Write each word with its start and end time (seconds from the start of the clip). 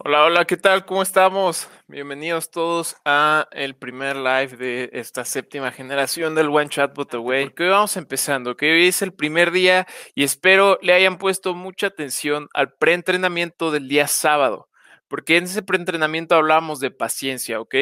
Hola, 0.00 0.24
hola, 0.26 0.44
¿qué 0.44 0.56
tal? 0.56 0.86
¿Cómo 0.86 1.02
estamos? 1.02 1.68
Bienvenidos 1.88 2.52
todos 2.52 2.94
a 3.04 3.48
el 3.50 3.74
primer 3.74 4.14
live 4.14 4.56
de 4.56 4.90
esta 4.92 5.24
séptima 5.24 5.72
generación 5.72 6.36
del 6.36 6.50
One 6.50 6.68
Chatbot 6.68 7.12
Away. 7.14 7.50
Que 7.50 7.64
hoy 7.64 7.70
vamos 7.70 7.96
empezando, 7.96 8.56
que 8.56 8.70
hoy 8.70 8.86
es 8.86 9.02
el 9.02 9.12
primer 9.12 9.50
día 9.50 9.88
y 10.14 10.22
espero 10.22 10.78
le 10.82 10.92
hayan 10.92 11.18
puesto 11.18 11.52
mucha 11.52 11.88
atención 11.88 12.48
al 12.54 12.72
preentrenamiento 12.74 13.72
del 13.72 13.88
día 13.88 14.06
sábado, 14.06 14.68
porque 15.08 15.36
en 15.36 15.44
ese 15.44 15.64
preentrenamiento 15.64 16.36
hablamos 16.36 16.78
de 16.78 16.92
paciencia, 16.92 17.60
¿ok? 17.60 17.74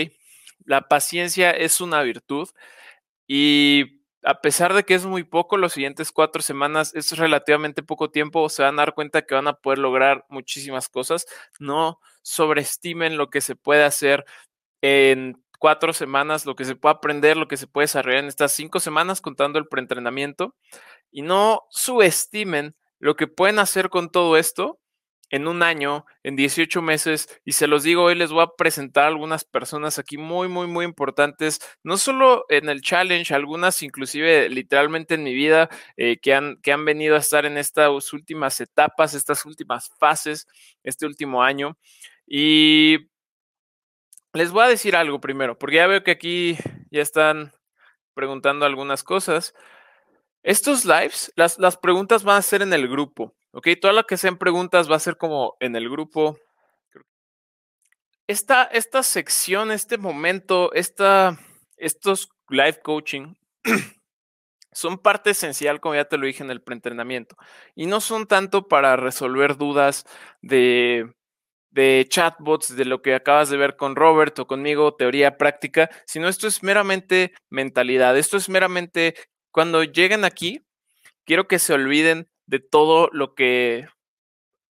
La 0.64 0.88
paciencia 0.88 1.50
es 1.50 1.82
una 1.82 2.00
virtud 2.00 2.48
y 3.28 4.05
a 4.26 4.40
pesar 4.40 4.74
de 4.74 4.82
que 4.82 4.94
es 4.94 5.06
muy 5.06 5.22
poco, 5.22 5.56
los 5.56 5.72
siguientes 5.72 6.10
cuatro 6.10 6.42
semanas 6.42 6.92
es 6.96 7.16
relativamente 7.16 7.84
poco 7.84 8.10
tiempo, 8.10 8.48
se 8.48 8.64
van 8.64 8.74
a 8.74 8.82
dar 8.82 8.94
cuenta 8.94 9.22
que 9.22 9.36
van 9.36 9.46
a 9.46 9.54
poder 9.54 9.78
lograr 9.78 10.26
muchísimas 10.28 10.88
cosas. 10.88 11.26
No 11.60 12.00
sobreestimen 12.22 13.16
lo 13.16 13.30
que 13.30 13.40
se 13.40 13.54
puede 13.54 13.84
hacer 13.84 14.24
en 14.82 15.40
cuatro 15.60 15.92
semanas, 15.92 16.44
lo 16.44 16.56
que 16.56 16.64
se 16.64 16.74
puede 16.74 16.96
aprender, 16.96 17.36
lo 17.36 17.46
que 17.46 17.56
se 17.56 17.68
puede 17.68 17.84
desarrollar 17.84 18.24
en 18.24 18.28
estas 18.28 18.52
cinco 18.52 18.80
semanas 18.80 19.20
contando 19.20 19.60
el 19.60 19.68
preentrenamiento. 19.68 20.56
Y 21.12 21.22
no 21.22 21.62
subestimen 21.70 22.74
lo 22.98 23.14
que 23.14 23.28
pueden 23.28 23.60
hacer 23.60 23.90
con 23.90 24.10
todo 24.10 24.36
esto 24.36 24.80
en 25.30 25.48
un 25.48 25.62
año, 25.62 26.06
en 26.22 26.36
18 26.36 26.82
meses, 26.82 27.28
y 27.44 27.52
se 27.52 27.66
los 27.66 27.82
digo, 27.82 28.04
hoy 28.04 28.14
les 28.14 28.30
voy 28.30 28.42
a 28.42 28.50
presentar 28.56 29.06
algunas 29.06 29.44
personas 29.44 29.98
aquí 29.98 30.18
muy, 30.18 30.48
muy, 30.48 30.66
muy 30.66 30.84
importantes, 30.84 31.60
no 31.82 31.96
solo 31.96 32.46
en 32.48 32.68
el 32.68 32.80
challenge, 32.80 33.34
algunas 33.34 33.82
inclusive 33.82 34.48
literalmente 34.48 35.14
en 35.14 35.24
mi 35.24 35.34
vida, 35.34 35.68
eh, 35.96 36.18
que, 36.18 36.34
han, 36.34 36.56
que 36.62 36.72
han 36.72 36.84
venido 36.84 37.16
a 37.16 37.20
estar 37.20 37.44
en 37.46 37.58
estas 37.58 38.12
últimas 38.12 38.60
etapas, 38.60 39.14
estas 39.14 39.44
últimas 39.44 39.90
fases, 39.98 40.46
este 40.84 41.06
último 41.06 41.42
año. 41.42 41.76
Y 42.26 43.08
les 44.32 44.50
voy 44.50 44.64
a 44.64 44.68
decir 44.68 44.96
algo 44.96 45.20
primero, 45.20 45.58
porque 45.58 45.76
ya 45.76 45.86
veo 45.86 46.04
que 46.04 46.10
aquí 46.12 46.56
ya 46.90 47.02
están 47.02 47.52
preguntando 48.14 48.66
algunas 48.66 49.02
cosas. 49.02 49.54
Estos 50.42 50.84
lives, 50.84 51.32
las, 51.36 51.58
las 51.58 51.76
preguntas 51.76 52.22
van 52.22 52.38
a 52.38 52.42
ser 52.42 52.62
en 52.62 52.72
el 52.72 52.88
grupo. 52.88 53.34
Ok, 53.56 53.68
todas 53.80 53.96
las 53.96 54.04
que 54.04 54.18
sean 54.18 54.36
preguntas 54.36 54.90
va 54.90 54.96
a 54.96 55.00
ser 55.00 55.16
como 55.16 55.56
en 55.60 55.76
el 55.76 55.88
grupo. 55.88 56.38
Esta, 58.26 58.64
esta 58.64 59.02
sección, 59.02 59.72
este 59.72 59.96
momento, 59.96 60.74
esta, 60.74 61.38
estos 61.78 62.28
live 62.50 62.82
coaching 62.82 63.32
son 64.72 64.98
parte 64.98 65.30
esencial, 65.30 65.80
como 65.80 65.94
ya 65.94 66.04
te 66.04 66.18
lo 66.18 66.26
dije 66.26 66.42
en 66.42 66.50
el 66.50 66.60
preentrenamiento. 66.60 67.36
Y 67.74 67.86
no 67.86 68.02
son 68.02 68.26
tanto 68.26 68.68
para 68.68 68.94
resolver 68.96 69.56
dudas 69.56 70.04
de, 70.42 71.10
de 71.70 72.04
chatbots, 72.10 72.76
de 72.76 72.84
lo 72.84 73.00
que 73.00 73.14
acabas 73.14 73.48
de 73.48 73.56
ver 73.56 73.76
con 73.76 73.96
Robert 73.96 74.38
o 74.38 74.46
conmigo, 74.46 74.96
teoría 74.96 75.38
práctica, 75.38 75.88
sino 76.04 76.28
esto 76.28 76.46
es 76.46 76.62
meramente 76.62 77.32
mentalidad. 77.48 78.18
Esto 78.18 78.36
es 78.36 78.50
meramente, 78.50 79.14
cuando 79.50 79.82
lleguen 79.82 80.26
aquí, 80.26 80.60
quiero 81.24 81.48
que 81.48 81.58
se 81.58 81.72
olviden 81.72 82.28
de 82.46 82.60
todo 82.60 83.08
lo 83.12 83.34
que 83.34 83.88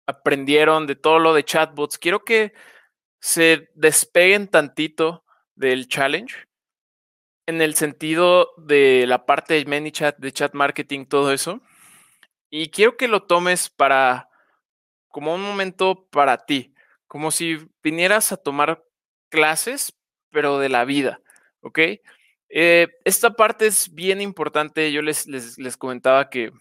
aprendieron, 0.07 0.88
de 0.88 0.95
todo 0.95 1.19
lo 1.19 1.34
de 1.34 1.44
chatbots. 1.44 1.97
Quiero 1.97 2.23
que 2.23 2.53
se 3.19 3.69
despeguen 3.75 4.47
tantito 4.47 5.25
del 5.56 5.88
challenge 5.88 6.47
en 7.45 7.61
el 7.61 7.75
sentido 7.75 8.53
de 8.57 9.06
la 9.07 9.25
parte 9.25 9.53
de 9.56 9.66
ManyChat, 9.66 10.17
de 10.17 10.31
chat 10.31 10.53
marketing, 10.53 11.06
todo 11.06 11.34
eso. 11.34 11.61
Y 12.50 12.69
quiero 12.69 12.97
que 12.97 13.07
lo 13.07 13.23
tomes 13.23 13.69
para 13.69 14.29
como 15.09 15.35
un 15.35 15.41
momento 15.41 16.07
para 16.09 16.45
ti, 16.45 16.73
como 17.07 17.31
si 17.31 17.57
vinieras 17.84 18.31
a 18.31 18.38
tomar 18.38 18.84
clases, 19.29 19.94
pero 20.31 20.59
de 20.59 20.69
la 20.69 20.85
vida, 20.85 21.22
¿ok? 21.61 21.79
Eh, 22.50 22.88
esta 23.03 23.31
parte 23.31 23.67
es 23.67 23.94
bien 23.94 24.22
importante. 24.22 24.91
Yo 24.91 25.01
les, 25.01 25.28
les, 25.28 25.57
les 25.57 25.78
comentaba 25.78 26.29
que 26.29 26.51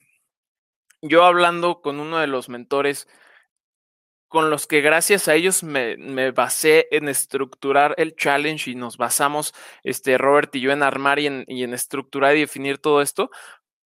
yo 1.03 1.25
hablando 1.25 1.83
con 1.83 2.01
uno 2.01 2.19
de 2.19 2.29
los 2.29 2.49
mentores, 2.49 3.09
con 4.29 4.49
los 4.49 4.67
que 4.67 4.81
gracias 4.81 5.29
a 5.29 5.35
ellos 5.35 5.63
me, 5.63 5.99
me, 5.99 6.31
basé 6.31 6.89
en 6.91 7.09
estructurar 7.09 7.95
el 7.99 8.17
challenge 8.17 8.71
y 8.71 8.75
nos 8.75 8.97
basamos, 8.97 9.53
este, 9.83 10.17
Robert 10.17 10.55
y 10.55 10.61
yo, 10.61 10.73
en 10.73 10.83
armar 10.83 11.19
y 11.19 11.27
en, 11.27 11.45
y 11.49 11.65
en 11.65 11.75
estructurar 11.75 12.35
y 12.37 12.41
definir 12.41 12.79
todo 12.79 13.03
esto, 13.03 13.31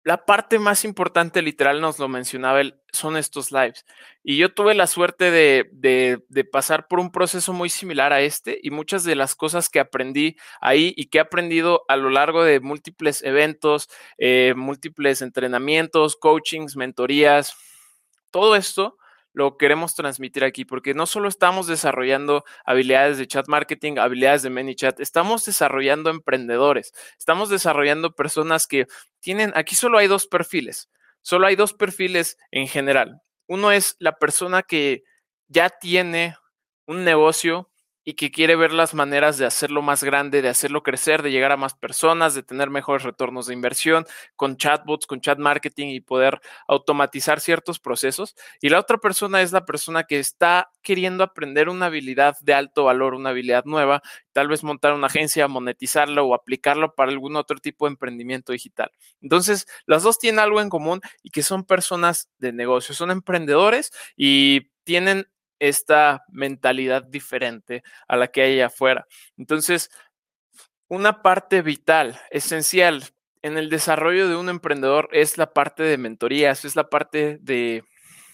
la 0.04 0.26
parte 0.26 0.60
más 0.60 0.84
importante, 0.84 1.42
literal, 1.42 1.80
nos 1.80 1.98
lo 1.98 2.10
mencionaba 2.10 2.60
él, 2.62 2.76
son 2.92 3.16
estos 3.16 3.52
lives. 3.52 3.86
Y 4.22 4.38
yo 4.38 4.54
tuve 4.54 4.74
la 4.76 4.88
suerte 4.88 5.32
de, 5.32 5.70
de, 5.72 6.44
pasar 6.46 6.88
por 6.88 7.00
un 7.00 7.12
proceso 7.12 7.54
muy 7.54 7.70
similar 7.70 8.12
a 8.12 8.22
este 8.22 8.60
y 8.62 8.70
muchas 8.70 9.04
de 9.06 9.16
las 9.16 9.36
cosas 9.36 9.70
que 9.70 9.80
aprendí 9.80 10.36
ahí 10.60 10.94
y 10.98 11.06
que 11.06 11.20
he 11.20 11.22
aprendido 11.22 11.84
a 11.88 11.96
lo 11.96 12.10
largo 12.10 12.44
de 12.44 12.60
múltiples 12.60 13.24
eventos, 13.24 13.90
eh, 14.18 14.54
múltiples 14.58 15.22
entrenamientos, 15.22 16.18
coachings, 16.18 16.76
mentorías, 16.76 17.56
todo 18.30 18.56
esto 18.56 18.98
lo 19.34 19.58
queremos 19.58 19.96
transmitir 19.96 20.44
aquí, 20.44 20.64
porque 20.64 20.94
no 20.94 21.06
solo 21.06 21.28
estamos 21.28 21.68
desarrollando 21.68 22.44
habilidades 22.66 23.18
de 23.18 23.28
chat 23.28 23.48
marketing, 23.48 23.98
habilidades 23.98 24.44
de 24.44 24.52
ManyChat, 24.52 25.00
estamos 25.00 25.44
desarrollando 25.46 26.10
emprendedores, 26.10 26.94
estamos 27.18 27.50
desarrollando 27.50 28.16
personas 28.16 28.68
que 28.68 28.88
tienen, 29.20 29.52
aquí 29.56 29.76
solo 29.76 29.98
hay 29.98 30.08
dos 30.08 30.28
perfiles, 30.28 30.90
solo 31.22 31.48
hay 31.48 31.56
dos 31.56 31.74
perfiles 31.74 32.38
en 32.52 32.68
general. 32.68 33.22
Uno 33.48 33.72
es 33.72 33.96
la 34.00 34.14
persona 34.14 34.62
que 34.62 35.04
ya 35.48 35.70
tiene 35.70 36.38
un 36.86 37.04
negocio 37.04 37.73
y 38.04 38.14
que 38.14 38.32
quiere 38.32 38.56
ver 38.56 38.74
las 38.74 38.94
maneras 38.94 39.38
de 39.38 39.46
hacerlo 39.46 39.82
más 39.82 40.04
grande, 40.04 40.42
de 40.42 40.50
hacerlo 40.50 40.84
crecer, 40.84 41.22
de 41.22 41.32
llegar 41.32 41.52
a 41.52 41.58
más 41.58 41.74
personas, 41.74 42.34
de 42.34 42.44
tener 42.44 42.70
mejores 42.70 43.04
retornos 43.04 43.48
de 43.48 43.54
inversión 43.54 44.06
con 44.36 44.58
chatbots, 44.58 45.08
con 45.08 45.22
chat 45.22 45.40
marketing 45.40 45.88
y 45.88 46.02
poder 46.02 46.42
automatizar 46.68 47.40
ciertos 47.40 47.80
procesos. 47.80 48.36
Y 48.62 48.70
la 48.70 48.80
otra 48.80 48.98
persona 48.98 49.42
es 49.42 49.52
la 49.52 49.66
persona 49.66 50.04
que 50.04 50.20
está 50.20 50.70
queriendo 50.82 51.24
aprender 51.24 51.70
una 51.70 51.86
habilidad 51.88 52.36
de 52.42 52.54
alto 52.54 52.86
valor, 52.86 53.14
una 53.14 53.30
habilidad 53.30 53.64
nueva, 53.66 54.02
tal 54.34 54.48
vez 54.48 54.64
montar 54.64 54.94
una 54.94 55.08
agencia, 55.08 55.48
monetizarlo 55.48 56.26
o 56.26 56.36
aplicarlo 56.36 56.94
para 56.96 57.12
algún 57.12 57.36
otro 57.36 57.58
tipo 57.60 57.86
de 57.86 57.92
emprendimiento 57.92 58.52
digital. 58.52 58.92
Entonces, 59.22 59.66
las 59.86 60.04
dos 60.04 60.20
tienen 60.20 60.40
algo 60.40 60.62
en 60.62 60.70
común 60.70 61.02
y 61.22 61.30
que 61.30 61.44
son 61.44 61.64
personas 61.64 62.30
de 62.38 62.52
negocio, 62.52 62.94
son 62.94 63.12
emprendedores 63.12 63.92
y 64.18 64.72
tienen 64.84 65.28
esta 65.68 66.26
mentalidad 66.30 67.04
diferente 67.04 67.84
a 68.08 68.18
la 68.18 68.28
que 68.28 68.42
hay 68.42 68.62
afuera. 68.62 69.08
Entonces, 69.38 69.90
una 70.90 71.22
parte 71.22 71.62
vital, 71.62 72.20
esencial 72.32 73.04
en 73.42 73.58
el 73.58 73.70
desarrollo 73.70 74.28
de 74.28 74.36
un 74.36 74.50
emprendedor 74.50 75.10
es 75.12 75.38
la 75.38 75.54
parte 75.54 75.84
de 75.84 75.98
mentorías, 75.98 76.66
es 76.66 76.76
la 76.76 76.90
parte 76.90 77.38
de, 77.42 77.84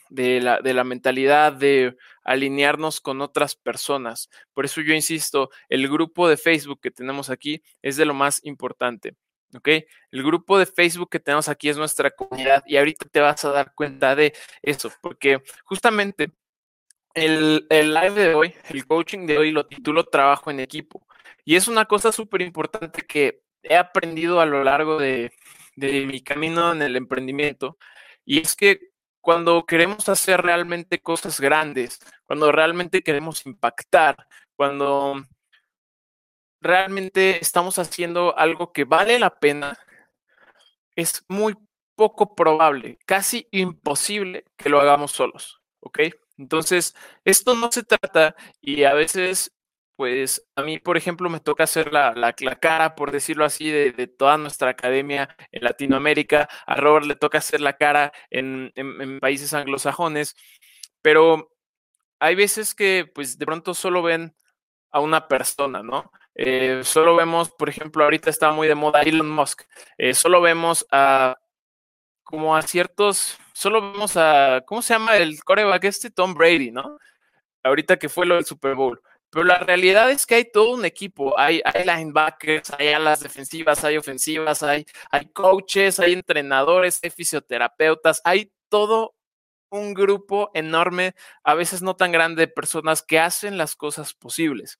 de, 0.09 0.41
la, 0.41 0.59
de 0.59 0.73
la 0.73 0.83
mentalidad 0.83 1.53
de 1.53 1.95
alinearnos 2.23 2.99
con 2.99 3.21
otras 3.21 3.55
personas. 3.55 4.29
Por 4.53 4.65
eso 4.65 4.81
yo 4.81 4.93
insisto, 4.93 5.51
el 5.69 5.87
grupo 5.87 6.27
de 6.27 6.37
Facebook 6.37 6.79
que 6.81 6.91
tenemos 6.91 7.29
aquí 7.29 7.61
es 7.81 7.95
de 7.95 8.05
lo 8.05 8.13
más 8.15 8.43
importante. 8.43 9.15
¿ok? 9.55 9.67
El 10.11 10.23
grupo 10.23 10.57
de 10.57 10.65
Facebook 10.65 11.09
que 11.09 11.19
tenemos 11.19 11.47
aquí 11.47 11.69
es 11.69 11.77
nuestra 11.77 12.11
comunidad 12.11 12.63
y 12.65 12.77
ahorita 12.77 13.07
te 13.11 13.19
vas 13.19 13.45
a 13.45 13.51
dar 13.51 13.73
cuenta 13.75 14.15
de 14.15 14.33
eso, 14.61 14.91
porque 15.01 15.43
justamente 15.63 16.31
el, 17.19 17.67
live 17.69 18.11
de 18.11 18.33
hoy, 18.33 18.53
el 18.69 18.85
coaching 18.85 19.25
de 19.27 19.37
hoy 19.37 19.51
lo 19.51 19.65
titulo 19.67 20.05
Trabajo 20.05 20.51
en 20.51 20.59
equipo. 20.59 21.05
Y 21.45 21.55
es 21.55 21.67
una 21.67 21.85
cosa 21.85 22.11
súper 22.11 22.41
importante 22.41 23.01
que 23.01 23.41
he 23.63 23.75
aprendido 23.75 24.41
a 24.41 24.45
lo 24.45 24.63
largo 24.63 24.97
de, 24.97 25.31
de 25.75 26.05
mi 26.05 26.21
camino 26.21 26.71
en 26.71 26.81
el 26.81 26.95
emprendimiento. 26.95 27.77
Y 28.25 28.39
es 28.39 28.55
que 28.55 28.89
cuando 29.21 29.65
queremos 29.65 30.07
hacer 30.09 30.41
realmente 30.41 31.01
cosas 31.01 31.39
grandes, 31.39 31.99
cuando 32.25 32.51
realmente 32.51 33.01
queremos 33.01 33.45
impactar, 33.45 34.27
cuando 34.55 35.23
realmente 36.61 37.39
estamos 37.41 37.79
haciendo 37.79 38.37
algo 38.37 38.71
que 38.71 38.85
vale 38.85 39.19
la 39.19 39.39
pena, 39.39 39.77
es 40.95 41.23
muy 41.27 41.55
poco 41.95 42.35
probable, 42.35 42.97
casi 43.05 43.47
imposible 43.51 44.45
que 44.57 44.69
lo 44.69 44.79
hagamos 44.79 45.11
solos, 45.11 45.61
¿ok? 45.81 45.99
Entonces, 46.39 46.95
esto 47.25 47.55
no 47.55 47.71
se 47.71 47.83
trata 47.83 48.35
y 48.61 48.83
a 48.85 48.93
veces, 48.93 49.53
pues 49.95 50.47
a 50.55 50.63
mí, 50.63 50.79
por 50.79 50.97
ejemplo, 50.97 51.29
me 51.29 51.41
toca 51.41 51.65
hacer 51.65 51.93
la, 51.93 52.13
la, 52.13 52.33
cara, 52.33 52.95
por 52.95 53.11
decirlo 53.11 53.45
así, 53.45 53.69
de, 53.69 54.07
toda 54.07 54.37
nuestra 54.37 54.69
academia 54.71 55.35
en 55.51 55.63
Latinoamérica. 55.63 56.49
A 56.65 56.75
Robert 56.75 57.05
le 57.05 57.15
toca 57.15 57.39
hacer 57.39 57.61
la 57.61 57.73
cara 57.77 58.13
en, 58.29 58.71
en, 58.75 59.01
en 59.01 59.19
países 59.19 59.53
anglosajones, 59.53 60.35
pero 61.01 61.51
hay 62.19 62.35
veces 62.35 62.75
que, 62.75 63.05
pues, 63.13 63.37
de 63.37 63.45
pronto 63.45 63.73
solo 63.73 64.01
ven 64.01 64.35
a 64.91 64.99
una 65.01 65.27
persona, 65.27 65.83
¿no? 65.83 66.11
Eh, 66.35 66.81
solo 66.83 67.15
vemos, 67.15 67.51
por 67.51 67.69
ejemplo, 67.69 68.03
ahorita 68.03 68.29
está 68.29 68.51
muy 68.51 68.67
de 68.67 68.75
moda 68.75 69.01
Elon 69.01 69.29
Musk, 69.29 69.63
eh, 69.97 70.13
solo 70.13 70.41
vemos 70.41 70.85
a 70.91 71.35
como 72.29 72.55
a 72.55 72.61
ciertos, 72.61 73.39
solo 73.53 73.81
vemos 73.91 74.15
a, 74.15 74.61
¿cómo 74.67 74.83
se 74.83 74.93
llama 74.93 75.17
el 75.17 75.43
coreback 75.43 75.85
este? 75.85 76.11
Tom 76.11 76.35
Brady, 76.35 76.69
¿no? 76.69 76.99
ahorita 77.63 77.97
que 77.97 78.07
fue 78.07 78.27
lo 78.27 78.35
del 78.35 78.45
Super 78.45 78.75
Bowl. 78.75 79.01
Pero 79.31 79.45
la 79.45 79.57
realidad 79.57 80.11
es 80.11 80.27
que 80.27 80.35
hay 80.35 80.51
todo 80.51 80.75
un 80.75 80.85
equipo, 80.85 81.39
hay, 81.39 81.59
hay 81.65 81.85
linebackers, 81.85 82.71
hay 82.77 82.89
alas 82.89 83.19
defensivas, 83.21 83.83
hay 83.83 83.97
ofensivas, 83.97 84.61
hay, 84.61 84.85
hay 85.09 85.25
coaches, 85.31 85.99
hay 85.99 86.13
entrenadores, 86.13 86.99
hay 87.01 87.09
fisioterapeutas, 87.09 88.21
hay 88.23 88.51
todo 88.69 89.15
un 89.71 89.95
grupo 89.95 90.51
enorme, 90.53 91.15
a 91.43 91.55
veces 91.55 91.81
no 91.81 91.95
tan 91.95 92.11
grande, 92.11 92.43
de 92.43 92.47
personas 92.47 93.01
que 93.01 93.19
hacen 93.19 93.57
las 93.57 93.75
cosas 93.75 94.13
posibles. 94.13 94.79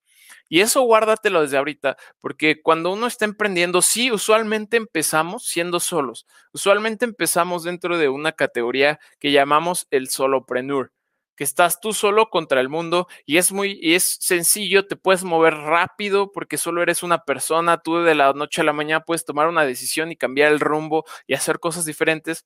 Y 0.50 0.62
eso 0.62 0.82
guárdatelo 0.82 1.42
desde 1.42 1.58
ahorita, 1.58 1.98
porque 2.20 2.62
cuando 2.62 2.92
uno 2.92 3.08
está 3.08 3.26
emprendiendo, 3.26 3.82
sí, 3.82 4.12
usualmente 4.12 4.78
empezamos 4.78 5.46
siendo 5.46 5.80
solos. 5.80 6.26
Usualmente 6.52 7.06
empezamos 7.06 7.64
dentro 7.64 7.98
de 7.98 8.10
una 8.10 8.32
categoría 8.32 9.00
que 9.20 9.32
llamamos 9.32 9.88
el 9.92 10.10
solopreneur, 10.10 10.92
que 11.36 11.44
estás 11.44 11.80
tú 11.80 11.94
solo 11.94 12.30
contra 12.30 12.62
el 12.62 12.68
mundo 12.68 13.08
y 13.26 13.38
es 13.38 13.52
muy 13.52 13.80
y 13.82 13.94
es 13.96 14.18
sencillo, 14.20 14.88
te 14.88 14.96
puedes 14.96 15.24
mover 15.24 15.54
rápido 15.54 16.32
porque 16.32 16.58
solo 16.58 16.82
eres 16.82 17.04
una 17.04 17.20
persona, 17.24 17.78
tú 17.78 18.00
de 18.00 18.16
la 18.16 18.34
noche 18.34 18.62
a 18.62 18.66
la 18.66 18.74
mañana 18.74 19.06
puedes 19.06 19.26
tomar 19.26 19.48
una 19.48 19.64
decisión 19.64 20.12
y 20.12 20.18
cambiar 20.18 20.52
el 20.52 20.60
rumbo 20.60 21.06
y 21.28 21.36
hacer 21.36 21.60
cosas 21.60 21.86
diferentes. 21.86 22.46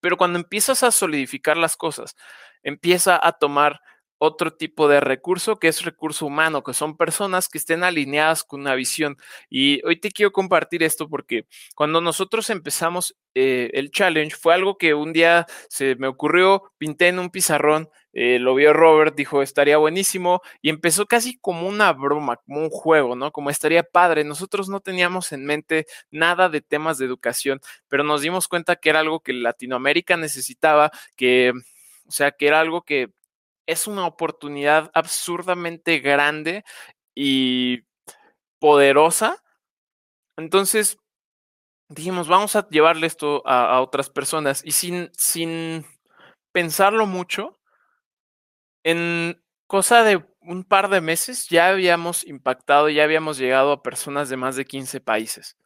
Pero 0.00 0.16
cuando 0.16 0.38
empiezas 0.38 0.82
a 0.82 0.90
solidificar 0.90 1.56
las 1.56 1.76
cosas, 1.76 2.16
empieza 2.62 3.20
a 3.22 3.32
tomar 3.32 3.80
otro 4.22 4.52
tipo 4.52 4.86
de 4.86 5.00
recurso 5.00 5.58
que 5.58 5.68
es 5.68 5.82
recurso 5.82 6.26
humano, 6.26 6.62
que 6.62 6.74
son 6.74 6.98
personas 6.98 7.48
que 7.48 7.56
estén 7.56 7.82
alineadas 7.82 8.44
con 8.44 8.60
una 8.60 8.74
visión. 8.74 9.16
Y 9.48 9.84
hoy 9.86 9.98
te 9.98 10.10
quiero 10.10 10.30
compartir 10.30 10.82
esto 10.82 11.08
porque 11.08 11.46
cuando 11.74 12.02
nosotros 12.02 12.50
empezamos 12.50 13.16
eh, 13.34 13.70
el 13.72 13.90
challenge 13.90 14.36
fue 14.36 14.52
algo 14.52 14.76
que 14.76 14.92
un 14.92 15.14
día 15.14 15.46
se 15.70 15.94
me 15.96 16.06
ocurrió, 16.06 16.70
pinté 16.76 17.08
en 17.08 17.18
un 17.18 17.30
pizarrón, 17.30 17.88
eh, 18.12 18.38
lo 18.38 18.54
vio 18.54 18.74
Robert, 18.74 19.14
dijo 19.16 19.40
estaría 19.40 19.78
buenísimo 19.78 20.42
y 20.60 20.68
empezó 20.68 21.06
casi 21.06 21.38
como 21.38 21.66
una 21.66 21.90
broma, 21.94 22.36
como 22.36 22.60
un 22.60 22.68
juego, 22.68 23.16
¿no? 23.16 23.32
Como 23.32 23.48
estaría 23.48 23.84
padre. 23.84 24.24
Nosotros 24.24 24.68
no 24.68 24.80
teníamos 24.80 25.32
en 25.32 25.46
mente 25.46 25.86
nada 26.10 26.50
de 26.50 26.60
temas 26.60 26.98
de 26.98 27.06
educación, 27.06 27.60
pero 27.88 28.04
nos 28.04 28.20
dimos 28.20 28.48
cuenta 28.48 28.76
que 28.76 28.90
era 28.90 29.00
algo 29.00 29.20
que 29.20 29.32
Latinoamérica 29.32 30.18
necesitaba, 30.18 30.90
que, 31.16 31.52
o 32.06 32.10
sea, 32.10 32.32
que 32.32 32.46
era 32.48 32.60
algo 32.60 32.82
que 32.82 33.08
es 33.66 33.86
una 33.86 34.06
oportunidad 34.06 34.90
absurdamente 34.94 35.98
grande 36.00 36.64
y 37.14 37.84
poderosa. 38.58 39.42
Entonces, 40.36 40.98
dijimos, 41.88 42.28
vamos 42.28 42.56
a 42.56 42.68
llevarle 42.68 43.06
esto 43.06 43.42
a, 43.46 43.80
otras 43.80 44.10
personas 44.10 44.62
y 44.64 44.72
sin, 44.72 45.10
sin 45.12 45.84
pensarlo 46.52 47.06
mucho, 47.06 47.58
en 48.84 49.42
cosa 49.66 50.02
de 50.04 50.24
un 50.40 50.64
par 50.64 50.88
de 50.88 51.00
meses 51.00 51.48
ya 51.48 51.68
habíamos 51.68 52.26
impactado, 52.26 52.88
ya 52.88 53.04
habíamos 53.04 53.38
llegado 53.38 53.72
a 53.72 53.82
personas 53.82 54.28
de 54.28 54.36
más 54.36 54.56
de 54.56 54.64
15 54.64 55.00
países. 55.00 55.56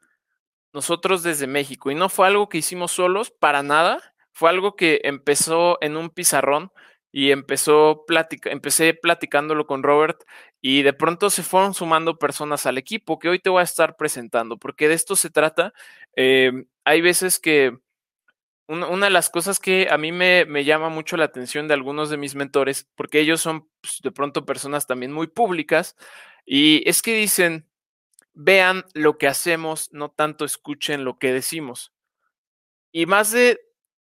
Nosotros 0.73 1.23
desde 1.23 1.47
México, 1.47 1.91
y 1.91 1.95
no 1.95 2.09
fue 2.09 2.27
algo 2.27 2.49
que 2.49 2.59
hicimos 2.59 2.93
solos, 2.93 3.31
para 3.31 3.63
nada, 3.63 4.15
fue 4.33 4.51
algo 4.51 4.75
que 4.75 5.01
empezó 5.05 5.79
en 5.81 5.97
un 5.97 6.11
pizarrón 6.11 6.73
y 7.17 7.31
empezó 7.31 8.05
empecé 8.47 8.93
platicándolo 8.93 9.69
con 9.69 9.85
Robert 9.85 10.25
y 10.61 10.83
de 10.83 10.93
pronto 10.93 11.31
se 11.31 11.45
fueron 11.45 11.73
sumando 11.73 12.19
personas 12.19 12.67
al 12.67 12.77
equipo 12.77 13.21
que 13.21 13.29
hoy 13.29 13.39
te 13.39 13.51
voy 13.51 13.61
a 13.61 13.63
estar 13.63 13.97
presentando, 13.97 14.59
porque 14.59 14.89
de 14.89 14.95
esto 14.95 15.15
se 15.15 15.31
trata. 15.31 15.73
Em, 16.17 16.67
hay 16.85 17.03
veces 17.03 17.39
que 17.39 17.79
una, 18.67 18.89
de 19.07 19.11
las 19.11 19.31
cosas 19.31 19.61
que 19.61 19.87
a 19.91 19.97
mí 19.97 20.11
me, 20.11 20.65
llama 20.65 20.89
mucho 20.89 21.17
la 21.17 21.27
atención 21.27 21.69
de 21.69 21.75
algunos 21.75 22.11
de 22.11 22.17
mis 22.17 22.35
mentores, 22.35 22.89
porque 22.97 23.21
ellos 23.21 23.41
son 23.41 23.69
pues, 23.81 24.01
de 24.03 24.11
pronto 24.11 24.45
personas 24.45 24.89
también 24.89 25.13
muy 25.13 25.29
públicas, 25.29 25.95
y 26.45 26.83
es 26.89 27.01
que 27.01 27.15
dicen, 27.17 27.69
vean 28.33 28.87
lo 28.93 29.19
que 29.19 29.29
hacemos, 29.29 29.89
no 29.93 30.11
tanto 30.11 30.45
escuchen 30.45 31.05
lo 31.05 31.19
que 31.21 31.33
decimos. 31.33 31.93
Y 32.91 33.07
más 33.07 33.31
de, 33.31 33.61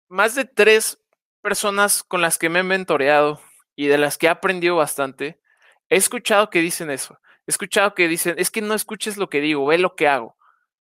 más 0.09 0.35
de 0.35 0.43
tres 0.43 0.99
personas 1.41 2.03
con 2.03 2.21
las 2.21 2.37
que 2.37 2.49
me 2.49 2.59
he 2.59 2.63
mentoreado 2.63 3.41
y 3.75 3.87
de 3.87 3.97
las 3.97 4.17
que 4.17 4.27
he 4.27 4.29
aprendido 4.29 4.75
bastante, 4.75 5.39
he 5.89 5.95
escuchado 5.95 6.49
que 6.49 6.61
dicen 6.61 6.91
eso. 6.91 7.19
He 7.47 7.51
escuchado 7.51 7.95
que 7.95 8.07
dicen, 8.07 8.35
es 8.37 8.51
que 8.51 8.61
no 8.61 8.73
escuches 8.73 9.17
lo 9.17 9.29
que 9.29 9.41
digo, 9.41 9.65
ve 9.65 9.77
lo 9.77 9.95
que 9.95 10.07
hago. 10.07 10.37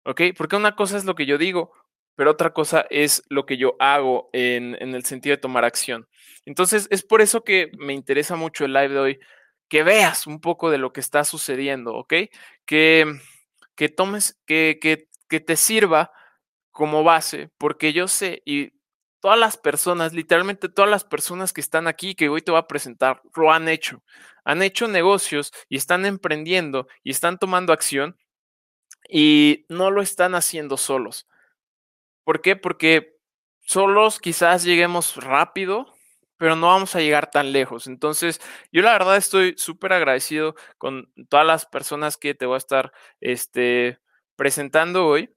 ¿Ok? 0.05 0.21
Porque 0.37 0.57
una 0.57 0.77
cosa 0.77 0.97
es 0.97 1.05
lo 1.05 1.15
que 1.15 1.27
yo 1.27 1.39
digo, 1.39 1.73
pero 2.17 2.31
otra 2.31 2.53
cosa 2.53 2.87
es 2.91 3.23
lo 3.29 3.47
que 3.47 3.57
yo 3.57 3.77
hago 3.79 4.29
en, 4.33 4.77
en 4.81 4.95
el 4.95 5.05
sentido 5.05 5.37
de 5.37 5.41
tomar 5.41 5.65
acción. 5.65 6.09
Entonces, 6.45 6.89
es 6.91 7.03
por 7.03 7.21
eso 7.21 7.45
que 7.45 7.71
me 7.79 7.93
interesa 7.95 8.37
mucho 8.37 8.65
el 8.65 8.73
live 8.73 8.89
de 8.89 8.99
hoy, 8.99 9.21
que 9.69 9.83
veas 9.83 10.27
un 10.27 10.41
poco 10.41 10.71
de 10.71 10.79
lo 10.79 10.93
que 10.93 11.01
está 11.01 11.25
sucediendo, 11.25 11.95
¿ok? 11.95 12.15
Que, 12.67 13.07
que 13.75 13.89
tomes, 13.89 14.39
que, 14.47 14.79
que, 14.81 15.09
que 15.29 15.41
te 15.41 15.57
sirva 15.57 16.13
como 16.73 17.05
base, 17.05 17.51
porque 17.59 17.93
yo 17.93 18.09
sé, 18.09 18.43
y 18.45 18.73
todas 19.23 19.39
las 19.39 19.57
personas, 19.57 20.13
literalmente 20.13 20.69
todas 20.69 20.91
las 20.91 21.05
personas 21.05 21.53
que 21.53 21.61
están 21.61 21.87
aquí, 21.87 22.17
que 22.17 22.29
hoy 22.29 22.43
te 22.43 22.51
voy 22.51 22.59
a 22.59 22.67
presentar, 22.67 23.23
lo 23.37 23.53
han 23.53 23.69
hecho. 23.69 24.03
Han 24.45 24.63
hecho 24.63 24.89
negocios 24.89 25.53
y 25.69 25.77
están 25.77 26.05
emprendiendo 26.07 26.89
y 27.05 27.13
están 27.13 27.39
tomando 27.39 27.73
acción 27.73 28.19
y 29.09 29.65
no 29.69 29.93
lo 29.93 30.03
están 30.03 30.35
haciendo 30.35 30.77
solos. 30.77 31.29
¿Por 32.25 32.43
qué? 32.43 32.57
Porque 32.57 33.17
solos 33.61 34.19
quizás 34.19 34.65
lleguemos 34.65 35.15
rápido, 35.15 35.95
pero 36.37 36.57
no 36.57 36.67
vamos 36.67 36.97
a 36.97 37.01
llegar 37.01 37.31
tan 37.31 37.53
lejos. 37.53 37.87
Entonces, 37.87 38.41
yo 38.73 38.83
la 38.83 38.93
verdad 38.93 39.17
estoy 39.17 39.55
súper 39.57 39.93
agradecido 39.93 40.57
con 40.79 41.13
todas 41.29 41.47
las 41.47 41.65
personas 41.67 42.17
que 42.17 42.35
te 42.35 42.47
voy 42.47 42.57
a 42.57 42.59
estar 42.59 42.93
este, 43.21 44.01
presentando 44.35 45.07
hoy 45.07 45.33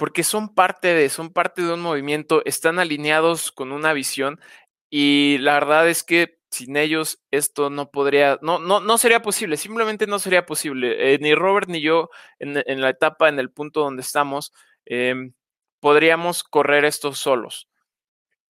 porque 0.00 0.24
son 0.24 0.54
parte 0.54 0.94
de, 0.94 1.10
son 1.10 1.30
parte 1.30 1.60
de 1.60 1.74
un 1.74 1.82
movimiento, 1.82 2.40
están 2.46 2.78
alineados 2.78 3.52
con 3.52 3.70
una 3.70 3.92
visión 3.92 4.40
y 4.88 5.36
la 5.40 5.52
verdad 5.52 5.90
es 5.90 6.02
que 6.02 6.38
sin 6.50 6.78
ellos 6.78 7.22
esto 7.30 7.68
no 7.68 7.90
podría, 7.90 8.38
no, 8.40 8.58
no, 8.58 8.80
no 8.80 8.96
sería 8.96 9.20
posible, 9.20 9.58
simplemente 9.58 10.06
no 10.06 10.18
sería 10.18 10.46
posible. 10.46 11.12
Eh, 11.12 11.18
ni 11.20 11.34
Robert 11.34 11.68
ni 11.68 11.82
yo 11.82 12.08
en, 12.38 12.80
la 12.80 12.88
etapa, 12.88 13.28
en 13.28 13.38
el 13.38 13.50
punto 13.50 13.80
donde 13.80 14.00
estamos, 14.00 14.54
em, 14.86 15.34
podríamos 15.80 16.44
correr 16.44 16.86
esto 16.86 17.12
solos. 17.12 17.68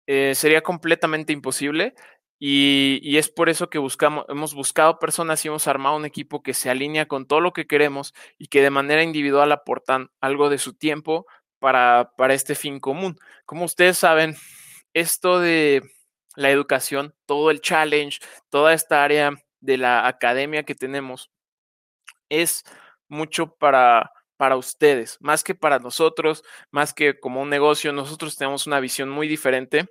Eh, 0.08 0.34
sería 0.34 0.62
completamente 0.62 1.32
imposible 1.32 1.94
y, 2.38 3.16
es 3.16 3.30
por 3.30 3.48
eso 3.48 3.70
que 3.70 3.78
buscamos, 3.78 4.26
hemos 4.28 4.54
buscado 4.54 4.98
personas 4.98 5.44
y 5.44 5.48
hemos 5.48 5.66
armado 5.68 5.96
un 5.96 6.04
equipo 6.04 6.42
que 6.42 6.54
se 6.54 6.68
alinea 6.68 7.06
con 7.06 7.26
todo 7.26 7.40
lo 7.40 7.52
que 7.52 7.66
queremos 7.66 8.14
y 8.36 8.48
que 8.48 8.62
de 8.62 8.70
manera 8.70 9.02
individual 9.02 9.52
aportan 9.52 10.10
algo 10.20 10.50
de 10.50 10.58
su 10.58 10.74
tiempo 10.74 11.26
para, 11.58 12.12
para 12.16 12.34
este 12.34 12.54
fin 12.54 12.80
común. 12.80 13.18
Como 13.44 13.64
ustedes 13.64 13.98
saben, 13.98 14.36
esto 14.94 15.40
de 15.40 15.82
la 16.36 16.50
educación, 16.50 17.14
todo 17.26 17.50
el 17.50 17.60
challenge, 17.60 18.20
toda 18.50 18.74
esta 18.74 19.02
área 19.04 19.32
de 19.60 19.78
la 19.78 20.06
academia 20.06 20.64
que 20.64 20.74
tenemos, 20.74 21.30
es 22.28 22.64
mucho 23.08 23.54
para, 23.56 24.12
para 24.36 24.56
ustedes, 24.56 25.18
más 25.20 25.44
que 25.44 25.54
para 25.54 25.78
nosotros, 25.78 26.42
más 26.70 26.92
que 26.94 27.18
como 27.18 27.42
un 27.42 27.50
negocio, 27.50 27.92
nosotros 27.92 28.36
tenemos 28.36 28.66
una 28.66 28.80
visión 28.80 29.08
muy 29.08 29.28
diferente 29.28 29.88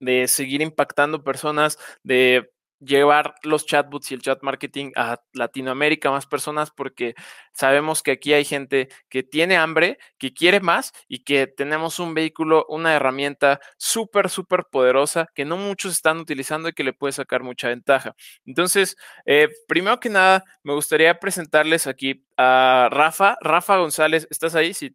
de 0.00 0.28
seguir 0.28 0.62
impactando 0.62 1.24
personas, 1.24 1.78
de 2.02 2.50
llevar 2.80 3.34
los 3.42 3.66
chatbots 3.66 4.10
y 4.10 4.14
el 4.14 4.22
chat 4.22 4.42
marketing 4.42 4.92
a 4.96 5.20
Latinoamérica, 5.32 6.10
más 6.10 6.26
personas, 6.26 6.70
porque 6.70 7.14
sabemos 7.52 8.02
que 8.02 8.12
aquí 8.12 8.32
hay 8.32 8.44
gente 8.44 8.88
que 9.08 9.22
tiene 9.22 9.56
hambre, 9.56 9.98
que 10.18 10.32
quiere 10.32 10.60
más 10.60 10.92
y 11.08 11.24
que 11.24 11.46
tenemos 11.46 11.98
un 11.98 12.14
vehículo, 12.14 12.66
una 12.68 12.94
herramienta 12.94 13.60
súper, 13.76 14.30
súper 14.30 14.66
poderosa 14.70 15.28
que 15.34 15.44
no 15.44 15.56
muchos 15.56 15.92
están 15.92 16.18
utilizando 16.18 16.68
y 16.68 16.72
que 16.72 16.84
le 16.84 16.92
puede 16.92 17.12
sacar 17.12 17.42
mucha 17.42 17.68
ventaja. 17.68 18.14
Entonces, 18.46 18.96
eh, 19.26 19.48
primero 19.66 20.00
que 20.00 20.10
nada, 20.10 20.44
me 20.62 20.74
gustaría 20.74 21.18
presentarles 21.18 21.86
aquí 21.86 22.24
a 22.36 22.88
Rafa. 22.90 23.36
Rafa 23.40 23.76
González, 23.76 24.26
¿estás 24.30 24.54
ahí? 24.54 24.74
¿Sí, 24.74 24.94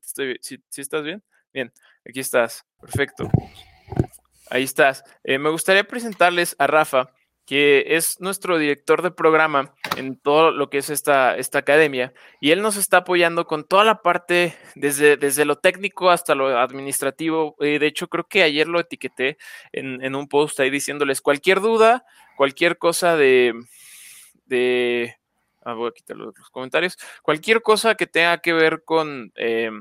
estás 0.75 1.03
bien? 1.03 1.23
Bien, 1.53 1.71
aquí 2.07 2.19
estás. 2.19 2.65
Perfecto. 2.79 3.29
Ahí 4.49 4.63
estás. 4.63 5.03
Eh, 5.23 5.37
me 5.37 5.49
gustaría 5.49 5.83
presentarles 5.83 6.55
a 6.59 6.67
Rafa, 6.67 7.09
que 7.45 7.95
es 7.95 8.21
nuestro 8.21 8.57
director 8.57 9.01
de 9.01 9.11
programa 9.11 9.73
en 9.97 10.17
todo 10.17 10.51
lo 10.51 10.69
que 10.69 10.77
es 10.77 10.89
esta, 10.89 11.35
esta 11.37 11.59
academia, 11.59 12.13
y 12.39 12.51
él 12.51 12.61
nos 12.61 12.77
está 12.77 12.97
apoyando 12.97 13.45
con 13.45 13.65
toda 13.65 13.83
la 13.83 14.01
parte, 14.01 14.55
desde, 14.75 15.17
desde 15.17 15.45
lo 15.45 15.57
técnico 15.57 16.09
hasta 16.09 16.35
lo 16.35 16.57
administrativo. 16.57 17.55
Eh, 17.59 17.79
de 17.79 17.87
hecho, 17.87 18.07
creo 18.07 18.27
que 18.27 18.43
ayer 18.43 18.67
lo 18.67 18.79
etiqueté 18.79 19.37
en, 19.71 20.03
en, 20.03 20.15
un 20.15 20.27
post 20.27 20.59
ahí 20.59 20.69
diciéndoles 20.69 21.21
cualquier 21.21 21.59
duda, 21.59 22.05
cualquier 22.37 22.77
cosa 22.77 23.15
de... 23.17 23.53
de 24.45 25.15
ah, 25.63 25.73
voy 25.73 25.89
a 25.89 25.93
quitar 25.93 26.15
los, 26.17 26.33
comentarios. 26.51 26.97
Cualquier 27.21 27.61
cosa 27.61 27.95
que 27.95 28.07
tenga 28.07 28.37
que 28.39 28.53
ver 28.53 28.83
con, 28.85 29.31
eh, 29.35 29.71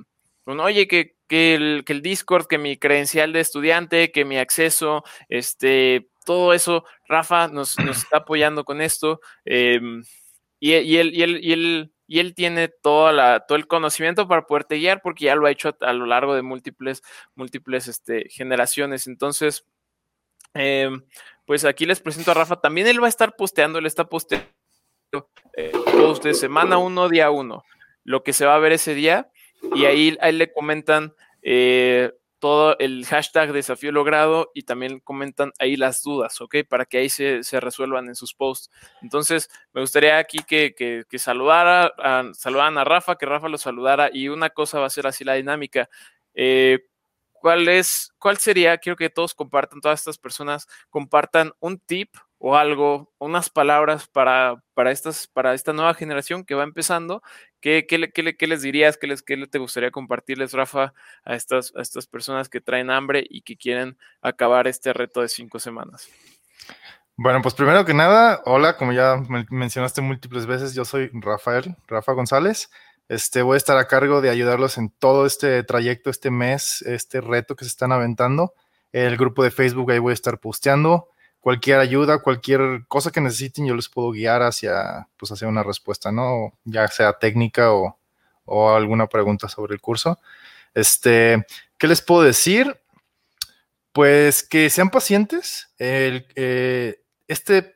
con 0.45 0.61
oye, 0.61 0.89
que 0.89 1.15
que 1.33 1.55
el, 1.55 1.85
que 1.87 1.95
el 1.95 2.03
Discord, 2.03 2.47
que 2.47 2.59
mi 2.59 2.77
credencial 2.77 3.33
de 3.33 3.41
estudiante, 3.41 4.13
que 4.13 4.27
mi 4.27 4.37
acceso, 4.37 5.03
este, 5.31 6.11
todo 6.25 6.53
eso, 6.53 6.85
Rafa 7.07 7.49
nos, 7.49 7.79
está 7.79 8.19
apoyando 8.19 8.65
con 8.65 8.81
esto. 8.81 9.21
Em, 9.45 10.03
y, 10.61 10.75
y, 10.75 10.99
él, 10.99 11.13
y, 12.07 12.19
él, 12.19 12.35
tiene 12.35 12.69
toda 12.69 13.13
la, 13.13 13.41
todo 13.41 13.57
el 13.57 13.67
conocimiento 13.67 14.29
para 14.29 14.47
poderte 14.47 14.77
guiar 14.77 15.01
porque 15.03 15.25
ya 15.25 15.35
lo 15.35 15.47
ha 15.47 15.51
hecho 15.51 15.77
a, 15.81 15.93
lo 15.93 16.07
largo 16.07 16.35
de 16.35 16.43
múltiples, 16.43 17.03
múltiples 17.35 17.89
este, 17.89 18.29
generaciones. 18.29 19.07
Entonces, 19.07 19.67
em, 20.55 21.03
pues 21.47 21.65
aquí 21.65 21.87
les 21.87 22.01
presento 22.01 22.31
a 22.31 22.35
Rafa. 22.35 22.61
También 22.61 22.87
él 22.87 23.03
va 23.03 23.07
a 23.07 23.09
estar 23.09 23.35
posteando, 23.37 23.79
él 23.79 23.87
está 23.87 24.05
posteando 24.05 24.49
eh, 25.57 25.73
post 25.97 26.25
de 26.25 26.35
semana 26.35 26.79
uno, 26.79 27.09
día 27.09 27.31
uno, 27.31 27.65
lo 28.05 28.23
que 28.23 28.33
se 28.33 28.47
va 28.47 28.55
a 28.55 28.61
ver 28.61 28.73
ese 28.73 28.95
día. 28.95 29.31
Y 29.75 29.85
ahí, 29.85 30.17
ahí 30.21 30.33
le 30.33 30.53
comentan 30.53 31.15
eh, 31.43 32.13
todo 32.43 32.77
el 32.81 33.07
hashtag 33.07 33.53
desafío 33.53 33.93
logrado 33.93 34.51
y 34.53 34.65
también 34.65 34.99
comentan 34.99 35.53
ahí 35.61 35.77
las 35.77 36.03
dudas, 36.03 36.41
¿ok? 36.41 36.57
Para 36.69 36.87
que 36.87 36.99
ahí 36.99 37.09
se, 37.09 37.41
resuelvan 37.61 38.09
en 38.09 38.17
sus 38.17 38.35
posts. 38.35 38.69
Entonces, 39.01 39.49
me 39.73 39.81
gustaría 39.81 40.19
aquí 40.19 40.39
que, 40.39 40.75
que, 40.75 41.19
saludara, 41.21 41.93
a, 41.99 42.25
saludaran 42.35 42.79
a 42.79 42.85
Rafa, 42.85 43.15
que 43.15 43.27
Rafa 43.27 43.49
lo 43.49 43.59
saludara 43.59 44.11
y 44.13 44.27
una 44.27 44.51
cosa 44.51 44.81
va 44.81 44.87
a 44.87 44.91
ser 44.91 45.07
así 45.07 45.23
la 45.23 45.35
dinámica. 45.35 45.89
Eh, 46.35 46.81
¿Cuál 47.31 47.69
es, 47.69 48.13
cuál 48.19 48.39
sería? 48.39 48.77
Quiero 48.79 48.97
que 48.97 49.09
todos 49.09 49.35
compartan, 49.35 49.81
todas 49.81 50.01
estas 50.01 50.19
personas 50.19 50.67
compartan 50.91 51.53
un 51.61 51.79
tip 51.79 52.13
o 52.45 52.57
algo, 52.57 53.13
unas 53.21 53.51
palabras 53.51 54.09
para, 54.09 54.65
para, 54.75 54.91
estas, 54.91 55.29
para 55.29 55.55
esta 55.55 55.73
nueva 55.73 55.95
generación 55.95 56.45
que 56.45 56.57
va 56.57 56.65
empezando. 56.65 57.23
¿Qué, 57.61 57.87
qué, 57.89 58.11
qué, 58.11 58.47
les 58.49 58.63
dirías? 58.63 58.97
¿Qué, 58.97 59.07
les, 59.07 59.23
¿Qué 59.23 59.37
te 59.47 59.61
gustaría 59.61 59.93
compartirles, 59.93 60.53
Rafa, 60.53 60.93
a 61.25 61.37
estas, 61.37 61.73
a 61.77 61.83
estas 61.83 62.09
personas 62.09 62.49
que 62.49 62.61
traen 62.61 62.91
hambre 62.91 63.25
y 63.31 63.43
que 63.43 63.57
quieren 63.57 63.97
acabar 64.23 64.67
este 64.67 64.93
reto 64.93 65.21
de 65.21 65.29
cinco 65.29 65.61
semanas? 65.61 66.09
Bueno, 67.15 67.41
pues 67.43 67.55
primero 67.55 67.85
que 67.85 67.95
nada, 67.95 68.43
hola, 68.45 68.77
como 68.77 68.93
ya 68.93 69.23
mencionaste 69.51 70.01
múltiples 70.01 70.47
veces, 70.47 70.75
yo 70.75 70.85
soy 70.85 71.11
Rafael, 71.13 71.77
Rafa 71.87 72.11
González. 72.11 72.73
Este, 73.09 73.43
voy 73.43 73.55
a 73.55 73.59
estar 73.59 73.77
a 73.77 73.87
cargo 73.87 74.21
de 74.21 74.31
ayudarlos 74.31 74.79
en 74.79 74.91
todo 74.91 75.27
este 75.27 75.63
trayecto, 75.63 76.11
este 76.11 76.33
mes, 76.33 76.83
este 76.83 77.21
reto 77.21 77.55
que 77.55 77.65
se 77.65 77.69
están 77.69 77.93
aventando. 77.93 78.53
El 78.91 79.17
grupo 79.17 79.45
de 79.45 79.53
Facebook 79.53 79.93
ahí 79.93 80.01
voy 80.01 80.11
a 80.11 80.15
estar 80.15 80.41
posteando 80.41 81.12
cualquier 81.43 81.81
ayuda, 81.81 82.23
cualquier 82.23 82.85
cosa 82.89 83.11
que 83.11 83.21
necesiten, 83.21 83.67
yo 83.67 83.75
les 83.75 83.89
puedo 83.89 84.13
guiar 84.13 84.43
hacia, 84.43 85.09
pues, 85.19 85.33
hacia 85.33 85.49
una 85.49 85.65
respuesta, 85.65 86.13
¿no? 86.13 86.55
Ya 86.65 86.87
sea 86.89 87.13
técnica 87.19 87.73
o, 87.73 87.99
alguna 88.47 89.09
pregunta 89.09 89.49
sobre 89.49 89.75
el 89.75 89.81
curso. 89.81 90.19
Este, 90.73 91.45
¿qué 91.79 91.89
les 91.89 92.01
puedo 92.01 92.23
decir? 92.23 92.81
Pues 93.93 94.43
que 94.45 94.71
sean 94.71 94.91
pacientes. 94.91 95.69
Eh, 95.79 97.03
este, 97.27 97.75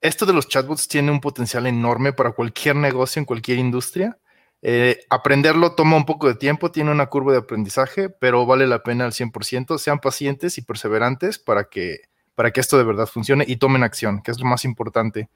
esto 0.00 0.26
de 0.26 0.32
los 0.32 0.48
chatbots 0.48 0.88
tiene 0.88 1.12
un 1.12 1.20
potencial 1.20 1.66
enorme 1.66 2.12
para 2.12 2.32
cualquier 2.32 2.74
negocio 2.76 3.20
en 3.20 3.26
cualquier 3.26 3.58
industria. 3.58 4.18
Eh, 4.62 5.04
aprenderlo 5.08 5.74
toma 5.74 5.96
un 5.96 6.04
poco 6.04 6.26
de 6.26 6.34
tiempo, 6.34 6.72
tiene 6.72 6.90
una 6.90 7.06
curva 7.06 7.32
de 7.32 7.38
aprendizaje, 7.38 8.10
pero 8.10 8.44
vale 8.44 8.66
la 8.66 8.82
pena 8.82 9.04
al 9.04 9.12
100%. 9.12 9.78
Sean 9.78 10.00
pacientes 10.00 10.58
y 10.58 10.62
perseverantes 10.62 11.38
para 11.38 11.64
que 11.64 12.09
para 12.40 12.52
que 12.52 12.60
esto 12.60 12.78
de 12.78 12.84
verdad 12.84 13.04
funcione 13.04 13.44
y 13.46 13.56
tomen 13.56 13.82
acción, 13.82 14.22
que 14.22 14.30
es 14.30 14.40
lo 14.40 14.46
más 14.46 14.64
importante, 14.64 15.28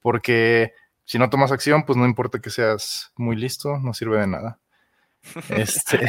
porque 0.00 0.74
si 1.04 1.18
no 1.18 1.28
tomas 1.28 1.50
acción, 1.50 1.82
pues 1.84 1.96
no 1.96 2.06
importa 2.06 2.38
que 2.38 2.50
seas 2.50 3.12
muy 3.16 3.34
listo, 3.34 3.78
no 3.78 3.92
sirve 3.92 4.20
de 4.20 4.28
nada. 4.28 4.60
Este... 5.48 6.06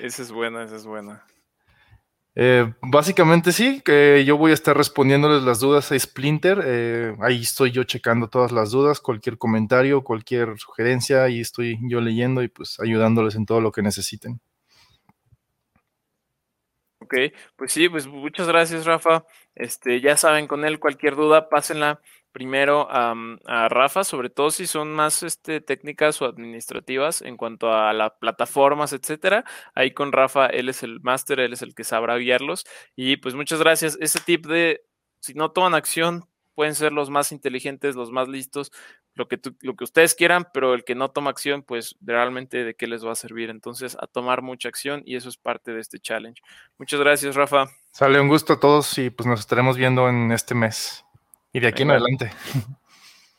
esa 0.00 0.22
es 0.22 0.32
buena, 0.32 0.64
esa 0.64 0.74
es 0.74 0.84
buena. 0.84 1.24
Eh, 2.34 2.74
básicamente 2.82 3.52
sí, 3.52 3.82
que 3.84 4.24
yo 4.24 4.36
voy 4.36 4.50
a 4.50 4.54
estar 4.54 4.76
respondiéndoles 4.76 5.44
las 5.44 5.60
dudas 5.60 5.92
a 5.92 5.96
Splinter. 5.96 6.64
Eh, 6.66 7.16
ahí 7.20 7.42
estoy 7.42 7.70
yo 7.70 7.84
checando 7.84 8.28
todas 8.28 8.50
las 8.50 8.72
dudas, 8.72 8.98
cualquier 8.98 9.38
comentario, 9.38 10.02
cualquier 10.02 10.58
sugerencia, 10.58 11.22
ahí 11.22 11.38
estoy 11.38 11.78
yo 11.82 12.00
leyendo 12.00 12.42
y 12.42 12.48
pues 12.48 12.80
ayudándoles 12.80 13.36
en 13.36 13.46
todo 13.46 13.60
lo 13.60 13.70
que 13.70 13.82
necesiten. 13.82 14.40
Ok, 17.06 17.14
pues 17.54 17.72
sí, 17.72 17.88
pues 17.88 18.08
muchas 18.08 18.48
gracias, 18.48 18.84
Rafa. 18.84 19.24
Este, 19.54 20.00
ya 20.00 20.16
saben, 20.16 20.48
con 20.48 20.64
él 20.64 20.80
cualquier 20.80 21.14
duda, 21.14 21.48
pásenla 21.48 22.00
primero 22.32 22.88
a, 22.90 23.14
Rafa, 23.68 24.02
sobre 24.02 24.28
todo 24.28 24.50
si 24.50 24.66
son 24.66 24.92
más 24.92 25.22
este, 25.22 25.60
técnicas 25.60 26.20
o 26.20 26.24
administrativas 26.26 27.22
en 27.22 27.36
cuanto 27.36 27.72
a 27.72 27.92
las 27.92 28.12
plataformas, 28.18 28.92
etcétera. 28.92 29.44
Ahí 29.74 29.92
con 29.92 30.10
Rafa, 30.10 30.46
él 30.46 30.68
es 30.68 30.82
el 30.82 31.00
máster, 31.00 31.38
él 31.38 31.52
es 31.52 31.62
el 31.62 31.76
que 31.76 31.84
sabrá 31.84 32.16
guiarlos. 32.16 32.64
Y 32.96 33.18
pues 33.18 33.36
muchas 33.36 33.60
gracias. 33.60 33.96
Ese 34.00 34.18
tip 34.20 34.46
de 34.46 34.84
si 35.20 35.34
no 35.34 35.52
toman 35.52 35.74
acción, 35.74 36.24
pueden 36.56 36.74
ser 36.74 36.92
los 36.92 37.10
más 37.10 37.30
inteligentes, 37.30 37.94
los 37.94 38.10
más 38.10 38.26
listos, 38.28 38.72
lo 39.14 39.28
que, 39.28 39.38
lo 39.60 39.76
que 39.76 39.84
ustedes 39.84 40.14
quieran, 40.14 40.48
pero 40.52 40.74
el 40.74 40.84
que 40.84 40.94
no 40.94 41.10
toma 41.10 41.30
acción, 41.30 41.62
pues 41.62 41.94
realmente 42.00 42.64
de 42.64 42.74
qué 42.74 42.86
les 42.86 43.06
va 43.06 43.12
a 43.12 43.14
servir. 43.14 43.50
Entonces, 43.50 43.96
a 44.00 44.06
tomar 44.06 44.42
mucha 44.42 44.68
acción 44.68 45.02
y 45.04 45.16
eso 45.16 45.28
es 45.28 45.36
parte 45.36 45.72
de 45.72 45.80
este 45.80 46.00
challenge. 46.00 46.42
Muchas 46.78 46.98
gracias, 46.98 47.36
Rafa. 47.36 47.66
Sale 47.92 48.18
un 48.18 48.28
gusto 48.28 48.54
a 48.54 48.60
todos 48.60 48.98
y 48.98 49.10
pues 49.10 49.26
nos 49.26 49.38
estaremos 49.38 49.76
viendo 49.76 50.08
en 50.08 50.32
este 50.32 50.54
mes 50.54 51.04
y 51.52 51.60
de 51.60 51.68
aquí 51.68 51.82
en 51.82 51.90
adelante. 51.90 52.32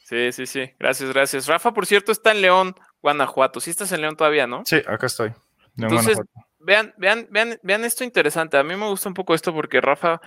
Sí, 0.04 0.32
sí, 0.32 0.46
sí. 0.46 0.72
Gracias, 0.80 1.12
gracias. 1.12 1.48
Rafa, 1.48 1.74
por 1.74 1.86
cierto, 1.86 2.14
está 2.14 2.32
en 2.32 2.42
León, 2.42 2.76
Guanajuato. 3.02 3.60
Sí 3.60 3.72
estás 3.72 3.92
en 3.92 4.02
León 4.02 4.16
todavía, 4.16 4.48
¿no? 4.48 4.64
Sí, 4.66 4.78
acá 4.88 5.08
estoy. 5.08 5.34
Entonces, 5.76 6.18
vean, 6.60 6.94
vean, 6.98 7.28
vean, 7.30 7.60
vean 7.62 7.84
esto 7.84 8.04
interesante. 8.04 8.58
A 8.58 8.64
mí 8.64 8.76
me 8.76 8.88
gusta 8.88 9.10
un 9.10 9.16
poco 9.16 9.34
esto 9.34 9.54
porque 9.54 9.82
Rafa, 9.82 10.22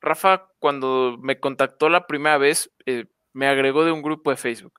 Rafa, 0.00 0.48
cuando 0.58 1.16
me 1.20 1.40
contactó 1.40 1.88
la 1.88 2.06
primera 2.06 2.38
vez, 2.38 2.70
eh, 2.86 3.06
me 3.32 3.48
agregó 3.48 3.84
de 3.84 3.92
un 3.92 4.02
grupo 4.02 4.30
de 4.30 4.36
Facebook, 4.36 4.78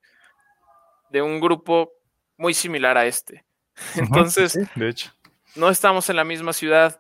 de 1.10 1.22
un 1.22 1.40
grupo 1.40 1.92
muy 2.38 2.54
similar 2.54 2.98
a 2.98 3.06
este. 3.06 3.46
Entonces, 3.96 4.58
de 4.76 4.90
hecho. 4.90 5.12
no 5.56 5.70
estamos 5.70 6.10
en 6.10 6.16
la 6.16 6.24
misma 6.24 6.54
ciudad. 6.54 7.00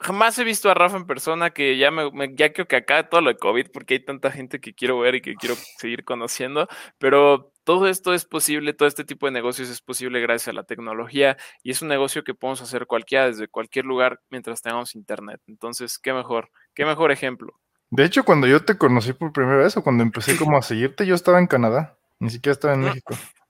Jamás 0.00 0.38
he 0.38 0.44
visto 0.44 0.70
a 0.70 0.74
Rafa 0.74 0.96
en 0.96 1.06
persona, 1.06 1.50
que 1.50 1.78
ya, 1.78 1.90
me, 1.90 2.10
ya 2.34 2.52
creo 2.52 2.66
que 2.66 2.76
acá 2.76 3.08
todo 3.08 3.22
lo 3.22 3.30
de 3.30 3.38
COVID, 3.38 3.68
porque 3.72 3.94
hay 3.94 4.04
tanta 4.04 4.30
gente 4.30 4.60
que 4.60 4.74
quiero 4.74 4.98
ver 4.98 5.14
y 5.14 5.22
que 5.22 5.34
quiero 5.34 5.54
seguir 5.78 6.04
conociendo, 6.04 6.68
pero 6.98 7.52
todo 7.64 7.88
esto 7.88 8.12
es 8.12 8.26
posible, 8.26 8.74
todo 8.74 8.86
este 8.86 9.04
tipo 9.04 9.26
de 9.26 9.32
negocios 9.32 9.70
es 9.70 9.80
posible 9.80 10.20
gracias 10.20 10.48
a 10.48 10.52
la 10.52 10.64
tecnología 10.64 11.38
y 11.62 11.70
es 11.70 11.80
un 11.80 11.88
negocio 11.88 12.22
que 12.22 12.34
podemos 12.34 12.60
hacer 12.60 12.86
cualquiera 12.86 13.26
desde 13.26 13.48
cualquier 13.48 13.86
lugar 13.86 14.20
mientras 14.28 14.60
tengamos 14.60 14.94
internet. 14.94 15.40
Entonces, 15.46 15.98
qué 15.98 16.12
mejor, 16.12 16.50
qué 16.74 16.84
mejor 16.84 17.12
ejemplo. 17.12 17.54
De 17.90 18.04
hecho, 18.04 18.24
cuando 18.24 18.46
yo 18.46 18.64
te 18.64 18.76
conocí 18.76 19.12
por 19.12 19.32
primera 19.32 19.58
vez 19.58 19.76
o 19.76 19.82
cuando 19.82 20.02
empecé 20.02 20.36
como 20.38 20.58
a 20.58 20.62
seguirte, 20.62 21.06
yo 21.06 21.14
estaba 21.14 21.38
en 21.38 21.46
Canadá, 21.46 21.96
ni 22.18 22.30
siquiera 22.30 22.52
estaba 22.52 22.74
en 22.74 22.80
México. 22.80 23.14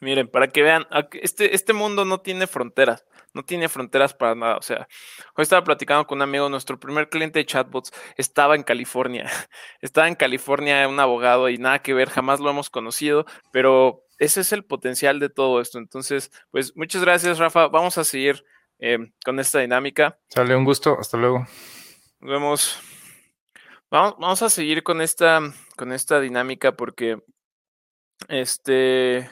Miren, 0.00 0.28
para 0.28 0.48
que 0.48 0.62
vean, 0.62 0.86
este, 1.12 1.56
este 1.56 1.72
mundo 1.72 2.04
no 2.04 2.20
tiene 2.20 2.46
fronteras, 2.46 3.04
no 3.34 3.44
tiene 3.44 3.68
fronteras 3.68 4.14
para 4.14 4.34
nada. 4.34 4.56
O 4.56 4.62
sea, 4.62 4.86
hoy 5.34 5.42
estaba 5.42 5.64
platicando 5.64 6.06
con 6.06 6.18
un 6.18 6.22
amigo, 6.22 6.48
nuestro 6.48 6.78
primer 6.78 7.08
cliente 7.08 7.40
de 7.40 7.46
chatbots 7.46 7.92
estaba 8.16 8.54
en 8.54 8.62
California. 8.62 9.28
Estaba 9.80 10.06
en 10.06 10.14
California 10.14 10.86
un 10.86 11.00
abogado 11.00 11.48
y 11.48 11.58
nada 11.58 11.80
que 11.80 11.94
ver, 11.94 12.10
jamás 12.10 12.38
lo 12.40 12.50
hemos 12.50 12.70
conocido, 12.70 13.26
pero 13.52 14.04
ese 14.18 14.42
es 14.42 14.52
el 14.52 14.64
potencial 14.64 15.18
de 15.18 15.30
todo 15.30 15.60
esto. 15.60 15.78
Entonces, 15.78 16.30
pues 16.50 16.76
muchas 16.76 17.02
gracias, 17.02 17.38
Rafa. 17.38 17.68
Vamos 17.68 17.98
a 17.98 18.04
seguir 18.04 18.44
eh, 18.78 18.98
con 19.24 19.40
esta 19.40 19.60
dinámica. 19.60 20.18
Sale 20.28 20.54
un 20.54 20.64
gusto, 20.64 20.96
hasta 21.00 21.16
luego. 21.16 21.46
Vemos. 22.20 22.76
Vamos, 23.90 24.16
vamos 24.18 24.42
a 24.42 24.50
seguir 24.50 24.82
con 24.82 25.00
esta, 25.00 25.40
con 25.76 25.92
esta 25.92 26.20
dinámica 26.20 26.76
porque 26.76 27.22
este 28.28 29.30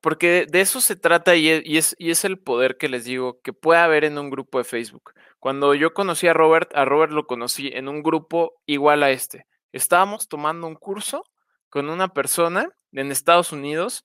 porque 0.00 0.46
de 0.48 0.60
eso 0.60 0.80
se 0.80 0.96
trata 0.96 1.36
y 1.36 1.48
es, 1.48 1.62
y 1.66 1.78
es, 1.78 1.96
y 1.98 2.10
es 2.10 2.24
el 2.24 2.38
poder 2.38 2.78
que 2.78 2.88
les 2.88 3.04
digo 3.04 3.40
que 3.42 3.52
puede 3.52 3.80
haber 3.80 4.04
en 4.04 4.18
un 4.18 4.30
grupo 4.30 4.58
de 4.58 4.64
Facebook. 4.64 5.12
Cuando 5.40 5.74
yo 5.74 5.92
conocí 5.94 6.28
a 6.28 6.32
Robert, 6.32 6.70
a 6.76 6.84
Robert 6.84 7.12
lo 7.12 7.26
conocí 7.26 7.70
en 7.74 7.88
un 7.88 8.02
grupo 8.02 8.54
igual 8.66 9.02
a 9.02 9.10
este. 9.10 9.46
Estábamos 9.72 10.28
tomando 10.28 10.66
un 10.66 10.76
curso 10.76 11.24
con 11.68 11.90
una 11.90 12.08
persona 12.08 12.70
en 12.92 13.10
Estados 13.10 13.52
Unidos 13.52 14.04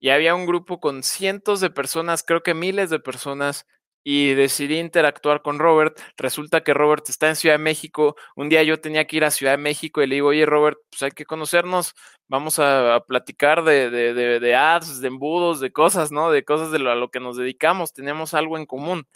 y 0.00 0.10
había 0.10 0.34
un 0.34 0.46
grupo 0.46 0.80
con 0.80 1.02
cientos 1.02 1.60
de 1.60 1.70
personas, 1.70 2.24
creo 2.24 2.42
que 2.42 2.54
miles 2.54 2.90
de 2.90 3.00
personas 3.00 3.66
y 4.04 4.34
decidí 4.34 4.78
interactuar 4.78 5.42
con 5.42 5.58
Robert. 5.58 5.98
Resulta 6.18 6.62
que 6.62 6.74
Robert 6.74 7.08
está 7.08 7.28
en 7.28 7.36
Ciudad 7.36 7.54
de 7.54 7.64
México. 7.64 8.16
Un 8.36 8.50
día 8.50 8.62
yo 8.62 8.80
tenía 8.80 9.06
que 9.06 9.16
ir 9.16 9.24
a 9.24 9.30
Ciudad 9.30 9.54
de 9.54 9.58
México 9.58 10.02
y 10.02 10.06
le 10.06 10.16
digo, 10.16 10.28
oye 10.28 10.46
Robert, 10.46 10.78
pues 10.90 11.02
hay 11.02 11.10
que 11.12 11.24
conocernos, 11.24 11.94
vamos 12.28 12.58
a, 12.58 13.02
platicar 13.08 13.64
de, 13.64 13.90
de, 13.90 14.14
de, 14.40 14.54
ads, 14.54 15.00
de 15.00 15.08
embudos, 15.08 15.60
de 15.60 15.72
cosas, 15.72 16.12
¿no? 16.12 16.30
De 16.30 16.44
cosas 16.44 16.70
de 16.70 16.78
lo, 16.78 16.90
a 16.92 16.94
lo 16.94 17.10
que 17.10 17.20
nos 17.20 17.36
dedicamos, 17.36 17.92
tenemos 17.94 18.34
algo 18.34 18.58
en 18.58 18.66
común. 18.66 19.06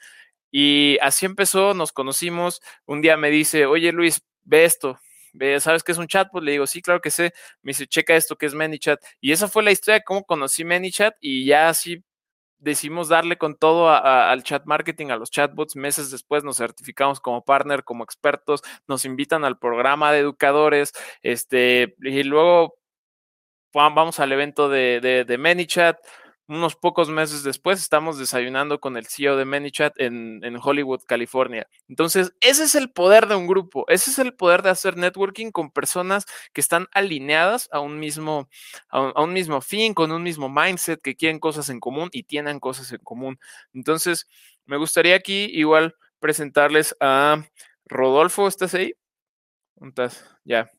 Y 0.50 0.98
así 1.02 1.26
empezó, 1.26 1.74
nos 1.74 1.92
conocimos. 1.92 2.60
Un 2.86 3.02
día 3.02 3.16
me 3.16 3.30
dice, 3.30 3.66
oye 3.66 3.92
Luis, 3.92 4.22
ve 4.44 4.64
esto. 4.64 4.98
¿Sabes 5.60 5.84
qué 5.84 5.92
es 5.92 5.98
un 5.98 6.08
chatbot? 6.08 6.42
Le 6.42 6.52
digo, 6.52 6.66
sí, 6.66 6.82
claro 6.82 7.00
que 7.00 7.10
sé. 7.10 7.32
Me 7.62 7.70
dice, 7.70 7.86
checa 7.86 8.16
esto 8.16 8.36
que 8.36 8.46
es 8.46 8.54
ManyChat. 8.54 9.00
Y 9.20 9.32
esa 9.32 9.48
fue 9.48 9.62
la 9.62 9.70
historia 9.70 10.00
de 10.00 10.04
cómo 10.04 10.24
conocí 10.24 10.64
ManyChat 10.64 11.14
y 11.20 11.44
ya 11.44 11.68
así 11.68 12.02
decidimos 12.58 13.08
darle 13.08 13.38
con 13.38 13.56
todo 13.56 13.90
al 13.90 14.42
chat 14.42 14.64
marketing, 14.66 15.08
a 15.10 15.16
los 15.16 15.30
chatbots. 15.30 15.76
Meses 15.76 16.10
después 16.10 16.44
nos 16.44 16.56
certificamos 16.56 17.20
como 17.20 17.44
partner, 17.44 17.84
como 17.84 18.04
expertos, 18.04 18.62
nos 18.86 19.04
invitan 19.04 19.44
al 19.44 19.58
programa 19.58 20.12
de 20.12 20.20
educadores, 20.20 20.92
este, 21.22 21.94
y 22.00 22.22
luego 22.24 22.74
vamos 23.72 24.18
al 24.18 24.32
evento 24.32 24.68
de, 24.68 25.00
de, 25.00 25.24
de 25.24 25.38
ManyChat 25.38 25.98
unos 26.48 26.76
pocos 26.76 27.10
meses 27.10 27.42
después 27.42 27.78
estamos 27.78 28.18
desayunando 28.18 28.80
con 28.80 28.96
el 28.96 29.06
CEO 29.06 29.36
de 29.36 29.44
ManyChat 29.44 30.00
en, 30.00 30.40
en, 30.42 30.58
Hollywood, 30.60 31.02
California. 31.06 31.68
Entonces, 31.88 32.32
ese 32.40 32.64
es 32.64 32.74
el 32.74 32.90
poder 32.90 33.28
de 33.28 33.36
un 33.36 33.46
grupo, 33.46 33.84
ese 33.88 34.10
es 34.10 34.18
el 34.18 34.34
poder 34.34 34.62
de 34.62 34.70
hacer 34.70 34.96
networking 34.96 35.50
con 35.50 35.70
personas 35.70 36.24
que 36.54 36.62
están 36.62 36.88
alineadas 36.92 37.68
a 37.70 37.80
un 37.80 37.98
mismo, 37.98 38.48
a 38.88 39.22
un, 39.22 39.34
mismo 39.34 39.60
fin, 39.60 39.92
con 39.92 40.10
un 40.10 40.22
mismo 40.22 40.48
mindset, 40.48 41.02
que 41.02 41.16
quieren 41.16 41.38
cosas 41.38 41.68
en 41.68 41.80
común 41.80 42.08
y 42.12 42.22
tienen 42.22 42.60
cosas 42.60 42.90
en 42.92 43.00
común. 43.00 43.38
Entonces, 43.74 44.26
me 44.64 44.78
gustaría 44.78 45.16
aquí 45.16 45.50
igual 45.52 45.96
presentarles 46.18 46.96
a 46.98 47.44
Rodolfo, 47.84 48.48
¿estás 48.48 48.72
ahí? 48.74 48.94
¿Estás? 49.82 50.24
Ya. 50.44 50.70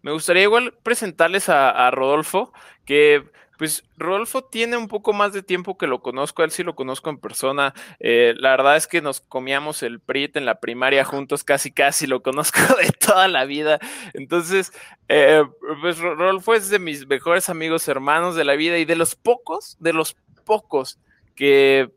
Me 0.00 0.10
gustaría 0.10 0.44
igual 0.44 0.74
presentarles 0.82 1.50
a, 1.50 1.70
a 1.86 1.90
Rodolfo, 1.90 2.54
que 2.86 3.30
pues 3.58 3.84
Rodolfo 3.96 4.44
tiene 4.44 4.76
un 4.76 4.86
poco 4.86 5.12
más 5.12 5.32
de 5.32 5.42
tiempo 5.42 5.76
que 5.76 5.88
lo 5.88 6.00
conozco, 6.00 6.44
él 6.44 6.52
sí 6.52 6.62
lo 6.62 6.76
conozco 6.76 7.10
en 7.10 7.18
persona. 7.18 7.74
Eh, 7.98 8.34
la 8.38 8.50
verdad 8.50 8.76
es 8.76 8.86
que 8.86 9.02
nos 9.02 9.20
comíamos 9.20 9.82
el 9.82 9.98
PRIT 9.98 10.36
en 10.36 10.46
la 10.46 10.60
primaria 10.60 11.04
juntos, 11.04 11.42
casi 11.42 11.72
casi 11.72 12.06
lo 12.06 12.22
conozco 12.22 12.60
de 12.80 12.90
toda 12.90 13.26
la 13.26 13.44
vida. 13.44 13.80
Entonces, 14.14 14.72
eh, 15.08 15.42
pues 15.80 15.98
Rodolfo 15.98 16.54
es 16.54 16.70
de 16.70 16.78
mis 16.78 17.08
mejores 17.08 17.48
amigos 17.48 17.88
hermanos 17.88 18.36
de 18.36 18.44
la 18.44 18.54
vida 18.54 18.78
y 18.78 18.84
de 18.84 18.94
los 18.94 19.16
pocos, 19.16 19.76
de 19.80 19.92
los 19.92 20.16
pocos 20.44 21.00
que 21.34 21.90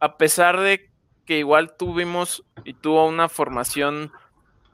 a 0.00 0.16
pesar 0.16 0.58
de 0.58 0.90
que 1.24 1.38
igual 1.38 1.76
tuvimos 1.76 2.44
y 2.64 2.74
tuvo 2.74 3.06
una 3.06 3.28
formación 3.28 4.10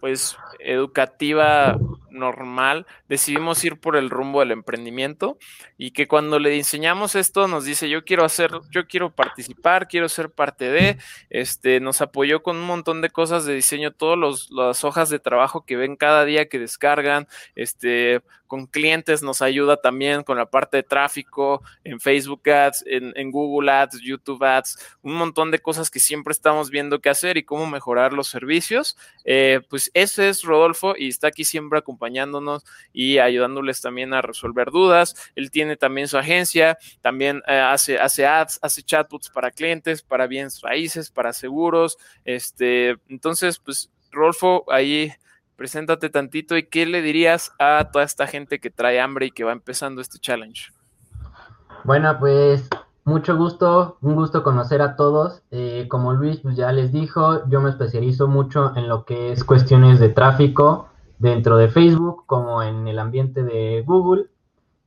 pues 0.00 0.38
educativa 0.60 1.78
normal, 2.16 2.86
decidimos 3.08 3.62
ir 3.64 3.78
por 3.78 3.96
el 3.96 4.10
rumbo 4.10 4.40
del 4.40 4.50
emprendimiento 4.50 5.38
y 5.78 5.92
que 5.92 6.08
cuando 6.08 6.38
le 6.38 6.50
diseñamos 6.50 7.14
esto 7.14 7.48
nos 7.48 7.64
dice, 7.64 7.88
yo 7.88 8.04
quiero 8.04 8.24
hacer, 8.24 8.50
yo 8.70 8.86
quiero 8.86 9.14
participar, 9.14 9.88
quiero 9.88 10.08
ser 10.08 10.30
parte 10.30 10.70
de, 10.70 10.98
este, 11.30 11.80
nos 11.80 12.00
apoyó 12.00 12.42
con 12.42 12.56
un 12.56 12.66
montón 12.66 13.00
de 13.00 13.10
cosas 13.10 13.44
de 13.44 13.54
diseño, 13.54 13.92
todas 13.92 14.48
las 14.50 14.84
hojas 14.84 15.10
de 15.10 15.18
trabajo 15.18 15.64
que 15.64 15.76
ven 15.76 15.96
cada 15.96 16.24
día 16.24 16.48
que 16.48 16.58
descargan, 16.58 17.28
este, 17.54 18.22
con 18.46 18.66
clientes 18.66 19.22
nos 19.22 19.42
ayuda 19.42 19.76
también 19.76 20.22
con 20.22 20.38
la 20.38 20.46
parte 20.46 20.78
de 20.78 20.82
tráfico, 20.82 21.62
en 21.84 22.00
Facebook 22.00 22.48
Ads, 22.48 22.84
en, 22.86 23.30
Google 23.30 23.70
Ads, 23.70 24.00
YouTube 24.00 24.42
Ads, 24.42 24.78
un 25.02 25.14
montón 25.14 25.50
de 25.50 25.58
cosas 25.58 25.90
que 25.90 25.98
siempre 25.98 26.32
estamos 26.32 26.70
viendo 26.70 27.00
qué 27.00 27.10
hacer 27.10 27.36
y 27.36 27.44
cómo 27.44 27.66
mejorar 27.66 28.12
los 28.12 28.28
servicios. 28.28 28.96
Eh, 29.24 29.60
pues 29.68 29.90
ese 29.94 30.28
es 30.28 30.42
Rodolfo 30.42 30.94
y 30.96 31.08
está 31.08 31.28
aquí 31.28 31.44
siempre 31.44 31.78
acompañándonos 32.06 32.64
y 32.92 33.18
ayudándoles 33.18 33.80
también 33.80 34.14
a 34.14 34.22
resolver 34.22 34.70
dudas. 34.70 35.14
Él 35.34 35.50
tiene 35.50 35.76
también 35.76 36.08
su 36.08 36.18
agencia, 36.18 36.78
también 37.02 37.42
eh, 37.46 37.58
hace, 37.58 37.98
hace 37.98 38.26
ads, 38.26 38.58
hace 38.62 38.82
chatbots 38.82 39.30
para 39.30 39.50
clientes, 39.50 40.02
para 40.02 40.26
bienes 40.26 40.60
raíces, 40.60 41.10
para 41.10 41.32
seguros. 41.32 41.98
Este, 42.24 42.96
entonces, 43.08 43.58
pues 43.58 43.90
Rodolfo, 44.12 44.64
ahí 44.68 45.12
preséntate 45.56 46.10
tantito 46.10 46.56
y 46.56 46.64
qué 46.64 46.86
le 46.86 47.02
dirías 47.02 47.52
a 47.58 47.88
toda 47.92 48.04
esta 48.04 48.26
gente 48.26 48.60
que 48.60 48.70
trae 48.70 49.00
hambre 49.00 49.26
y 49.26 49.30
que 49.30 49.44
va 49.44 49.52
empezando 49.52 50.00
este 50.00 50.18
challenge. 50.18 50.70
Bueno, 51.84 52.16
pues 52.18 52.68
mucho 53.04 53.36
gusto, 53.36 53.96
un 54.02 54.16
gusto 54.16 54.42
conocer 54.42 54.82
a 54.82 54.96
todos. 54.96 55.42
Eh, 55.50 55.86
como 55.88 56.12
Luis 56.12 56.40
pues 56.40 56.56
ya 56.56 56.72
les 56.72 56.92
dijo, 56.92 57.48
yo 57.48 57.60
me 57.60 57.70
especializo 57.70 58.26
mucho 58.28 58.72
en 58.76 58.88
lo 58.88 59.04
que 59.04 59.32
es 59.32 59.44
cuestiones 59.44 59.98
de 60.00 60.08
tráfico 60.08 60.88
dentro 61.18 61.56
de 61.56 61.68
Facebook, 61.68 62.24
como 62.26 62.62
en 62.62 62.88
el 62.88 62.98
ambiente 62.98 63.42
de 63.42 63.82
Google, 63.86 64.26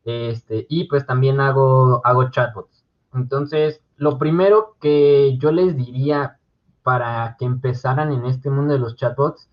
este, 0.06 0.66
y 0.70 0.86
pues 0.86 1.06
también 1.06 1.40
hago, 1.40 2.02
hago 2.04 2.30
chatbots. 2.30 2.86
Entonces, 3.14 3.82
lo 3.98 4.18
primero 4.18 4.76
que 4.80 5.38
yo 5.38 5.52
les 5.52 5.76
diría 5.76 6.40
para 6.84 7.36
que 7.38 7.46
empezaran 7.46 8.12
en 8.12 8.26
este 8.26 8.50
mundo 8.50 8.74
de 8.74 8.80
los 8.80 8.96
chatbots 8.96 9.50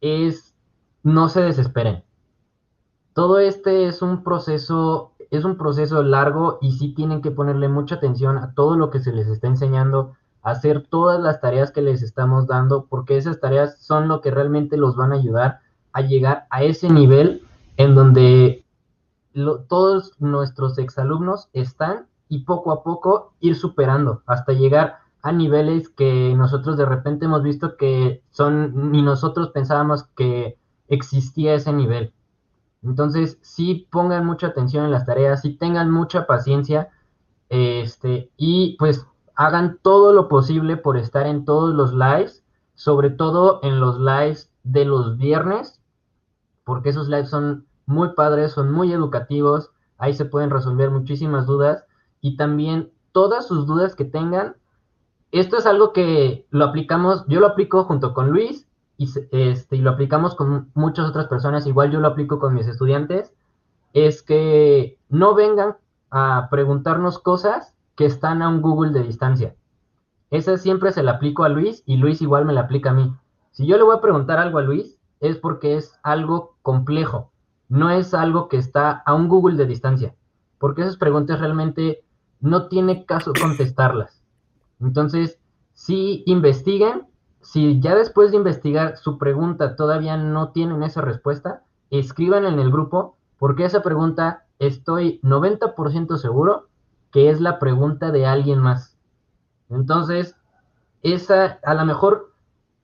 es 0.00 0.54
no 1.02 1.28
se 1.28 1.42
desesperen. 1.42 2.04
Todo 3.14 3.38
este 3.38 3.86
es 3.86 4.02
un 4.02 4.22
proceso, 4.22 5.12
es 5.30 5.44
un 5.44 5.56
proceso 5.56 6.02
largo 6.02 6.58
y 6.62 6.72
sí 6.72 6.94
tienen 6.94 7.20
que 7.20 7.30
ponerle 7.30 7.68
mucha 7.68 7.96
atención 7.96 8.38
a 8.38 8.54
todo 8.54 8.76
lo 8.76 8.90
que 8.90 9.00
se 9.00 9.12
les 9.12 9.26
está 9.26 9.48
enseñando, 9.48 10.14
hacer 10.42 10.86
todas 10.88 11.20
las 11.20 11.40
tareas 11.40 11.72
que 11.72 11.82
les 11.82 12.02
estamos 12.02 12.46
dando, 12.46 12.86
porque 12.86 13.16
esas 13.16 13.40
tareas 13.40 13.78
son 13.84 14.08
lo 14.08 14.20
que 14.20 14.30
realmente 14.30 14.76
los 14.76 14.96
van 14.96 15.12
a 15.12 15.16
ayudar 15.16 15.60
a 15.92 16.00
llegar 16.02 16.46
a 16.50 16.62
ese 16.62 16.88
nivel 16.88 17.42
en 17.76 17.94
donde 17.94 18.64
todos 19.68 20.12
nuestros 20.18 20.78
exalumnos 20.78 21.48
están 21.52 22.06
y 22.28 22.44
poco 22.44 22.72
a 22.72 22.82
poco 22.82 23.34
ir 23.40 23.56
superando 23.56 24.22
hasta 24.26 24.52
llegar 24.52 24.98
a 25.22 25.32
niveles 25.32 25.88
que 25.88 26.34
nosotros 26.36 26.76
de 26.76 26.86
repente 26.86 27.26
hemos 27.26 27.42
visto 27.42 27.76
que 27.76 28.22
son, 28.30 28.90
ni 28.90 29.02
nosotros 29.02 29.50
pensábamos 29.50 30.04
que 30.16 30.58
existía 30.88 31.54
ese 31.54 31.72
nivel. 31.72 32.12
Entonces, 32.82 33.38
sí 33.42 33.86
pongan 33.90 34.26
mucha 34.26 34.48
atención 34.48 34.84
en 34.84 34.90
las 34.90 35.06
tareas, 35.06 35.42
sí 35.42 35.56
tengan 35.56 35.90
mucha 35.90 36.26
paciencia, 36.26 36.90
este, 37.48 38.30
y 38.36 38.76
pues 38.78 39.06
hagan 39.36 39.78
todo 39.82 40.12
lo 40.12 40.28
posible 40.28 40.76
por 40.76 40.96
estar 40.96 41.26
en 41.26 41.44
todos 41.44 41.74
los 41.74 41.92
lives, 41.94 42.44
sobre 42.74 43.10
todo 43.10 43.60
en 43.62 43.78
los 43.78 44.00
lives 44.00 44.50
de 44.64 44.84
los 44.84 45.16
viernes, 45.16 45.81
porque 46.64 46.90
esos 46.90 47.08
lives 47.08 47.30
son 47.30 47.66
muy 47.86 48.14
padres, 48.14 48.52
son 48.52 48.72
muy 48.72 48.92
educativos, 48.92 49.70
ahí 49.98 50.14
se 50.14 50.24
pueden 50.24 50.50
resolver 50.50 50.90
muchísimas 50.90 51.46
dudas 51.46 51.84
y 52.20 52.36
también 52.36 52.90
todas 53.12 53.46
sus 53.46 53.66
dudas 53.66 53.94
que 53.94 54.04
tengan, 54.04 54.56
esto 55.30 55.56
es 55.56 55.66
algo 55.66 55.92
que 55.92 56.46
lo 56.50 56.64
aplicamos, 56.66 57.24
yo 57.26 57.40
lo 57.40 57.46
aplico 57.46 57.84
junto 57.84 58.12
con 58.14 58.30
Luis 58.30 58.66
y, 58.96 59.10
este, 59.30 59.76
y 59.76 59.80
lo 59.80 59.90
aplicamos 59.90 60.34
con 60.34 60.70
muchas 60.74 61.08
otras 61.08 61.26
personas, 61.26 61.66
igual 61.66 61.90
yo 61.90 62.00
lo 62.00 62.08
aplico 62.08 62.38
con 62.38 62.54
mis 62.54 62.66
estudiantes, 62.66 63.32
es 63.92 64.22
que 64.22 64.98
no 65.08 65.34
vengan 65.34 65.76
a 66.10 66.48
preguntarnos 66.50 67.18
cosas 67.18 67.74
que 67.96 68.06
están 68.06 68.42
a 68.42 68.48
un 68.48 68.62
Google 68.62 68.92
de 68.92 69.02
distancia. 69.02 69.54
Esa 70.30 70.56
siempre 70.56 70.92
se 70.92 71.02
la 71.02 71.12
aplico 71.12 71.44
a 71.44 71.48
Luis 71.48 71.82
y 71.84 71.96
Luis 71.96 72.22
igual 72.22 72.44
me 72.44 72.52
la 72.52 72.62
aplica 72.62 72.90
a 72.90 72.94
mí. 72.94 73.14
Si 73.50 73.66
yo 73.66 73.76
le 73.76 73.82
voy 73.82 73.96
a 73.96 74.00
preguntar 74.00 74.38
algo 74.38 74.58
a 74.58 74.62
Luis, 74.62 74.98
es 75.22 75.38
porque 75.38 75.76
es 75.76 75.98
algo 76.02 76.56
complejo, 76.62 77.30
no 77.68 77.90
es 77.90 78.12
algo 78.12 78.48
que 78.48 78.58
está 78.58 79.02
a 79.06 79.14
un 79.14 79.28
Google 79.28 79.56
de 79.56 79.66
distancia, 79.66 80.14
porque 80.58 80.82
esas 80.82 80.96
preguntas 80.96 81.40
realmente 81.40 82.04
no 82.40 82.68
tiene 82.68 83.06
caso 83.06 83.32
contestarlas. 83.40 84.22
Entonces, 84.80 85.38
si 85.74 86.24
investiguen, 86.26 87.06
si 87.40 87.80
ya 87.80 87.94
después 87.94 88.32
de 88.32 88.36
investigar 88.36 88.96
su 88.96 89.16
pregunta 89.16 89.76
todavía 89.76 90.16
no 90.16 90.50
tienen 90.50 90.82
esa 90.82 91.00
respuesta, 91.00 91.62
escriban 91.90 92.44
en 92.44 92.58
el 92.58 92.72
grupo, 92.72 93.16
porque 93.38 93.64
esa 93.64 93.82
pregunta 93.82 94.44
estoy 94.58 95.20
90% 95.22 96.16
seguro 96.16 96.66
que 97.12 97.30
es 97.30 97.40
la 97.40 97.60
pregunta 97.60 98.10
de 98.10 98.26
alguien 98.26 98.58
más. 98.58 98.98
Entonces, 99.70 100.34
esa 101.02 101.60
a 101.62 101.74
lo 101.74 101.84
mejor 101.84 102.31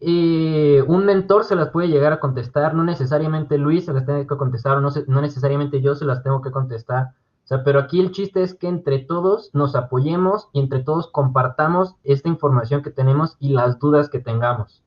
eh, 0.01 0.85
un 0.87 1.05
mentor 1.05 1.45
se 1.45 1.57
las 1.57 1.71
puede 1.71 1.89
llegar 1.89 2.13
a 2.13 2.21
contestar, 2.21 2.75
no 2.75 2.85
necesariamente 2.85 3.59
Luis 3.59 3.85
se 3.85 3.93
las 3.93 4.05
tiene 4.05 4.27
que 4.27 4.37
contestar, 4.37 4.81
no, 4.81 4.91
no 5.07 5.21
necesariamente 5.21 5.81
yo 5.81 5.95
se 5.95 6.05
las 6.05 6.23
tengo 6.23 6.41
que 6.41 6.53
contestar, 6.53 7.15
o 7.45 7.49
sea, 7.49 7.65
pero 7.65 7.81
aquí 7.81 7.99
el 7.99 8.13
chiste 8.13 8.43
es 8.43 8.55
que 8.55 8.69
entre 8.69 8.99
todos 8.99 9.51
nos 9.55 9.75
apoyemos 9.75 10.49
y 10.53 10.61
entre 10.61 10.81
todos 10.81 11.11
compartamos 11.11 11.97
esta 12.05 12.29
información 12.29 12.83
que 12.83 12.91
tenemos 12.91 13.37
y 13.41 13.55
las 13.55 13.79
dudas 13.79 14.11
que 14.11 14.21
tengamos. 14.21 14.85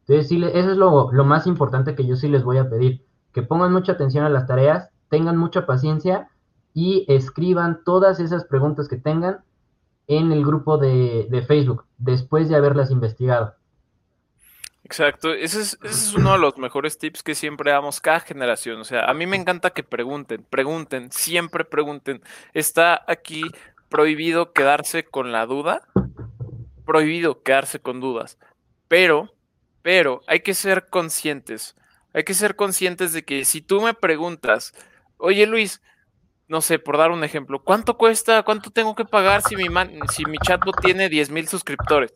Entonces, 0.00 0.28
sí, 0.28 0.44
eso 0.44 0.72
es 0.72 0.76
lo, 0.76 1.10
más 1.24 1.46
importante 1.46 1.94
que 1.94 2.06
yo 2.06 2.16
sí 2.16 2.28
les 2.28 2.44
voy 2.44 2.58
a 2.58 2.68
pedir, 2.68 3.02
que 3.32 3.42
pongan 3.42 3.72
mucha 3.72 3.92
atención 3.92 4.26
a 4.26 4.28
las 4.28 4.46
tareas, 4.46 4.90
tengan 5.08 5.38
mucha 5.38 5.64
paciencia 5.64 6.28
y 6.74 7.06
escriban 7.08 7.80
todas 7.82 8.20
esas 8.20 8.44
preguntas 8.44 8.88
que 8.88 8.98
tengan 8.98 9.38
en 10.06 10.32
el 10.32 10.44
grupo 10.44 10.76
de 10.76 11.44
Facebook 11.48 11.86
después 11.96 12.48
de 12.50 12.56
haberlas 12.56 12.90
investigado. 12.90 13.54
Exacto, 14.92 15.32
ese 15.32 15.62
es, 15.62 16.12
uno 16.14 16.32
de 16.32 16.38
los 16.38 16.58
mejores 16.58 16.98
tips 16.98 17.22
que 17.22 17.34
siempre 17.34 17.70
damos 17.70 17.98
cada 17.98 18.20
generación. 18.20 18.78
O 18.78 18.84
sea, 18.84 19.06
a 19.06 19.14
mí 19.14 19.26
me 19.26 19.38
encanta 19.38 19.70
que 19.70 19.82
pregunten, 19.82 20.44
pregunten, 20.50 21.10
siempre 21.10 21.64
pregunten. 21.64 22.22
Está 22.52 23.02
aquí 23.08 23.42
prohibido 23.88 24.52
quedarse 24.52 25.04
con 25.04 25.32
la 25.32 25.46
duda, 25.46 25.88
prohibido 26.84 27.42
quedarse 27.42 27.80
con 27.80 28.00
dudas, 28.00 28.36
pero, 28.86 29.34
pero 29.80 30.20
hay 30.26 30.40
que 30.40 30.52
ser 30.52 30.88
conscientes. 30.90 31.74
Hay 32.12 32.24
que 32.24 32.34
ser 32.34 32.54
conscientes 32.54 33.14
de 33.14 33.24
que 33.24 33.46
si 33.46 33.62
tú 33.62 33.80
me 33.80 33.94
preguntas, 33.94 34.74
oye 35.16 35.46
Luis, 35.46 35.80
no 36.48 36.60
sé, 36.60 36.78
por 36.78 36.98
dar 36.98 37.12
un 37.12 37.24
ejemplo, 37.24 37.62
¿cuánto 37.64 37.96
cuesta, 37.96 38.42
cuánto 38.42 38.70
tengo 38.70 38.94
que 38.94 39.06
pagar 39.06 39.40
si 39.40 39.56
mi, 39.56 39.68
si 40.10 40.26
mi 40.26 40.36
chatbot 40.36 40.82
tiene 40.82 41.08
10 41.08 41.30
mil 41.30 41.48
suscriptores? 41.48 42.12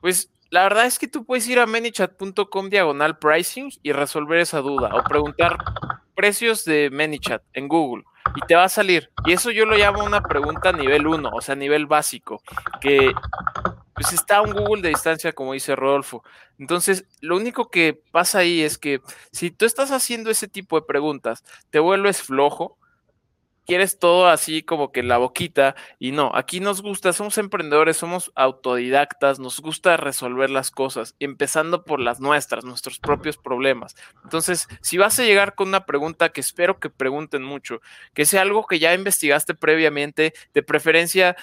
Pues 0.00 0.33
la 0.54 0.62
verdad 0.62 0.86
es 0.86 1.00
que 1.00 1.08
tú 1.08 1.24
puedes 1.24 1.48
ir 1.48 1.58
a 1.58 1.66
manychat.com 1.66 2.70
diagonal 2.70 3.18
pricing 3.18 3.72
y 3.82 3.90
resolver 3.90 4.38
esa 4.38 4.60
duda 4.60 4.94
o 4.94 5.02
preguntar 5.02 5.58
precios 6.14 6.64
de 6.64 6.90
ManyChat 6.92 7.42
en 7.54 7.66
Google 7.66 8.04
y 8.36 8.46
te 8.46 8.54
va 8.54 8.62
a 8.62 8.68
salir. 8.68 9.10
Y 9.24 9.32
eso 9.32 9.50
yo 9.50 9.66
lo 9.66 9.76
llamo 9.76 10.04
una 10.04 10.22
pregunta 10.22 10.70
nivel 10.70 11.08
1, 11.08 11.28
o 11.28 11.40
sea, 11.40 11.56
nivel 11.56 11.86
básico, 11.86 12.40
que 12.80 13.12
pues 13.96 14.12
está 14.12 14.42
un 14.42 14.52
Google 14.52 14.80
de 14.80 14.90
distancia, 14.90 15.32
como 15.32 15.54
dice 15.54 15.74
Rodolfo. 15.74 16.22
Entonces, 16.56 17.04
lo 17.20 17.34
único 17.34 17.68
que 17.68 18.00
pasa 18.12 18.38
ahí 18.38 18.62
es 18.62 18.78
que 18.78 19.00
si 19.32 19.50
tú 19.50 19.64
estás 19.64 19.90
haciendo 19.90 20.30
ese 20.30 20.46
tipo 20.46 20.78
de 20.78 20.86
preguntas, 20.86 21.42
te 21.70 21.80
vuelves 21.80 22.22
flojo, 22.22 22.78
quieres 23.64 23.98
todo 23.98 24.28
así 24.28 24.62
como 24.62 24.92
que 24.92 25.02
la 25.02 25.18
boquita 25.18 25.74
y 25.98 26.12
no, 26.12 26.30
aquí 26.34 26.60
nos 26.60 26.82
gusta, 26.82 27.12
somos 27.12 27.38
emprendedores, 27.38 27.96
somos 27.96 28.32
autodidactas, 28.34 29.38
nos 29.38 29.60
gusta 29.60 29.96
resolver 29.96 30.50
las 30.50 30.70
cosas, 30.70 31.14
empezando 31.18 31.84
por 31.84 32.00
las 32.00 32.20
nuestras, 32.20 32.64
nuestros 32.64 32.98
propios 32.98 33.36
problemas. 33.36 33.96
Entonces, 34.22 34.68
si 34.80 34.98
vas 34.98 35.18
a 35.18 35.24
llegar 35.24 35.54
con 35.54 35.68
una 35.68 35.86
pregunta 35.86 36.30
que 36.30 36.40
espero 36.40 36.78
que 36.78 36.90
pregunten 36.90 37.42
mucho, 37.42 37.80
que 38.12 38.26
sea 38.26 38.42
algo 38.42 38.66
que 38.66 38.78
ya 38.78 38.94
investigaste 38.94 39.54
previamente, 39.54 40.34
de 40.52 40.62
preferencia 40.62 41.36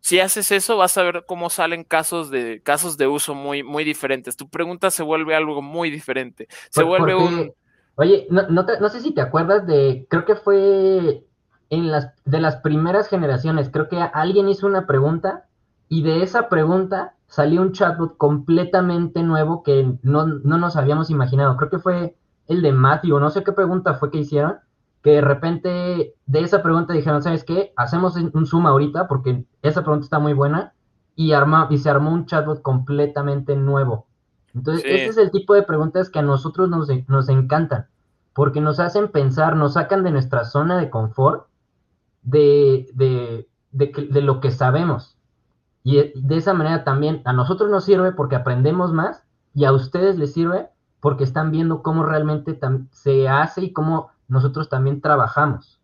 si 0.00 0.20
haces 0.20 0.52
eso, 0.52 0.76
vas 0.76 0.96
a 0.96 1.02
ver 1.02 1.24
cómo 1.26 1.50
salen 1.50 1.84
casos 1.84 2.30
de 2.30 2.62
casos 2.62 2.96
de 2.96 3.08
uso 3.08 3.34
muy, 3.34 3.62
muy 3.62 3.84
diferentes. 3.84 4.36
Tu 4.36 4.48
pregunta 4.48 4.90
se 4.90 5.02
vuelve 5.02 5.34
algo 5.34 5.60
muy 5.60 5.90
diferente. 5.90 6.48
Se 6.70 6.82
vuelve 6.82 7.14
un. 7.14 7.52
Oye, 7.96 8.28
no, 8.30 8.48
no, 8.48 8.64
no, 8.80 8.88
sé 8.88 9.00
si 9.00 9.12
te 9.12 9.20
acuerdas 9.20 9.66
de, 9.66 10.06
creo 10.08 10.24
que 10.24 10.36
fue 10.36 11.24
en 11.70 11.90
las, 11.90 12.12
de 12.24 12.40
las 12.40 12.56
primeras 12.56 13.08
generaciones, 13.08 13.70
creo 13.70 13.88
que 13.88 14.00
alguien 14.00 14.48
hizo 14.48 14.66
una 14.66 14.86
pregunta 14.86 15.44
y 15.88 16.02
de 16.02 16.22
esa 16.22 16.48
pregunta 16.48 17.14
salió 17.26 17.60
un 17.60 17.72
chatbot 17.72 18.16
completamente 18.16 19.22
nuevo 19.22 19.62
que 19.62 19.98
no, 20.02 20.26
nos 20.26 20.76
habíamos 20.76 21.10
imaginado. 21.10 21.56
Creo 21.56 21.70
que 21.70 21.78
fue 21.78 22.16
el 22.46 22.62
de 22.62 22.72
Matthew, 22.72 23.20
no 23.20 23.30
sé 23.30 23.44
qué 23.44 23.52
pregunta 23.52 23.94
fue 23.94 24.10
que 24.10 24.18
hicieron, 24.18 24.56
que 25.02 25.12
de 25.12 25.20
repente 25.20 26.14
de 26.26 26.40
esa 26.40 26.62
pregunta 26.62 26.94
dijeron, 26.94 27.22
¿sabes 27.22 27.44
qué? 27.44 27.72
Hacemos 27.76 28.16
un 28.16 28.46
zoom 28.46 28.66
ahorita 28.66 29.08
porque 29.08 29.44
esa 29.62 29.82
pregunta 29.82 30.04
está 30.04 30.18
muy 30.18 30.32
buena 30.32 30.72
y, 31.14 31.32
arma, 31.32 31.68
y 31.70 31.78
se 31.78 31.90
armó 31.90 32.12
un 32.12 32.26
chatbot 32.26 32.62
completamente 32.62 33.56
nuevo. 33.56 34.06
Entonces, 34.54 34.84
ese 34.86 35.08
es 35.08 35.18
el 35.18 35.30
tipo 35.30 35.54
de 35.54 35.62
preguntas 35.62 36.08
que 36.08 36.18
a 36.18 36.22
nosotros 36.22 36.68
nos, 36.68 36.88
nos 37.06 37.28
encantan, 37.28 37.86
porque 38.32 38.60
nos 38.60 38.80
hacen 38.80 39.08
pensar, 39.08 39.54
nos 39.54 39.74
sacan 39.74 40.02
de 40.02 40.10
nuestra 40.10 40.44
zona 40.44 40.78
de 40.78 40.90
confort 40.90 41.47
de, 42.22 42.86
de, 42.94 43.48
de, 43.72 44.22
lo 44.22 44.40
que 44.40 44.50
sabemos. 44.50 45.16
Y 45.82 46.12
de 46.14 46.36
esa 46.36 46.54
manera 46.54 46.84
también 46.84 47.22
a 47.24 47.32
nosotros 47.32 47.70
nos 47.70 47.84
sirve 47.84 48.12
porque 48.12 48.36
aprendemos 48.36 48.92
más 48.92 49.24
y 49.54 49.64
a 49.64 49.72
ustedes 49.72 50.18
les 50.18 50.32
sirve 50.32 50.68
porque 51.00 51.24
están 51.24 51.50
viendo 51.50 51.82
cómo 51.82 52.04
realmente 52.04 52.58
se 52.90 53.28
hace 53.28 53.62
y 53.62 53.72
cómo 53.72 54.10
nosotros 54.26 54.68
también 54.68 55.00
trabajamos. 55.00 55.77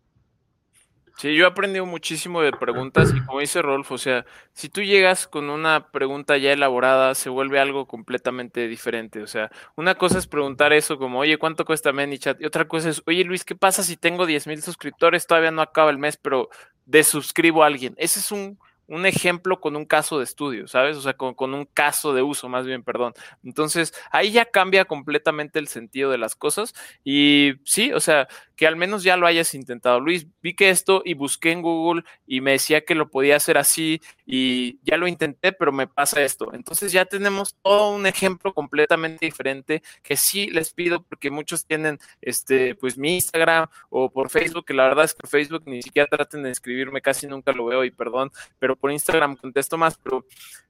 Sí, 1.17 1.33
yo 1.33 1.45
he 1.45 1.47
aprendido 1.47 1.85
muchísimo 1.85 2.41
de 2.41 2.51
preguntas 2.51 3.13
y 3.15 3.23
como 3.23 3.39
dice 3.39 3.61
Rolf, 3.61 3.89
o 3.91 3.97
sea, 3.97 4.25
si 4.51 4.67
tú 4.67 4.81
llegas 4.83 5.27
con 5.27 5.49
una 5.49 5.89
pregunta 5.91 6.37
ya 6.37 6.51
elaborada, 6.51 7.15
se 7.15 7.29
vuelve 7.29 7.57
algo 7.59 7.87
completamente 7.87 8.67
diferente. 8.67 9.21
O 9.23 9.27
sea, 9.27 9.49
una 9.77 9.95
cosa 9.95 10.17
es 10.17 10.27
preguntar 10.27 10.73
eso 10.73 10.97
como, 10.97 11.19
oye, 11.19 11.37
¿cuánto 11.37 11.63
cuesta 11.63 11.93
ManyChat? 11.93 12.41
Y 12.41 12.45
otra 12.45 12.67
cosa 12.67 12.89
es, 12.89 13.01
oye 13.05 13.23
Luis, 13.23 13.45
¿qué 13.45 13.55
pasa 13.55 13.81
si 13.81 13.95
tengo 13.95 14.25
10 14.25 14.47
mil 14.47 14.61
suscriptores? 14.61 15.25
Todavía 15.25 15.51
no 15.51 15.61
acaba 15.61 15.89
el 15.89 15.97
mes, 15.97 16.17
pero 16.17 16.49
desuscribo 16.85 17.63
a 17.63 17.67
alguien. 17.67 17.95
Ese 17.97 18.19
es 18.19 18.31
un 18.33 18.59
un 18.87 19.05
ejemplo 19.05 19.59
con 19.59 19.75
un 19.75 19.85
caso 19.85 20.17
de 20.19 20.23
estudio, 20.23 20.67
¿sabes? 20.67 20.97
O 20.97 21.01
sea, 21.01 21.13
con, 21.13 21.53
un 21.53 21.65
caso 21.65 22.13
de 22.13 22.21
uso, 22.21 22.49
más 22.49 22.65
bien, 22.65 22.83
perdón. 22.83 23.13
Entonces, 23.43 23.93
ahí 24.11 24.31
ya 24.31 24.45
cambia 24.45 24.85
completamente 24.85 25.59
el 25.59 25.67
sentido 25.67 26.11
de 26.11 26.17
las 26.17 26.35
cosas. 26.35 26.73
Y 27.03 27.53
sí, 27.63 27.91
o 27.93 27.99
sea, 27.99 28.27
que 28.55 28.67
al 28.67 28.75
menos 28.75 29.03
ya 29.03 29.17
lo 29.17 29.27
hayas 29.27 29.53
intentado. 29.53 29.99
Luis, 29.99 30.27
vi 30.41 30.55
que 30.55 30.69
esto 30.69 31.01
y 31.05 31.13
busqué 31.13 31.51
en 31.51 31.61
Google 31.61 32.03
y 32.25 32.41
me 32.41 32.51
decía 32.51 32.85
que 32.85 32.95
lo 32.95 33.09
podía 33.09 33.35
hacer 33.35 33.57
así 33.57 34.01
y 34.25 34.79
ya 34.83 34.97
lo 34.97 35.07
intenté, 35.07 35.51
pero 35.51 35.71
me 35.71 35.87
pasa 35.87 36.21
esto. 36.23 36.53
Entonces 36.53 36.91
ya 36.91 37.05
tenemos 37.05 37.55
todo 37.61 37.91
un 37.91 38.05
ejemplo 38.05 38.53
completamente 38.53 39.25
diferente 39.25 39.83
que 40.03 40.17
sí 40.17 40.47
les 40.47 40.73
pido 40.73 41.03
porque 41.03 41.29
muchos 41.29 41.65
tienen, 41.65 41.99
este, 42.21 42.75
pues 42.75 42.97
mi 42.97 43.15
Instagram 43.15 43.67
o 43.89 44.09
por 44.09 44.29
Facebook, 44.29 44.65
que 44.65 44.73
la 44.73 44.83
verdad 44.83 45.05
es 45.05 45.13
que 45.13 45.27
Facebook 45.27 45.63
ni 45.65 45.81
siquiera 45.81 46.07
traten 46.07 46.43
de 46.43 46.51
escribirme, 46.51 47.01
casi 47.01 47.27
nunca 47.27 47.51
lo 47.51 47.65
veo 47.65 47.83
y 47.83 47.91
perdón, 47.91 48.31
pero 48.59 48.75
por 48.75 48.91
Instagram 48.91 49.35
contesto 49.35 49.77
más, 49.77 49.97
pero 49.97 50.25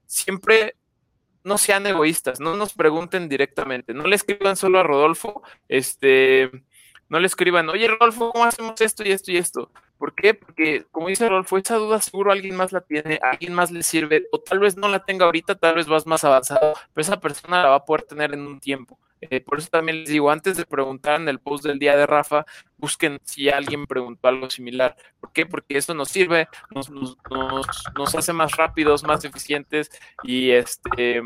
siempre 0.06 0.76
no 1.46 1.58
sean 1.58 1.86
egoístas, 1.86 2.40
no 2.40 2.56
nos 2.56 2.74
pregunten 2.74 3.28
directamente, 3.28 3.94
no 3.94 4.08
le 4.08 4.16
escriban 4.16 4.56
solo 4.56 4.80
a 4.80 4.82
Rodolfo, 4.82 5.44
este, 5.68 6.50
no 7.08 7.20
le 7.20 7.26
escriban, 7.26 7.68
oye 7.68 7.88
Rodolfo, 7.88 8.32
¿cómo 8.32 8.44
hacemos 8.44 8.80
esto 8.80 9.04
y 9.04 9.12
esto 9.12 9.32
y 9.32 9.36
esto? 9.36 9.70
¿Por 9.98 10.14
qué? 10.14 10.34
Porque, 10.34 10.84
como 10.90 11.08
dice 11.08 11.28
Rodolfo, 11.28 11.56
esa 11.56 11.76
duda 11.76 12.00
seguro 12.00 12.32
alguien 12.32 12.56
más 12.56 12.72
la 12.72 12.82
tiene, 12.82 13.18
alguien 13.22 13.54
más 13.54 13.70
le 13.70 13.82
sirve, 13.82 14.26
o 14.32 14.40
tal 14.40 14.58
vez 14.58 14.76
no 14.76 14.88
la 14.88 15.04
tenga 15.04 15.24
ahorita, 15.24 15.54
tal 15.54 15.76
vez 15.76 15.86
vas 15.86 16.06
más 16.06 16.24
avanzado, 16.24 16.74
pero 16.92 17.02
esa 17.02 17.20
persona 17.20 17.62
la 17.62 17.70
va 17.70 17.76
a 17.76 17.84
poder 17.84 18.02
tener 18.02 18.34
en 18.34 18.46
un 18.46 18.60
tiempo. 18.60 18.98
Eh, 19.22 19.40
por 19.40 19.58
eso 19.58 19.68
también 19.70 20.00
les 20.00 20.10
digo, 20.10 20.30
antes 20.30 20.56
de 20.56 20.66
preguntar 20.66 21.20
en 21.20 21.28
el 21.28 21.40
post 21.40 21.64
del 21.64 21.78
día 21.78 21.96
de 21.96 22.06
Rafa, 22.06 22.44
busquen 22.76 23.18
si 23.24 23.48
alguien 23.48 23.86
preguntó 23.86 24.28
algo 24.28 24.50
similar. 24.50 24.94
¿Por 25.20 25.32
qué? 25.32 25.46
Porque 25.46 25.78
eso 25.78 25.94
nos 25.94 26.10
sirve, 26.10 26.48
nos, 26.70 28.14
hace 28.14 28.32
más 28.32 28.52
rápidos, 28.56 29.04
más 29.04 29.24
eficientes 29.24 29.90
y 30.22 30.50
este 30.50 31.22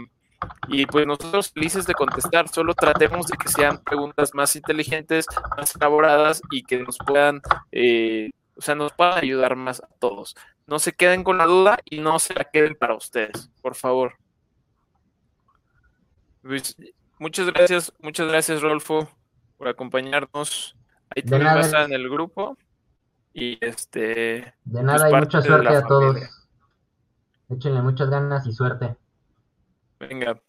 y 0.69 0.87
pues 0.87 1.07
nosotros 1.07 1.51
felices 1.51 1.87
de 1.87 1.95
contestar, 1.95 2.49
solo 2.49 2.75
tratemos 2.75 3.27
de 3.27 3.37
que 3.37 3.49
sean 3.49 3.79
preguntas 3.83 4.35
más 4.35 4.55
inteligentes, 4.57 5.27
más 5.57 5.75
elaboradas 5.77 6.43
y 6.51 6.63
que 6.63 6.79
nos 6.79 6.99
puedan, 6.99 7.41
eh, 7.73 8.31
o 8.57 8.63
sea, 8.63 8.75
nos 8.75 8.93
puedan 8.93 9.19
ayudar 9.19 9.57
más 9.57 9.81
a 9.81 9.89
todos. 9.99 10.37
No 10.67 10.79
se 10.79 10.93
queden 10.93 11.25
con 11.25 11.39
la 11.39 11.47
duda 11.47 11.79
y 11.85 11.99
no 12.01 12.19
se 12.19 12.35
la 12.35 12.45
queden 12.45 12.75
para 12.75 12.95
ustedes, 12.95 13.51
por 13.61 13.75
favor. 13.75 14.15
Pues, 16.43 16.77
Muchas 17.21 17.49
gracias, 17.49 17.93
muchas 18.01 18.29
gracias, 18.29 18.63
Rolfo, 18.63 19.07
por 19.59 19.69
acompañarnos. 19.69 20.75
Ahí 21.15 21.23
te 21.23 21.39
vas 21.39 21.71
en 21.75 21.93
el 21.93 22.09
grupo. 22.09 22.57
Y 23.35 23.63
este. 23.63 24.55
De 24.65 24.83
nada 24.83 25.11
y 25.11 25.15
mucha 25.15 25.43
suerte 25.43 25.69
a 25.69 25.85
todos. 25.85 26.17
Échenle 27.51 27.83
muchas 27.83 28.09
ganas 28.09 28.47
y 28.47 28.53
suerte. 28.55 28.97
Venga. 30.01 30.41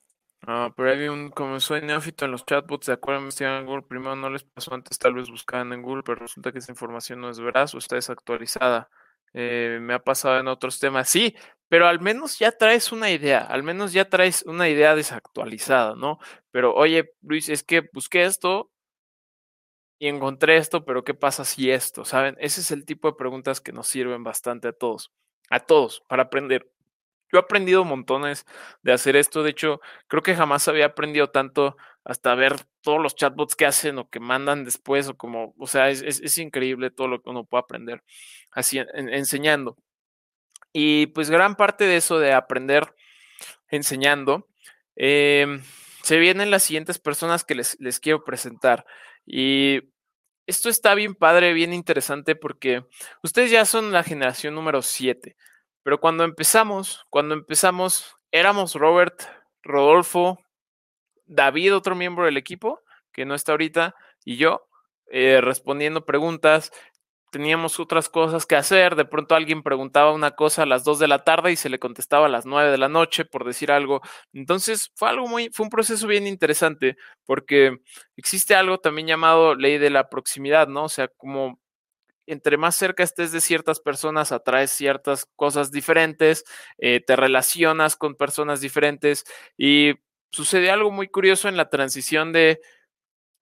pero 0.75 0.89
hay 0.89 1.07
un, 1.09 1.29
como 1.29 1.59
soy 1.59 1.81
neófito 1.81 2.25
en 2.25 2.31
los 2.31 2.45
chatbots, 2.45 2.87
de 2.87 2.93
acuerdo 2.93 3.27
en 3.39 3.65
Google, 3.65 3.83
primero 3.87 4.15
no 4.15 4.29
les 4.29 4.43
pasó 4.43 4.73
antes, 4.73 4.97
tal 4.97 5.13
vez 5.13 5.29
buscaban 5.29 5.73
en 5.73 5.81
Google, 5.81 6.03
pero 6.03 6.19
resulta 6.19 6.51
que 6.51 6.59
esa 6.59 6.71
información 6.71 7.21
no 7.21 7.29
es 7.29 7.39
veraz 7.39 7.75
o 7.75 7.77
está 7.77 7.95
desactualizada. 7.95 8.89
Eh, 9.33 9.79
me 9.81 9.93
ha 9.93 9.99
pasado 9.99 10.39
en 10.39 10.47
otros 10.47 10.79
temas. 10.79 11.09
Sí, 11.09 11.35
pero 11.69 11.87
al 11.87 11.99
menos 12.01 12.39
ya 12.39 12.51
traes 12.51 12.91
una 12.91 13.11
idea, 13.11 13.39
al 13.39 13.63
menos 13.63 13.93
ya 13.93 14.09
traes 14.09 14.43
una 14.43 14.69
idea 14.69 14.95
desactualizada, 14.95 15.95
¿no? 15.95 16.19
Pero 16.51 16.73
oye, 16.75 17.13
Luis, 17.21 17.49
es 17.49 17.63
que 17.63 17.89
busqué 17.93 18.23
esto 18.23 18.71
y 19.99 20.07
encontré 20.07 20.57
esto, 20.57 20.83
pero 20.83 21.03
¿qué 21.03 21.13
pasa 21.13 21.45
si 21.45 21.69
esto? 21.71 22.05
¿Saben? 22.05 22.35
Ese 22.39 22.61
es 22.61 22.71
el 22.71 22.85
tipo 22.85 23.09
de 23.09 23.15
preguntas 23.17 23.61
que 23.61 23.71
nos 23.71 23.87
sirven 23.87 24.23
bastante 24.23 24.69
a 24.69 24.73
todos, 24.73 25.11
a 25.49 25.59
todos, 25.59 26.03
para 26.07 26.23
aprender. 26.23 26.67
Yo 27.31 27.39
he 27.39 27.41
aprendido 27.41 27.85
montones 27.85 28.45
de 28.81 28.93
hacer 28.93 29.15
esto, 29.15 29.43
de 29.43 29.51
hecho, 29.51 29.81
creo 30.07 30.23
que 30.23 30.35
jamás 30.35 30.67
había 30.67 30.87
aprendido 30.87 31.29
tanto 31.29 31.77
hasta 32.03 32.35
ver 32.35 32.55
todos 32.81 33.01
los 33.01 33.15
chatbots 33.15 33.55
que 33.55 33.65
hacen 33.65 33.97
o 33.99 34.09
que 34.09 34.19
mandan 34.19 34.65
después, 34.65 35.07
o 35.07 35.17
como, 35.17 35.53
o 35.57 35.67
sea, 35.67 35.89
es, 35.89 36.37
increíble 36.37 36.91
todo 36.91 37.07
lo 37.07 37.21
que 37.21 37.29
uno 37.29 37.45
puede 37.45 37.61
aprender 37.61 38.03
así 38.51 38.79
enseñando. 38.93 39.77
Y 40.73 41.07
pues 41.07 41.29
gran 41.29 41.55
parte 41.55 41.85
de 41.85 41.97
eso 41.97 42.19
de 42.19 42.33
aprender 42.33 42.95
enseñando, 43.69 44.47
em, 44.95 45.61
se 46.03 46.17
vienen 46.17 46.51
las 46.51 46.63
siguientes 46.63 46.99
personas 46.99 47.43
que 47.43 47.55
les, 47.55 47.79
les 47.79 47.99
quiero 47.99 48.23
presentar. 48.23 48.85
Y 49.25 49.81
esto 50.47 50.69
está 50.69 50.95
bien 50.95 51.15
padre, 51.15 51.53
bien 51.53 51.73
interesante 51.73 52.35
porque 52.35 52.85
ustedes 53.23 53.51
ya 53.51 53.65
son 53.65 53.91
la 53.91 54.03
generación 54.03 54.55
número 54.55 54.81
7, 54.81 55.37
pero 55.83 55.99
cuando 55.99 56.23
empezamos, 56.23 57.05
cuando 57.09 57.33
empezamos, 57.33 58.17
éramos 58.31 58.75
Robert, 58.75 59.21
Rodolfo, 59.63 60.39
David, 61.25 61.75
otro 61.75 61.95
miembro 61.95 62.25
del 62.25 62.37
equipo, 62.37 62.81
que 63.11 63.25
no 63.25 63.35
está 63.35 63.53
ahorita, 63.53 63.95
y 64.25 64.37
yo, 64.37 64.67
eh, 65.07 65.41
respondiendo 65.41 66.05
preguntas, 66.05 66.71
teníamos 67.31 67.79
otras 67.79 68.09
cosas 68.09 68.45
que 68.45 68.55
hacer, 68.55 68.95
de 68.95 69.05
pronto 69.05 69.35
alguien 69.35 69.63
preguntaba 69.63 70.13
una 70.13 70.31
cosa 70.31 70.63
a 70.63 70.65
las 70.65 70.83
2 70.83 70.99
de 70.99 71.07
la 71.07 71.23
tarde 71.23 71.51
y 71.51 71.55
se 71.55 71.69
le 71.69 71.79
contestaba 71.79 72.25
a 72.27 72.29
las 72.29 72.45
9 72.45 72.71
de 72.71 72.77
la 72.77 72.89
noche 72.89 73.25
por 73.25 73.45
decir 73.45 73.71
algo. 73.71 74.01
Entonces 74.33 74.91
fue 74.95 75.09
algo 75.09 75.27
muy, 75.27 75.49
fue 75.51 75.65
un 75.65 75.69
proceso 75.69 76.07
bien 76.07 76.27
interesante 76.27 76.97
porque 77.25 77.79
existe 78.17 78.53
algo 78.53 78.79
también 78.79 79.07
llamado 79.07 79.55
ley 79.55 79.77
de 79.77 79.89
la 79.89 80.09
proximidad, 80.09 80.67
¿no? 80.67 80.83
O 80.85 80.89
sea, 80.89 81.07
como 81.07 81.59
entre 82.31 82.57
más 82.57 82.75
cerca 82.75 83.03
estés 83.03 83.31
de 83.31 83.41
ciertas 83.41 83.79
personas, 83.79 84.31
atraes 84.31 84.71
ciertas 84.71 85.25
cosas 85.35 85.71
diferentes, 85.71 86.43
eh, 86.77 87.01
te 87.05 87.15
relacionas 87.15 87.95
con 87.95 88.15
personas 88.15 88.61
diferentes 88.61 89.25
y 89.57 89.95
sucedió 90.31 90.73
algo 90.73 90.91
muy 90.91 91.09
curioso 91.09 91.49
en 91.49 91.57
la 91.57 91.69
transición 91.69 92.31
de 92.31 92.61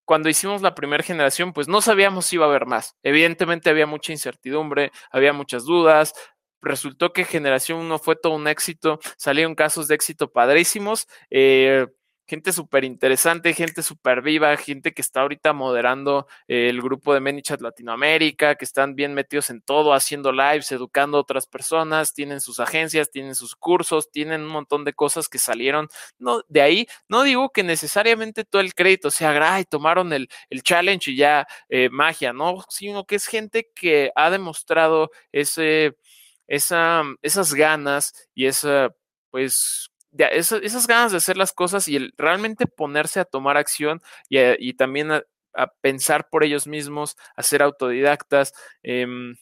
cuando 0.05 0.29
hicimos 0.29 0.63
la 0.63 0.73
primera 0.73 1.03
generación, 1.03 1.53
pues 1.53 1.67
no 1.67 1.81
sabíamos 1.81 2.25
si 2.25 2.37
iba 2.37 2.45
a 2.45 2.49
haber 2.49 2.65
más. 2.65 2.95
Evidentemente 3.03 3.69
había 3.69 3.85
mucha 3.85 4.11
incertidumbre, 4.11 4.91
había 5.11 5.33
muchas 5.33 5.65
dudas. 5.65 6.13
Resultó 6.61 7.13
que 7.13 7.25
generación 7.25 7.79
1 7.79 7.99
fue 7.99 8.15
todo 8.15 8.33
un 8.33 8.47
éxito, 8.47 8.99
salieron 9.17 9.53
casos 9.55 9.87
de 9.87 9.95
éxito 9.95 10.31
padrísimos. 10.31 11.07
Eh, 11.29 11.87
gente 12.29 12.53
súper 12.53 12.83
interesante, 12.83 13.53
gente 13.53 13.81
súper 13.81 14.21
viva, 14.21 14.55
gente 14.55 14.93
que 14.93 15.01
está 15.01 15.21
ahorita 15.21 15.51
moderando 15.51 16.27
eh, 16.47 16.69
el 16.69 16.79
grupo 16.81 17.13
de 17.13 17.19
ManyChat 17.19 17.59
Latinoamérica, 17.59 18.55
que 18.55 18.65
están 18.65 18.93
bien 18.95 19.15
metidos 19.15 19.49
en 19.49 19.61
todo, 19.61 19.93
haciendo 19.93 20.31
lives, 20.31 20.71
educando 20.71 21.17
a 21.17 21.21
otras 21.21 21.47
personas, 21.47 22.13
tienen 22.13 22.39
sus 22.39 22.59
agencias, 22.59 23.09
tienen 23.09 23.33
sus 23.33 23.55
cursos, 23.55 24.11
tienen 24.11 24.41
un 24.41 24.49
montón 24.49 24.85
de 24.85 24.93
cosas 24.93 25.27
que 25.27 25.39
salieron 25.39 25.89
no, 26.19 26.43
de 26.47 26.61
ahí. 26.61 26.87
No 27.07 27.23
digo 27.23 27.49
que 27.49 27.63
necesariamente 27.63 28.45
todo 28.45 28.61
el 28.61 28.75
crédito 28.75 29.09
sea, 29.09 29.31
ay, 29.55 29.65
tomaron 29.65 30.13
el, 30.13 30.29
el 30.51 30.61
challenge 30.61 31.11
y 31.11 31.15
ya 31.15 31.47
eh, 31.69 31.89
magia, 31.89 32.31
¿no? 32.31 32.63
Sino 32.69 33.05
que 33.05 33.15
es 33.15 33.25
gente 33.25 33.71
que 33.73 34.11
ha 34.15 34.29
demostrado 34.29 35.09
ese, 35.31 35.97
esa, 36.47 37.03
esas 37.23 37.53
ganas 37.55 38.29
y 38.35 38.45
esa, 38.45 38.93
pues, 39.31 39.89
esas, 40.17 40.87
ganas 40.87 41.11
de 41.11 41.17
hacer 41.17 41.37
las 41.37 41.53
cosas 41.53 41.87
y 41.87 41.95
el 41.95 42.13
realmente 42.17 42.65
ponerse 42.65 43.19
a 43.19 43.25
tomar 43.25 43.57
acción 43.57 44.01
y, 44.29 44.73
también 44.73 45.11
a, 45.11 45.23
pensar 45.81 46.29
por 46.29 46.43
ellos 46.43 46.67
mismos, 46.67 47.17
a 47.35 47.43
ser 47.43 47.61
autodidactas, 47.61 48.53
em, 48.83 49.35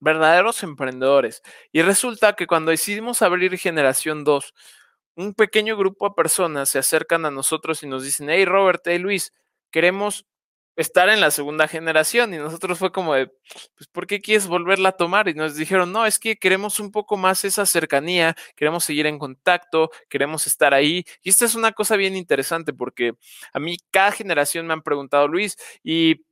verdaderos 0.00 0.62
emprendedores. 0.62 1.42
Y 1.72 1.82
resulta 1.82 2.34
que 2.34 2.46
cuando 2.46 2.70
decidimos 2.70 3.22
abrir 3.22 3.56
Generación 3.58 4.22
2, 4.22 4.54
un 5.16 5.34
pequeño 5.34 5.76
grupo 5.76 6.08
de 6.08 6.14
personas 6.14 6.68
se 6.68 6.78
acercan 6.78 7.24
a 7.26 7.30
nosotros 7.30 7.82
y 7.82 7.86
nos 7.86 8.04
dicen, 8.04 8.30
hey 8.30 8.44
Robert, 8.44 8.82
hey 8.84 8.98
Luis, 8.98 9.32
queremos 9.70 10.26
estar 10.76 11.08
en 11.08 11.20
la 11.20 11.30
segunda 11.30 11.68
generación 11.68 12.34
y 12.34 12.38
nosotros 12.38 12.78
fue 12.78 12.92
como 12.92 13.14
de, 13.14 13.28
pues, 13.76 13.88
¿por 13.92 14.06
qué 14.06 14.20
quieres 14.20 14.46
volverla 14.46 14.90
a 14.90 14.96
tomar? 14.96 15.28
Y 15.28 15.34
nos 15.34 15.56
dijeron, 15.56 15.92
no, 15.92 16.06
es 16.06 16.18
que 16.18 16.36
queremos 16.36 16.80
un 16.80 16.90
poco 16.90 17.16
más 17.16 17.44
esa 17.44 17.66
cercanía, 17.66 18.36
queremos 18.56 18.84
seguir 18.84 19.06
en 19.06 19.18
contacto, 19.18 19.90
queremos 20.08 20.46
estar 20.46 20.74
ahí. 20.74 21.04
Y 21.22 21.30
esta 21.30 21.44
es 21.44 21.54
una 21.54 21.72
cosa 21.72 21.96
bien 21.96 22.16
interesante 22.16 22.72
porque 22.72 23.14
a 23.52 23.60
mí 23.60 23.76
cada 23.90 24.12
generación 24.12 24.66
me 24.66 24.72
han 24.72 24.82
preguntado, 24.82 25.28
Luis, 25.28 25.56
¿y 25.82 26.24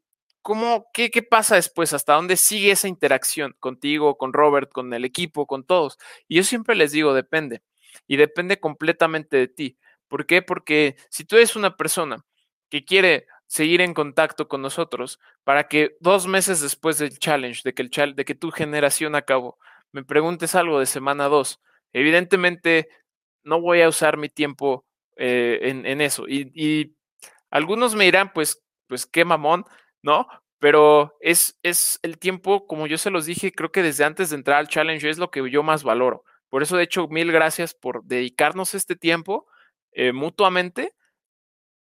cómo, 0.42 0.90
qué, 0.92 1.10
qué 1.10 1.22
pasa 1.22 1.56
después? 1.56 1.92
¿Hasta 1.92 2.14
dónde 2.14 2.36
sigue 2.36 2.72
esa 2.72 2.88
interacción 2.88 3.54
contigo, 3.60 4.18
con 4.18 4.32
Robert, 4.32 4.70
con 4.72 4.92
el 4.92 5.04
equipo, 5.04 5.46
con 5.46 5.64
todos? 5.64 5.98
Y 6.28 6.36
yo 6.36 6.44
siempre 6.44 6.74
les 6.76 6.92
digo, 6.92 7.14
depende. 7.14 7.62
Y 8.06 8.16
depende 8.16 8.58
completamente 8.58 9.36
de 9.36 9.48
ti. 9.48 9.78
¿Por 10.08 10.26
qué? 10.26 10.42
Porque 10.42 10.96
si 11.10 11.24
tú 11.24 11.36
eres 11.36 11.56
una 11.56 11.76
persona 11.76 12.24
que 12.68 12.84
quiere 12.84 13.26
seguir 13.52 13.82
en 13.82 13.92
contacto 13.92 14.48
con 14.48 14.62
nosotros 14.62 15.20
para 15.44 15.68
que 15.68 15.94
dos 16.00 16.26
meses 16.26 16.62
después 16.62 16.96
del 16.96 17.18
challenge, 17.18 17.60
de 17.62 17.74
que, 17.74 17.82
el 17.82 18.14
de 18.14 18.24
que 18.24 18.34
tu 18.34 18.50
generación 18.50 19.14
acabó, 19.14 19.58
me 19.92 20.02
preguntes 20.02 20.54
algo 20.54 20.80
de 20.80 20.86
semana 20.86 21.28
dos. 21.28 21.60
Evidentemente, 21.92 22.88
no 23.44 23.60
voy 23.60 23.82
a 23.82 23.90
usar 23.90 24.16
mi 24.16 24.30
tiempo 24.30 24.86
eh, 25.16 25.58
en, 25.84 26.00
eso. 26.00 26.26
Y, 26.26 26.96
algunos 27.50 27.94
me 27.94 28.04
dirán, 28.04 28.32
pues, 28.32 28.62
pues 28.86 29.04
qué 29.04 29.26
mamón, 29.26 29.66
¿no? 30.00 30.26
Pero 30.58 31.14
es, 31.20 31.58
es 31.62 31.98
el 32.00 32.18
tiempo, 32.18 32.66
como 32.66 32.86
yo 32.86 32.96
se 32.96 33.10
los 33.10 33.26
dije, 33.26 33.52
creo 33.52 33.70
que 33.70 33.82
desde 33.82 34.04
antes 34.04 34.30
de 34.30 34.36
entrar 34.36 34.56
al 34.56 34.68
challenge 34.68 35.10
es 35.10 35.18
lo 35.18 35.30
que 35.30 35.50
yo 35.50 35.62
más 35.62 35.82
valoro. 35.82 36.24
Por 36.48 36.62
eso, 36.62 36.78
de 36.78 36.84
hecho, 36.84 37.06
mil 37.08 37.30
gracias 37.30 37.74
por 37.74 38.02
dedicarnos 38.04 38.72
este 38.72 38.96
tiempo 38.96 39.46
eh, 39.92 40.12
mutuamente 40.14 40.94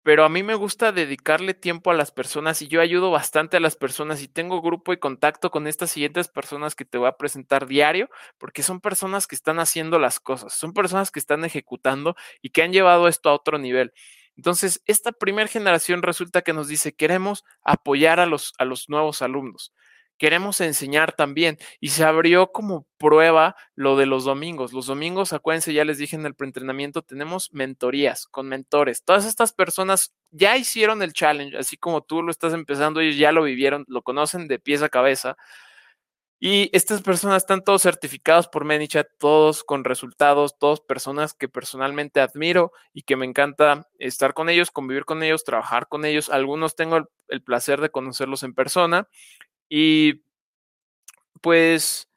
pero 0.02 0.24
a 0.24 0.28
mí 0.28 0.42
me 0.42 0.54
gusta 0.54 0.92
dedicarle 0.92 1.54
tiempo 1.54 1.90
a 1.90 1.94
las 1.94 2.10
personas 2.10 2.62
y 2.62 2.68
yo 2.68 2.80
ayudo 2.80 3.10
bastante 3.10 3.58
a 3.58 3.60
las 3.60 3.76
personas 3.76 4.22
y 4.22 4.28
tengo 4.28 4.62
grupo 4.62 4.92
y 4.92 4.98
contacto 4.98 5.50
con 5.50 5.66
estas 5.66 5.90
siguientes 5.90 6.28
personas 6.28 6.74
que 6.74 6.84
te 6.84 6.98
voy 6.98 7.08
a 7.08 7.16
presentar 7.16 7.66
diario, 7.66 8.08
porque 8.38 8.62
son 8.62 8.80
personas 8.80 9.26
que 9.26 9.34
están 9.34 9.58
haciendo 9.58 9.98
las 9.98 10.20
cosas, 10.20 10.54
son 10.54 10.72
personas 10.72 11.10
que 11.10 11.18
están 11.18 11.44
ejecutando 11.44 12.16
y 12.42 12.50
que 12.50 12.62
han 12.62 12.72
llevado 12.72 13.08
esto 13.08 13.28
a 13.28 13.34
otro 13.34 13.58
nivel. 13.58 13.92
Entonces, 14.36 14.82
esta 14.86 15.12
primera 15.12 15.48
generación 15.48 16.02
resulta 16.02 16.42
que 16.42 16.54
nos 16.54 16.68
dice, 16.68 16.94
queremos 16.94 17.44
apoyar 17.62 18.20
a 18.20 18.26
los, 18.26 18.54
a 18.58 18.64
los 18.64 18.88
nuevos 18.88 19.20
alumnos 19.22 19.72
queremos 20.20 20.60
enseñar 20.60 21.12
también. 21.14 21.58
Y 21.80 21.88
se 21.88 22.04
abrió 22.04 22.52
como 22.52 22.86
prueba 22.98 23.56
lo 23.74 23.96
de 23.96 24.04
los 24.04 24.24
domingos. 24.24 24.74
Los 24.74 24.86
domingos, 24.86 25.32
acuérdense, 25.32 25.72
ya 25.72 25.84
les 25.86 25.96
dije 25.96 26.14
en 26.14 26.26
el 26.26 26.34
preentrenamiento, 26.34 27.00
tenemos 27.00 27.50
mentorías 27.54 28.26
con 28.26 28.46
mentores. 28.46 29.02
Todas 29.02 29.24
estas 29.24 29.54
personas 29.54 30.12
ya 30.30 30.58
hicieron 30.58 31.02
el 31.02 31.14
challenge, 31.14 31.56
así 31.56 31.78
como 31.78 32.02
tú 32.02 32.22
lo 32.22 32.30
estás 32.30 32.52
empezando, 32.52 33.00
ellos 33.00 33.16
ya 33.16 33.32
lo 33.32 33.42
vivieron, 33.42 33.86
lo 33.88 34.02
conocen 34.02 34.46
de 34.46 34.58
pies 34.58 34.82
a 34.82 34.90
cabeza. 34.90 35.38
Y 36.38 36.70
estas 36.74 37.00
personas 37.02 37.38
están 37.38 37.64
todos 37.64 37.82
certificados 37.82 38.48
por 38.48 38.64
ManyChat, 38.64 39.08
todos 39.18 39.64
con 39.64 39.84
resultados, 39.84 40.58
todos 40.58 40.80
personas 40.82 41.32
que 41.32 41.48
personalmente 41.48 42.20
admiro 42.20 42.72
y 42.92 43.02
que 43.02 43.16
me 43.16 43.26
encanta 43.26 43.88
estar 43.98 44.34
con 44.34 44.50
ellos, 44.50 44.70
convivir 44.70 45.06
con 45.06 45.22
ellos, 45.22 45.44
trabajar 45.44 45.88
con 45.88 46.04
ellos. 46.04 46.28
Algunos 46.28 46.76
tengo 46.76 46.98
el, 46.98 47.04
el 47.28 47.42
placer 47.42 47.80
de 47.80 47.90
conocerlos 47.90 48.42
en 48.42 48.54
persona 48.54 49.08
y 49.70 50.22
pues 51.40 52.08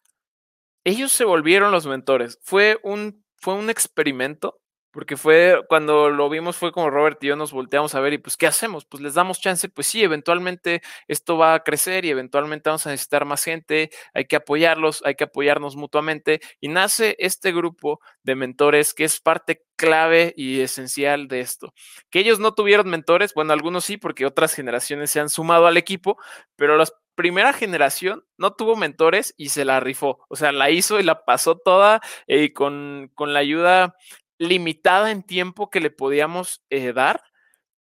ellos 0.83 1.11
se 1.11 1.25
volvieron 1.25 1.71
los 1.71 1.87
mentores. 1.87 2.39
Fue 2.43 2.79
un, 2.83 3.23
fue 3.37 3.55
un 3.55 3.69
experimento, 3.69 4.59
porque 4.91 5.17
fue 5.17 5.61
cuando 5.69 6.09
lo 6.11 6.29
vimos 6.29 6.57
fue 6.57 6.71
como 6.71 6.89
Robert 6.91 7.23
y 7.23 7.27
yo 7.27 7.35
nos 7.35 7.51
volteamos 7.51 7.95
a 7.95 7.99
ver 7.99 8.13
y 8.13 8.19
pues, 8.19 8.37
¿qué 8.37 8.47
hacemos? 8.47 8.85
Pues 8.85 9.01
les 9.01 9.15
damos 9.15 9.41
chance, 9.41 9.67
pues 9.69 9.87
sí, 9.87 10.03
eventualmente 10.03 10.81
esto 11.07 11.37
va 11.37 11.55
a 11.55 11.63
crecer 11.63 12.05
y 12.05 12.11
eventualmente 12.11 12.69
vamos 12.69 12.85
a 12.85 12.91
necesitar 12.91 13.25
más 13.25 13.43
gente, 13.43 13.89
hay 14.13 14.25
que 14.25 14.35
apoyarlos, 14.35 15.01
hay 15.05 15.15
que 15.15 15.23
apoyarnos 15.25 15.75
mutuamente 15.77 16.41
y 16.61 16.67
nace 16.67 17.15
este 17.19 17.51
grupo 17.51 18.01
de 18.23 18.35
mentores 18.35 18.93
que 18.93 19.05
es 19.05 19.19
parte 19.19 19.63
clave 19.77 20.33
y 20.37 20.61
esencial 20.61 21.27
de 21.27 21.39
esto. 21.39 21.73
Que 22.11 22.19
ellos 22.19 22.39
no 22.39 22.53
tuvieron 22.53 22.89
mentores, 22.89 23.33
bueno, 23.33 23.53
algunos 23.53 23.85
sí, 23.85 23.97
porque 23.97 24.25
otras 24.27 24.53
generaciones 24.53 25.09
se 25.11 25.19
han 25.19 25.29
sumado 25.29 25.65
al 25.65 25.77
equipo, 25.77 26.17
pero 26.55 26.77
las 26.77 26.93
primera 27.15 27.53
generación 27.53 28.25
no 28.37 28.53
tuvo 28.53 28.75
mentores 28.75 29.33
y 29.37 29.49
se 29.49 29.65
la 29.65 29.79
rifó. 29.79 30.25
O 30.29 30.35
sea, 30.35 30.51
la 30.51 30.69
hizo 30.69 30.99
y 30.99 31.03
la 31.03 31.25
pasó 31.25 31.57
toda 31.57 32.01
eh, 32.27 32.53
con, 32.53 33.11
con, 33.15 33.33
la 33.33 33.39
ayuda 33.39 33.95
limitada 34.37 35.11
en 35.11 35.23
tiempo 35.23 35.69
que 35.69 35.79
le 35.79 35.89
podíamos 35.89 36.63
eh, 36.69 36.93
dar, 36.93 37.21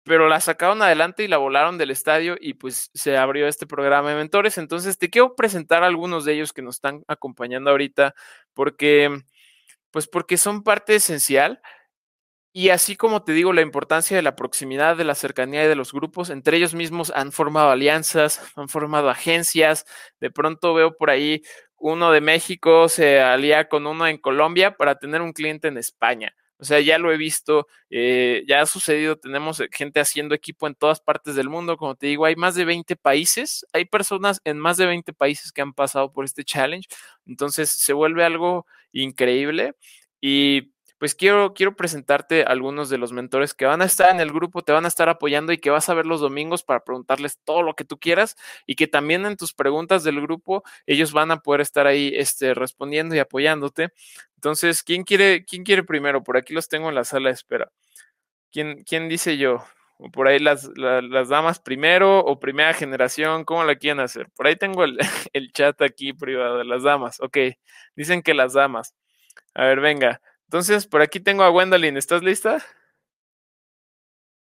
pero 0.03 0.27
la 0.27 0.41
sacaron 0.41 0.81
adelante 0.81 1.23
y 1.23 1.27
la 1.27 1.37
volaron 1.37 1.77
del 1.77 1.91
estadio 1.91 2.35
y 2.39 2.55
pues 2.55 2.91
se 2.93 3.17
abrió 3.17 3.47
este 3.47 3.67
programa 3.67 4.09
de 4.09 4.15
mentores. 4.15 4.57
Entonces 4.57 4.97
te 4.97 5.09
quiero 5.09 5.35
presentar 5.35 5.83
a 5.83 5.87
algunos 5.87 6.25
de 6.25 6.33
ellos 6.33 6.53
que 6.53 6.61
nos 6.61 6.75
están 6.75 7.03
acompañando 7.07 7.71
ahorita 7.71 8.13
porque, 8.53 9.23
pues 9.91 10.07
porque 10.07 10.37
son 10.37 10.63
parte 10.63 10.95
esencial 10.95 11.61
y 12.53 12.69
así 12.69 12.95
como 12.95 13.23
te 13.23 13.33
digo, 13.33 13.51
la 13.51 13.61
importancia 13.61 14.15
de 14.15 14.23
la 14.23 14.35
proximidad, 14.35 14.95
de 14.95 15.03
la 15.03 15.15
cercanía 15.15 15.65
y 15.65 15.67
de 15.67 15.75
los 15.75 15.91
grupos, 15.91 16.29
entre 16.29 16.57
ellos 16.57 16.75
mismos 16.75 17.11
han 17.15 17.31
formado 17.31 17.71
alianzas, 17.71 18.41
han 18.55 18.69
formado 18.69 19.09
agencias. 19.09 19.85
De 20.21 20.29
pronto 20.31 20.73
veo 20.75 20.95
por 20.95 21.09
ahí 21.09 21.41
uno 21.77 22.11
de 22.11 22.21
México 22.21 22.87
se 22.89 23.19
alía 23.21 23.67
con 23.67 23.87
uno 23.87 24.07
en 24.07 24.17
Colombia 24.17 24.77
para 24.77 24.99
tener 24.99 25.21
un 25.21 25.33
cliente 25.33 25.67
en 25.67 25.77
España. 25.77 26.35
O 26.57 26.65
sea, 26.65 26.79
ya 26.79 26.97
lo 26.97 27.11
he 27.11 27.17
visto, 27.17 27.67
eh, 27.89 28.43
ya 28.47 28.61
ha 28.61 28.65
sucedido, 28.65 29.17
tenemos 29.17 29.61
gente 29.71 29.99
haciendo 29.99 30.33
equipo 30.35 30.67
en 30.67 30.75
todas 30.75 31.01
partes 31.01 31.35
del 31.35 31.49
mundo, 31.49 31.75
como 31.75 31.95
te 31.95 32.07
digo, 32.07 32.25
hay 32.25 32.35
más 32.37 32.55
de 32.55 32.63
20 32.65 32.95
países, 32.95 33.65
hay 33.73 33.85
personas 33.85 34.39
en 34.45 34.59
más 34.59 34.77
de 34.77 34.85
20 34.85 35.11
países 35.11 35.51
que 35.51 35.61
han 35.61 35.73
pasado 35.73 36.13
por 36.13 36.23
este 36.23 36.45
challenge, 36.45 36.87
entonces 37.25 37.69
se 37.69 37.91
vuelve 37.91 38.23
algo 38.23 38.65
increíble 38.93 39.73
y 40.21 40.72
pues 41.03 41.15
quiero, 41.15 41.53
quiero 41.53 41.75
presentarte 41.75 42.45
algunos 42.45 42.87
de 42.87 42.97
los 42.97 43.11
mentores 43.11 43.53
que 43.53 43.65
van 43.65 43.81
a 43.81 43.85
estar 43.85 44.09
en 44.09 44.21
el 44.21 44.31
grupo, 44.31 44.61
te 44.61 44.71
van 44.71 44.85
a 44.85 44.87
estar 44.87 45.09
apoyando 45.09 45.51
y 45.51 45.57
que 45.57 45.69
vas 45.69 45.89
a 45.89 45.93
ver 45.93 46.05
los 46.05 46.21
domingos 46.21 46.63
para 46.63 46.85
preguntarles 46.85 47.39
todo 47.43 47.61
lo 47.61 47.73
que 47.73 47.83
tú 47.83 47.99
quieras 47.99 48.37
y 48.67 48.75
que 48.75 48.87
también 48.87 49.25
en 49.25 49.35
tus 49.35 49.53
preguntas 49.53 50.05
del 50.05 50.21
grupo 50.21 50.63
ellos 50.85 51.11
van 51.11 51.31
a 51.31 51.41
poder 51.41 51.59
estar 51.59 51.87
ahí 51.87 52.13
este, 52.15 52.53
respondiendo 52.53 53.15
y 53.15 53.19
apoyándote. 53.19 53.91
Entonces, 54.35 54.81
¿quién 54.81 55.03
quiere, 55.03 55.43
quién 55.43 55.65
quiere 55.65 55.83
primero? 55.83 56.23
Por 56.23 56.37
aquí 56.37 56.53
los 56.53 56.69
tengo 56.69 56.87
en 56.87 56.95
la 56.95 57.03
sala 57.03 57.27
de 57.27 57.33
espera. 57.33 57.69
¿Quién, 58.49 58.85
quién 58.85 59.09
dice 59.09 59.37
yo? 59.37 59.61
O 59.97 60.09
por 60.09 60.29
ahí 60.29 60.39
las, 60.39 60.69
las, 60.77 61.27
damas 61.27 61.59
primero 61.59 62.19
o 62.19 62.39
primera 62.39 62.73
generación, 62.73 63.43
¿cómo 63.43 63.65
la 63.65 63.75
quieren 63.75 63.99
hacer? 63.99 64.29
Por 64.37 64.47
ahí 64.47 64.55
tengo 64.55 64.85
el, 64.85 64.97
el 65.33 65.51
chat 65.51 65.81
aquí 65.81 66.13
privado 66.13 66.59
de 66.59 66.63
las 66.63 66.83
damas. 66.83 67.19
Ok, 67.19 67.39
dicen 67.93 68.21
que 68.21 68.33
las 68.33 68.53
damas. 68.53 68.95
A 69.53 69.65
ver, 69.65 69.81
venga. 69.81 70.21
Entonces, 70.47 70.87
por 70.87 71.01
aquí 71.01 71.19
tengo 71.19 71.43
a 71.43 71.49
Gwendolyn. 71.49 71.97
¿Estás 71.97 72.23
lista? 72.23 72.63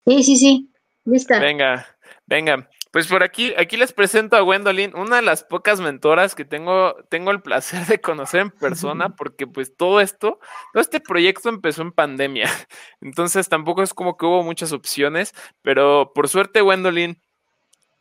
Sí, 0.06 0.24
sí, 0.24 0.38
sí. 0.38 0.72
Lista. 1.06 1.40
Venga, 1.40 1.98
venga. 2.26 2.70
Pues 2.92 3.08
por 3.08 3.22
aquí, 3.22 3.54
aquí 3.58 3.78
les 3.78 3.94
presento 3.94 4.38
a 4.38 4.42
Gwendolyn, 4.42 4.96
una 4.96 5.18
de 5.18 5.22
las 5.22 5.44
pocas 5.44 5.80
mentoras 5.80 6.36
que 6.36 6.46
tengo, 6.46 6.96
tengo 7.10 7.32
el 7.32 7.42
placer 7.42 7.86
de 7.86 8.02
conocer 8.02 8.42
en 8.42 8.52
persona, 8.52 9.10
porque 9.16 9.46
pues 9.46 9.76
todo 9.76 10.02
esto, 10.02 10.40
todo 10.74 10.82
este 10.82 11.00
proyecto 11.00 11.50
empezó 11.50 11.82
en 11.82 11.92
pandemia, 11.92 12.50
entonces 13.02 13.50
tampoco 13.50 13.84
es 13.84 13.94
como 13.94 14.18
que 14.18 14.26
hubo 14.26 14.44
muchas 14.44 14.72
opciones, 14.72 15.34
pero 15.62 16.12
por 16.16 16.28
suerte 16.28 16.62
Gwendolyn 16.62 17.22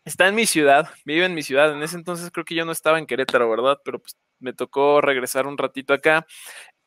está 0.04 0.28
en 0.28 0.34
mi 0.36 0.46
ciudad, 0.46 0.88
vive 1.04 1.26
en 1.26 1.34
mi 1.34 1.42
ciudad, 1.42 1.72
en 1.72 1.82
ese 1.82 1.96
entonces 1.96 2.30
creo 2.30 2.44
que 2.44 2.54
yo 2.54 2.64
no 2.64 2.72
estaba 2.72 2.98
en 2.98 3.06
Querétaro, 3.06 3.50
¿verdad? 3.50 3.78
Pero 3.84 3.98
pues 3.98 4.16
me 4.38 4.52
tocó 4.52 5.00
regresar 5.00 5.46
un 5.46 5.58
ratito 5.58 5.92
acá, 5.92 6.26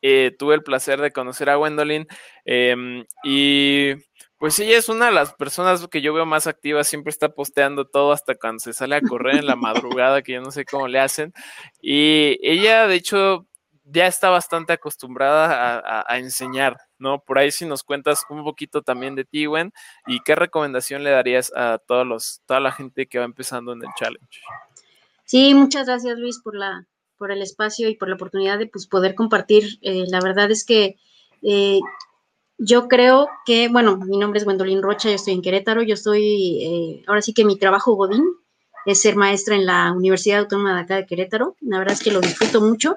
eh, 0.02 0.34
tuve 0.38 0.54
el 0.54 0.62
placer 0.62 1.00
de 1.00 1.12
conocer 1.12 1.50
a 1.50 1.56
Gwendolyn 1.56 2.06
em, 2.44 3.04
y 3.22 3.94
pues 4.40 4.58
ella 4.58 4.78
es 4.78 4.88
una 4.88 5.06
de 5.06 5.12
las 5.12 5.34
personas 5.34 5.86
que 5.88 6.00
yo 6.00 6.14
veo 6.14 6.24
más 6.24 6.46
activas, 6.46 6.88
siempre 6.88 7.10
está 7.10 7.28
posteando 7.28 7.86
todo 7.86 8.12
hasta 8.12 8.34
cuando 8.36 8.60
se 8.60 8.72
sale 8.72 8.96
a 8.96 9.02
correr 9.02 9.36
en 9.36 9.46
la 9.46 9.56
madrugada, 10.00 10.22
que 10.22 10.32
yo 10.32 10.40
no 10.40 10.50
sé 10.50 10.64
cómo 10.64 10.88
le 10.88 10.98
hacen. 10.98 11.34
Y 11.82 12.38
ella, 12.40 12.86
de 12.86 12.94
hecho, 12.94 13.46
ya 13.84 14.06
está 14.06 14.30
bastante 14.30 14.72
acostumbrada 14.72 15.82
a, 16.08 16.18
enseñar, 16.18 16.78
¿no? 16.98 17.20
Por 17.20 17.38
ahí 17.38 17.50
si 17.50 17.66
nos 17.66 17.82
cuentas 17.82 18.24
un 18.30 18.44
poquito 18.44 18.80
también 18.80 19.14
de 19.14 19.26
ti, 19.26 19.44
Gwen, 19.46 19.72
y 20.06 20.20
qué 20.20 20.34
recomendación 20.34 21.04
le 21.04 21.10
darías 21.10 21.52
a 21.54 21.78
todos 21.78 22.06
los, 22.06 22.42
toda 22.46 22.60
la 22.60 22.72
gente 22.72 23.06
que 23.06 23.18
va 23.18 23.26
empezando 23.26 23.72
en 23.72 23.82
el 23.82 23.90
challenge. 23.98 24.40
Sí, 25.24 25.54
muchas 25.54 25.86
gracias 25.86 26.18
Luis 26.18 26.40
por 26.40 26.56
la, 26.56 26.86
por 27.20 27.30
el 27.30 27.42
espacio 27.42 27.90
y 27.90 27.96
por 27.96 28.08
la 28.08 28.14
oportunidad 28.14 28.58
de 28.58 28.66
pues, 28.66 28.86
poder 28.86 29.14
compartir. 29.14 29.78
Eh, 29.82 30.04
la 30.08 30.20
verdad 30.20 30.50
es 30.50 30.64
que 30.64 30.96
eh, 31.42 31.80
yo 32.56 32.88
creo 32.88 33.28
que, 33.44 33.68
bueno, 33.68 33.98
mi 33.98 34.16
nombre 34.16 34.38
es 34.38 34.46
Gwendolyn 34.46 34.80
Rocha, 34.80 35.10
yo 35.10 35.16
estoy 35.16 35.34
en 35.34 35.42
Querétaro, 35.42 35.82
yo 35.82 35.92
estoy, 35.92 36.64
eh, 36.64 37.02
ahora 37.06 37.20
sí 37.20 37.34
que 37.34 37.44
mi 37.44 37.58
trabajo 37.58 37.92
Godín 37.92 38.24
es 38.86 39.02
ser 39.02 39.16
maestra 39.16 39.54
en 39.54 39.66
la 39.66 39.92
Universidad 39.92 40.38
Autónoma 40.38 40.74
de 40.76 40.80
acá 40.80 40.96
de 40.96 41.04
Querétaro. 41.04 41.56
La 41.60 41.78
verdad 41.78 41.92
es 41.92 42.02
que 42.02 42.10
lo 42.10 42.22
disfruto 42.22 42.62
mucho 42.62 42.96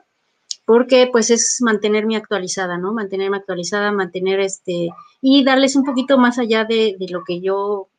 porque 0.63 1.09
pues 1.12 1.29
es 1.29 1.57
mantenerme 1.59 2.15
actualizada, 2.15 2.77
¿no? 2.77 2.93
Mantenerme 2.93 3.36
actualizada, 3.36 3.91
mantener 3.91 4.39
este, 4.39 4.88
y 5.21 5.43
darles 5.43 5.75
un 5.75 5.83
poquito 5.83 6.17
más 6.17 6.39
allá 6.39 6.63
de, 6.63 6.95
lo 7.09 7.25
que 7.25 7.41
yo, 7.41 7.89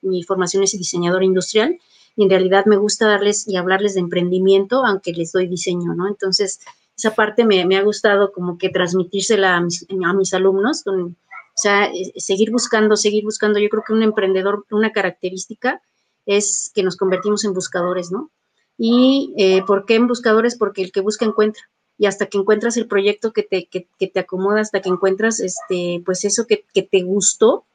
mi 0.00 0.22
formación 0.22 0.62
es 0.62 0.72
diseñadora 0.72 1.26
industrial, 1.26 1.78
y 2.16 2.24
en 2.24 2.30
realidad 2.30 2.64
me 2.64 2.76
gusta 2.76 3.06
darles 3.06 3.46
y 3.46 3.56
hablarles 3.56 3.94
de 3.94 4.00
emprendimiento, 4.00 4.84
aunque 4.84 5.12
les 5.12 5.32
doy 5.32 5.46
diseño, 5.46 5.94
¿no? 5.94 6.08
Entonces, 6.08 6.60
esa 6.96 7.14
parte 7.14 7.44
me, 7.44 7.76
ha 7.76 7.82
gustado 7.82 8.32
como 8.32 8.56
que 8.56 8.70
transmitírsela 8.70 9.56
a 9.56 9.60
mis, 9.60 10.34
alumnos, 10.34 10.82
o 10.86 11.12
sea, 11.54 11.86
eh, 11.86 12.12
seguir 12.16 12.50
buscando, 12.50 12.96
seguir 12.96 13.22
buscando. 13.22 13.58
Yo 13.58 13.68
creo 13.68 13.82
que 13.86 13.92
un 13.92 14.02
emprendedor, 14.02 14.64
una 14.70 14.92
característica 14.92 15.82
es 16.24 16.72
que 16.74 16.82
nos 16.82 16.96
convertimos 16.96 17.44
en 17.44 17.52
buscadores, 17.52 18.10
¿no? 18.10 18.30
¿Y 18.78 19.34
eh, 19.36 19.62
por 19.66 19.84
qué 19.84 19.96
en 19.96 20.06
buscadores? 20.06 20.56
Porque 20.56 20.82
el 20.82 20.92
que 20.92 21.00
busca 21.00 21.26
encuentra. 21.26 21.62
Y 21.98 22.06
hasta 22.06 22.26
que 22.26 22.38
encuentras 22.38 22.76
el 22.76 22.88
proyecto 22.88 23.32
que 23.32 23.42
te, 23.42 23.66
que, 23.66 23.88
te 24.06 24.20
acomoda, 24.20 24.60
hasta 24.60 24.80
que 24.80 24.88
encuentras, 24.88 25.40
este, 25.40 26.02
pues 26.04 26.24
eso 26.24 26.46
que, 26.46 26.64
que 26.74 26.82
te 26.82 27.02
gustó, 27.02 27.66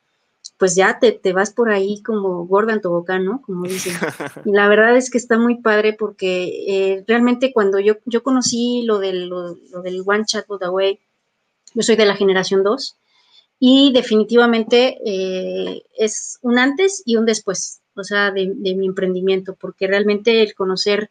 pues 0.62 0.76
ya 0.76 1.00
te, 1.00 1.34
vas 1.34 1.52
por 1.52 1.72
ahí 1.72 2.04
como 2.04 2.46
gorda 2.46 2.74
en 2.74 2.82
tobogán, 2.82 3.26
¿no? 3.26 3.42
Como 3.42 3.64
dicen. 3.64 3.96
Y 4.46 4.52
la 4.52 4.68
verdad 4.68 4.96
es 4.96 5.10
que 5.10 5.18
está 5.18 5.40
muy 5.40 5.56
padre 5.56 5.94
porque 5.94 6.66
eh, 6.68 7.04
realmente 7.08 7.52
cuando 7.52 7.80
yo, 7.80 7.96
yo 8.06 8.22
conocí 8.22 8.84
lo 8.84 9.00
del, 9.00 9.28
lo, 9.28 9.56
del 9.56 10.04
One 10.06 10.24
Chat 10.24 10.46
Away, 10.48 11.00
yo 11.74 11.82
soy 11.82 11.96
de 11.96 12.06
la 12.06 12.16
generación 12.16 12.62
2 12.62 12.96
y 13.60 13.92
definitivamente 13.92 15.00
eh, 15.04 15.82
es 15.98 16.38
un 16.44 16.60
antes 16.60 17.02
y 17.08 17.16
un 17.16 17.26
después, 17.26 17.82
o 17.96 18.04
sea, 18.04 18.30
de, 18.30 18.46
mi 18.46 18.86
emprendimiento, 18.86 19.56
porque 19.60 19.88
realmente 19.88 20.44
el 20.44 20.54
conocer 20.54 21.10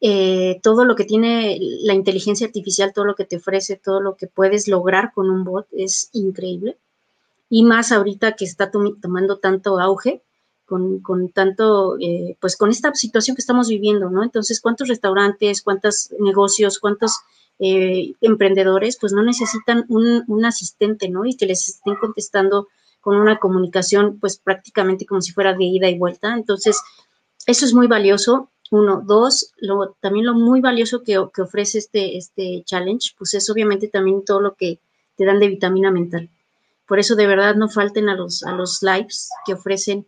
eh, 0.00 0.60
todo 0.62 0.84
lo 0.84 0.94
que 0.94 1.04
tiene 1.04 1.58
la 1.60 1.94
inteligencia 1.94 2.46
artificial, 2.46 2.92
todo 2.92 3.06
lo 3.06 3.16
que 3.16 3.24
te 3.24 3.38
ofrece, 3.38 3.74
todo 3.74 4.00
lo 4.00 4.14
que 4.14 4.28
puedes 4.28 4.68
lograr 4.68 5.10
con 5.12 5.30
un 5.30 5.42
bot 5.42 5.66
es 5.72 6.10
increíble 6.12 6.76
y 7.54 7.64
más 7.64 7.92
ahorita 7.92 8.32
que 8.32 8.46
está 8.46 8.70
tomando 8.70 9.36
tanto 9.36 9.78
auge, 9.78 10.22
con, 10.64 11.28
tanto, 11.34 11.98
eh, 12.00 12.38
pues 12.40 12.56
con 12.56 12.70
esta 12.70 12.94
situación 12.94 13.36
que 13.36 13.42
estamos 13.42 13.68
viviendo, 13.68 14.08
¿no? 14.08 14.22
Entonces, 14.22 14.58
¿cuántos 14.58 14.88
restaurantes, 14.88 15.60
cuántos 15.60 16.14
negocios, 16.18 16.78
cuántos 16.78 17.12
eh, 17.58 18.14
emprendedores, 18.22 18.96
pues 18.98 19.12
no 19.12 19.22
necesitan 19.22 19.84
un, 19.90 20.44
asistente, 20.46 21.10
¿no? 21.10 21.26
Y 21.26 21.36
que 21.36 21.44
les 21.44 21.68
estén 21.68 21.96
contestando 21.96 22.68
con 23.02 23.16
una 23.16 23.38
comunicación, 23.38 24.18
pues 24.18 24.38
prácticamente 24.38 25.04
como 25.04 25.20
si 25.20 25.32
fuera 25.32 25.52
de 25.52 25.64
ida 25.64 25.90
y 25.90 25.98
vuelta. 25.98 26.32
Entonces, 26.34 26.80
eso 27.46 27.66
es 27.66 27.74
muy 27.74 27.86
valioso. 27.86 28.48
Uno, 28.70 29.02
dos, 29.06 29.52
lo, 29.58 29.94
también 30.00 30.24
lo 30.24 30.32
muy 30.32 30.62
valioso 30.62 31.02
que, 31.02 31.22
que 31.34 31.42
ofrece 31.42 31.76
este, 31.76 32.16
este 32.16 32.62
challenge, 32.64 33.10
pues 33.18 33.34
es 33.34 33.50
obviamente 33.50 33.88
también 33.88 34.24
todo 34.24 34.40
lo 34.40 34.54
que 34.54 34.80
te 35.16 35.26
dan 35.26 35.38
de 35.38 35.48
vitamina 35.48 35.90
mental. 35.90 36.30
Por 36.86 36.98
eso 36.98 37.14
de 37.14 37.26
verdad 37.26 37.54
no 37.54 37.68
falten 37.68 38.08
a 38.08 38.14
los, 38.14 38.42
a 38.42 38.52
los 38.52 38.82
lives 38.82 39.30
que 39.46 39.54
ofrecen 39.54 40.06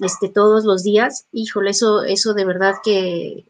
este, 0.00 0.28
todos 0.28 0.64
los 0.64 0.82
días. 0.82 1.26
Híjole, 1.32 1.70
eso, 1.70 2.04
eso 2.04 2.34
de 2.34 2.44
verdad 2.44 2.76
que, 2.82 3.44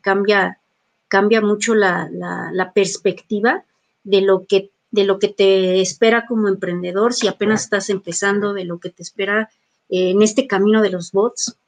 cambia, 0.00 0.60
cambia 1.08 1.40
mucho 1.40 1.74
la, 1.74 2.72
perspectiva 2.74 3.64
de 4.04 4.20
lo 4.22 4.46
que 4.46 4.70
de 4.90 5.04
lo 5.04 5.18
que 5.18 5.28
te 5.28 5.82
espera 5.82 6.24
como 6.24 6.48
emprendedor, 6.48 7.12
si 7.12 7.28
apenas 7.28 7.64
estás 7.64 7.90
empezando, 7.90 8.54
de 8.54 8.64
lo 8.64 8.80
que 8.80 8.88
te 8.88 9.02
espera 9.02 9.50
eh, 9.90 10.12
en 10.12 10.22
este 10.22 10.46
camino 10.46 10.80
de 10.80 10.88
los 10.88 11.12
bots 11.12 11.58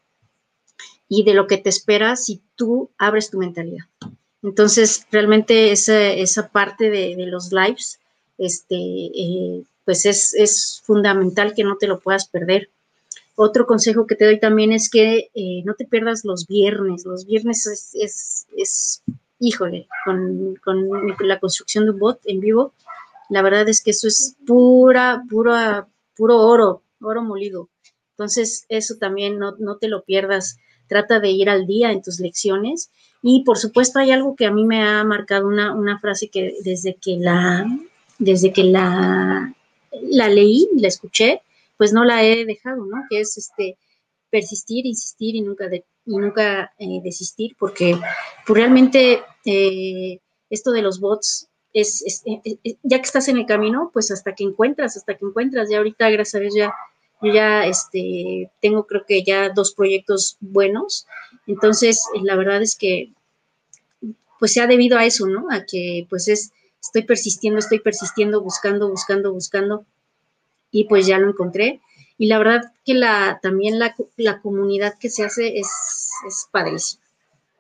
y 1.07 1.23
de 1.25 1.35
lo 1.35 1.47
que 1.47 1.59
te 1.59 1.69
espera 1.69 2.17
si 2.17 2.41
tú 2.55 2.89
abres 2.97 3.29
tu 3.29 3.37
mentalidad. 3.37 3.85
Entonces, 4.43 5.07
realmente 5.11 5.71
esa, 5.71 6.01
esa 6.01 6.49
parte 6.49 6.89
de, 6.89 7.15
los 7.27 7.53
lives, 7.53 8.01
este, 8.39 8.77
eh, 8.77 9.65
pues 9.91 10.07
es, 10.07 10.83
fundamental 10.85 11.53
que 11.53 11.65
no 11.65 11.77
te 11.77 11.89
lo 11.89 11.99
puedas 11.99 12.29
perder. 12.29 12.71
Otro 13.35 13.67
consejo 13.67 14.07
que 14.07 14.15
te 14.15 14.25
doy 14.25 14.39
también 14.39 14.71
es 14.71 14.89
que 14.89 15.31
eh, 15.35 15.63
no 15.65 15.75
te 15.75 15.85
pierdas 15.85 16.25
los 16.25 16.47
viernes. 16.47 17.05
Los 17.05 17.27
viernes 17.27 17.67
es, 17.67 18.47
es, 18.57 19.03
híjole, 19.41 19.89
con, 20.05 20.55
la 21.19 21.41
construcción 21.41 21.87
de 21.87 21.91
un 21.91 21.99
bot 21.99 22.21
en 22.27 22.39
vivo, 22.39 22.73
la 23.31 23.43
verdad 23.43 23.69
es 23.69 23.83
que 23.83 23.91
eso 23.91 24.07
es 24.07 24.37
pura, 24.47 25.25
pura, 25.29 25.89
puro 26.15 26.39
oro, 26.39 26.83
oro 27.01 27.23
molido. 27.25 27.69
Entonces, 28.13 28.67
eso 28.69 28.95
también 28.95 29.41
no, 29.41 29.57
no 29.59 29.79
te 29.79 29.89
lo 29.89 30.05
pierdas. 30.05 30.57
Trata 30.87 31.19
de 31.19 31.31
ir 31.31 31.51
al 31.51 31.67
día 31.67 31.91
en 31.91 32.01
tus 32.01 32.21
lecciones. 32.21 32.93
Y 33.23 33.43
por 33.43 33.59
supuesto, 33.59 33.99
hay 33.99 34.13
algo 34.13 34.37
que 34.37 34.47
a 34.47 34.53
mí 34.53 34.65
me 34.65 34.85
ha 34.85 35.03
marcado 35.03 35.49
una, 35.49 35.75
una 35.75 35.99
frase 35.99 36.29
que 36.29 36.55
desde 36.63 36.95
que 36.95 37.17
la, 37.17 37.67
desde 38.21 38.53
que 38.53 38.63
la 38.63 39.53
la 39.93 40.29
leí, 40.29 40.69
la 40.77 40.89
escuché, 40.89 41.43
pues 41.77 41.93
no 41.93 42.05
la 42.05 42.25
he 42.25 42.45
dejado, 42.45 42.85
¿no? 42.85 43.05
Que 43.09 43.21
es 43.21 43.37
este 43.39 43.77
persistir, 44.31 44.87
insistir 44.87 45.35
y 45.35 45.41
nunca, 45.43 45.67
y 45.75 45.83
nunca 46.17 46.73
eh, 46.79 47.01
desistir, 47.03 47.57
porque 47.59 47.99
pues, 48.47 48.57
realmente 48.59 49.23
eh, 49.45 50.19
esto 50.49 50.71
de 50.71 50.83
los 50.83 51.01
bots 51.01 51.49
es, 51.73 52.23
eh, 52.27 52.77
ya 52.83 52.99
que 52.99 53.05
estás 53.05 53.29
en 53.29 53.39
el 53.39 53.47
camino, 53.47 53.91
pues 53.93 54.11
hasta 54.11 54.35
que 54.35 54.45
encuentras, 54.45 54.97
hasta 54.97 55.17
que 55.17 55.25
encuentras, 55.25 55.69
ya 55.69 55.79
ahorita, 55.79 56.09
gracias 56.11 56.35
a 56.37 56.39
Dios, 56.41 56.55
ya, 56.55 56.75
yo 57.23 57.33
ya 57.33 57.67
este, 57.67 58.51
tengo 58.61 58.87
creo 58.87 59.05
que 59.07 59.23
ya 59.23 59.51
dos 59.51 59.75
proyectos 59.75 60.37
buenos, 60.41 61.07
entonces 61.47 62.03
la 62.23 62.37
verdad 62.37 62.63
es 62.63 62.77
que 62.77 63.13
pues 64.39 64.55
se 64.55 64.63
ha 64.63 64.67
debido 64.67 64.97
a 64.97 65.05
eso, 65.05 65.27
¿no? 65.27 65.47
A 65.51 65.65
que 65.67 66.07
pues 66.09 66.27
es 66.29 66.53
estoy 66.81 67.03
persistiendo, 67.03 67.59
estoy 67.59 67.81
persistiendo, 67.81 68.41
buscando, 68.41 68.89
buscando, 68.89 69.33
buscando, 69.33 69.85
y 70.71 70.85
pues 70.85 71.07
ya 71.07 71.19
lo 71.19 71.29
encontré. 71.29 71.81
Y 72.19 72.27
la 72.27 72.39
verdad 72.39 72.73
que 72.85 72.95
la, 72.95 73.39
también 73.43 73.79
la, 73.79 74.41
comunidad 74.43 74.99
que 74.99 75.09
se 75.09 75.25
hace 75.25 75.59
es, 75.59 75.69
es 76.27 76.47
padrísima. 76.51 77.03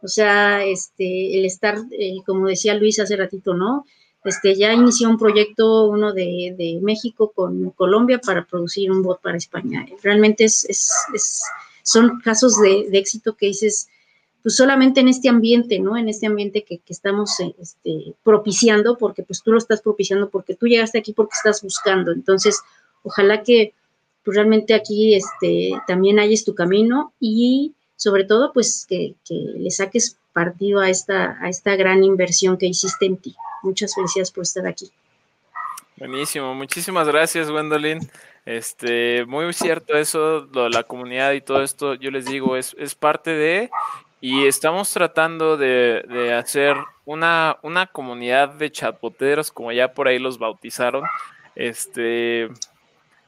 O 0.02 0.08
sea, 0.08 0.64
este, 0.64 1.38
el 1.38 1.44
estar, 1.44 1.78
eh, 1.90 2.16
como 2.24 2.46
decía 2.46 2.74
Luis 2.74 3.00
hace 3.00 3.16
ratito, 3.16 3.54
¿no? 3.54 3.84
Este, 4.24 4.54
ya 4.54 4.72
inició 4.72 5.08
un 5.08 5.18
proyecto, 5.18 5.86
uno 5.88 6.12
de, 6.12 6.54
de 6.56 6.78
México 6.82 7.32
con 7.34 7.70
Colombia 7.70 8.18
para 8.18 8.44
producir 8.44 8.90
un 8.90 9.02
bot 9.02 9.20
para 9.20 9.38
España. 9.38 9.86
Realmente 10.02 10.44
es, 10.44 10.64
es, 10.66 10.92
es 11.14 11.42
son 11.82 12.20
casos 12.20 12.60
de, 12.60 12.88
de, 12.90 12.98
éxito 12.98 13.34
que 13.34 13.46
dices, 13.46 13.88
pues 14.42 14.56
solamente 14.56 15.00
en 15.00 15.08
este 15.08 15.28
ambiente, 15.28 15.78
¿no? 15.78 15.96
En 15.96 16.08
este 16.08 16.26
ambiente 16.26 16.64
que, 16.64 16.80
estamos 16.88 17.38
eh, 17.40 17.54
este, 17.58 18.14
propiciando, 18.22 18.96
porque 18.96 19.22
pues 19.22 19.42
tú 19.42 19.52
lo 19.52 19.58
estás 19.58 19.82
propiciando, 19.82 20.30
porque 20.30 20.54
tú 20.54 20.66
llegaste 20.66 20.98
aquí 20.98 21.12
porque 21.12 21.34
estás 21.34 21.62
buscando. 21.62 22.12
Entonces, 22.12 22.60
ojalá 23.02 23.42
que 23.42 23.74
pues, 24.24 24.36
realmente 24.36 24.74
aquí 24.74 25.14
este, 25.14 25.72
también 25.86 26.18
hayas 26.18 26.44
tu 26.44 26.54
camino 26.54 27.12
y 27.20 27.74
sobre 27.96 28.24
todo, 28.24 28.52
pues 28.54 28.86
que, 28.88 29.14
le 29.28 29.70
saques 29.70 30.16
partido 30.32 30.80
a 30.80 30.88
esta, 30.88 31.36
a 31.42 31.50
esta 31.50 31.76
gran 31.76 32.02
inversión 32.02 32.56
que 32.56 32.66
hiciste 32.66 33.04
en 33.04 33.18
ti. 33.18 33.36
Muchas 33.62 33.94
felicidades 33.94 34.30
por 34.30 34.42
estar 34.42 34.66
aquí. 34.66 34.90
Buenísimo, 35.96 36.54
muchísimas 36.54 37.06
gracias, 37.06 37.50
Gwendolyn. 37.50 38.10
Este, 38.46 39.26
muy 39.26 39.52
cierto 39.52 39.98
eso, 39.98 40.48
lo 40.50 40.64
de 40.64 40.70
la 40.70 40.82
comunidad 40.84 41.32
y 41.32 41.42
todo 41.42 41.62
esto, 41.62 41.92
yo 41.92 42.10
les 42.10 42.24
digo, 42.24 42.56
es, 42.56 42.74
es 42.78 42.94
parte 42.94 43.32
de, 43.32 43.70
y 44.20 44.46
estamos 44.46 44.92
tratando 44.92 45.56
de, 45.56 46.04
de 46.08 46.34
hacer 46.34 46.76
una, 47.04 47.56
una, 47.62 47.86
comunidad 47.86 48.50
de 48.50 48.70
chatboteros, 48.70 49.50
como 49.50 49.72
ya 49.72 49.94
por 49.94 50.08
ahí 50.08 50.18
los 50.18 50.38
bautizaron, 50.38 51.04
este, 51.54 52.48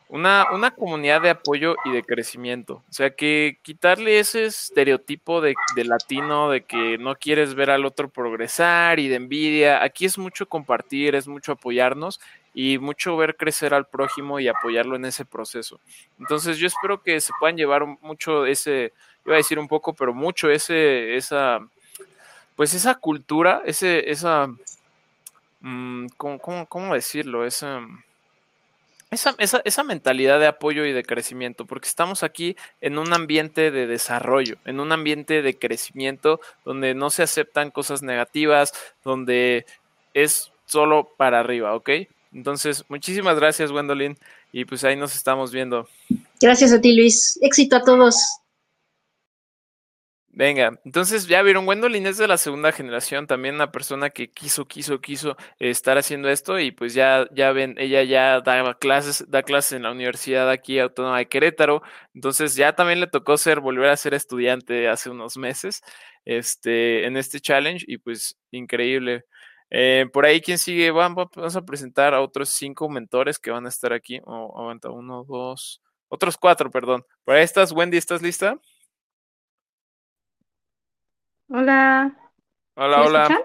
una, 0.09 0.47
una, 0.53 0.71
comunidad 0.73 1.23
de 1.23 1.31
apoyo 1.31 1.77
y 1.87 1.93
de 1.93 2.03
crecimiento. 2.03 2.83
O 2.91 2.93
sea, 2.93 3.11
que 3.11 3.59
quitarle 3.63 4.19
ese 4.19 4.45
estereotipo 4.45 5.41
de, 5.41 5.55
de, 5.75 5.85
latino, 5.85 6.51
de 6.51 6.63
que 6.63 6.99
no 6.99 7.15
quieres 7.15 7.55
ver 7.55 7.71
al 7.71 7.87
otro 7.87 8.11
progresar 8.11 9.01
y 9.01 9.09
de 9.09 9.17
envidia. 9.17 9.83
Aquí 9.83 10.05
es 10.05 10.19
mucho 10.19 10.47
compartir, 10.47 11.15
es 11.15 11.27
mucho 11.27 11.53
apoyarnos 11.53 12.21
y 12.55 12.77
mucho 12.77 13.17
ver 13.17 13.37
crecer 13.37 13.73
al 13.73 13.87
prójimo 13.87 14.39
y 14.39 14.49
apoyarlo 14.49 14.97
en 14.97 15.07
ese 15.07 15.25
proceso. 15.25 15.81
Entonces 16.19 16.59
yo 16.59 16.67
espero 16.67 17.03
que 17.03 17.19
se 17.21 17.33
puedan 17.41 17.57
llevar 17.57 17.87
mucho 18.03 18.45
ese, 18.45 18.93
iba 19.25 19.35
a 19.35 19.39
decir 19.39 19.59
un 19.59 19.69
poco, 19.69 19.93
pero 19.93 20.15
mucho 20.15 20.51
ese, 20.51 21.17
esa, 21.17 21.61
pues 22.57 22.75
esa 22.75 22.95
cultura, 22.97 23.63
ese, 23.65 24.11
esa, 24.11 24.49
¿cómo, 26.17 26.39
cómo, 26.39 26.67
cómo 26.67 26.95
decirlo? 26.95 27.45
Esa 27.47 27.83
esa, 29.13 29.35
esa, 29.37 29.61
esa, 29.67 29.85
mentalidad 29.85 30.41
de 30.41 30.47
apoyo 30.47 30.87
y 30.87 30.93
de 30.93 31.05
crecimiento, 31.05 31.67
porque 31.67 31.87
estamos 31.87 32.23
aquí 32.23 32.57
en 32.81 32.97
un 32.97 33.13
ambiente 33.13 33.71
de 33.71 33.87
desarrollo, 33.87 34.57
en 34.65 34.81
un 34.81 34.91
ambiente 34.91 35.43
de 35.43 35.59
crecimiento 35.59 36.41
donde 36.65 36.95
no 36.95 37.11
se 37.11 37.23
aceptan 37.23 37.71
cosas 37.71 38.03
negativas, 38.03 38.73
donde 39.05 39.67
es 40.15 40.51
solo 40.65 41.11
para 41.19 41.41
arriba, 41.41 41.75
¿ok? 41.75 41.91
Entonces, 42.33 42.85
muchísimas 42.89 43.37
gracias, 43.37 43.71
Gwendolyn, 43.71 44.17
y 44.51 44.65
pues 44.65 44.83
ahí 44.83 44.97
nos 44.97 45.15
estamos 45.15 45.53
viendo. 45.53 45.87
Gracias 46.41 46.73
a 46.73 46.81
ti, 46.81 46.97
Luis. 46.97 47.39
Éxito 47.43 47.77
a 47.77 47.85
todos. 47.85 48.17
Venga, 50.35 50.81
entonces 50.87 51.27
ya 51.27 51.43
vieron, 51.43 51.67
Gwendolyn 51.67 52.07
es 52.07 52.17
de 52.17 52.27
la 52.27 52.39
segunda 52.39 52.73
generación, 52.73 53.27
también 53.27 53.57
una 53.57 53.71
persona 53.71 54.09
que 54.09 54.31
quiso, 54.31 54.67
quiso, 54.67 54.99
quiso 55.03 55.37
estar 55.59 55.99
haciendo 55.99 56.31
esto 56.31 56.59
y 56.59 56.71
pues 56.71 56.95
ya, 56.95 57.27
ya 57.33 57.53
ven, 57.53 57.75
ella 57.77 58.03
ya 58.03 58.41
da 58.41 58.73
clases, 58.79 59.31
da 59.31 59.43
clases 59.43 59.73
en 59.73 59.83
la 59.83 59.93
Universidad 59.93 60.49
aquí 60.49 60.79
Autónoma 60.79 61.19
de 61.19 61.29
Querétaro, 61.29 61.83
entonces 62.15 62.55
ya 62.55 62.75
también 62.75 63.01
le 63.01 63.09
tocó 63.09 63.37
ser, 63.37 63.61
volver 63.61 63.91
a 63.91 63.97
ser 63.99 64.15
estudiante 64.15 64.89
hace 64.89 65.11
unos 65.11 65.37
meses, 65.37 65.83
este, 66.25 67.05
en 67.07 67.19
este 67.19 67.39
challenge 67.39 67.85
y 67.87 67.99
pues 67.99 68.39
increíble. 68.53 69.27
Eh, 69.69 70.07
por 70.15 70.25
ahí, 70.25 70.41
¿quién 70.41 70.57
sigue? 70.57 70.91
Vamos, 70.93 71.29
a 71.57 71.63
presentar 71.63 72.15
a 72.15 72.23
otros 72.23 72.49
cinco 72.49 72.89
mentores 72.89 73.39
que 73.39 73.51
van 73.51 73.67
a 73.67 73.69
estar 73.69 73.93
aquí. 73.93 74.21
Oh, 74.25 74.59
aguanta, 74.59 74.91
uno, 74.91 75.25
dos, 75.25 75.83
otros 76.09 76.39
cuatro, 76.39 76.71
perdón. 76.71 77.05
Por 77.25 77.35
ahí 77.35 77.45
estás, 77.45 77.73
Wendy, 77.73 77.99
¿estás 77.99 78.23
lista? 78.23 78.59
Hola. 81.53 82.17
Hola, 82.77 83.01
¿Me 83.01 83.05
hola. 83.05 83.35
escuchan? 83.35 83.41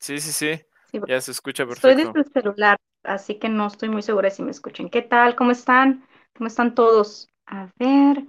Sí, 0.00 0.20
sí, 0.20 0.32
sí. 0.32 0.62
Sí, 0.90 1.00
Ya 1.06 1.20
se 1.20 1.32
escucha 1.32 1.66
Estoy 1.68 1.94
perfecto. 1.94 2.14
desde 2.14 2.20
el 2.20 2.32
celular, 2.32 2.78
así 3.04 3.38
que 3.38 3.48
no 3.48 3.66
estoy 3.68 3.88
muy 3.90 4.02
segura 4.02 4.30
si 4.30 4.42
me 4.42 4.50
escuchen. 4.52 4.90
¿Qué 4.90 5.02
tal? 5.02 5.36
¿Cómo 5.36 5.52
están? 5.52 6.06
¿Cómo 6.36 6.48
están 6.48 6.74
todos? 6.74 7.28
A 7.46 7.70
ver. 7.78 8.24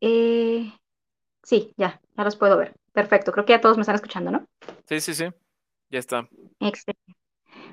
eh, 0.00 0.72
sí, 1.44 1.72
ya, 1.78 2.00
ya 2.16 2.24
los 2.24 2.36
puedo 2.36 2.56
ver. 2.58 2.74
Perfecto, 2.92 3.32
creo 3.32 3.44
que 3.46 3.52
ya 3.54 3.60
todos 3.62 3.76
me 3.78 3.82
están 3.82 3.96
escuchando, 3.96 4.30
¿no? 4.32 4.46
Sí, 4.88 5.00
sí, 5.00 5.14
sí. 5.14 5.24
Ya 5.90 5.98
está. 6.00 6.30
Excelente. 6.60 7.14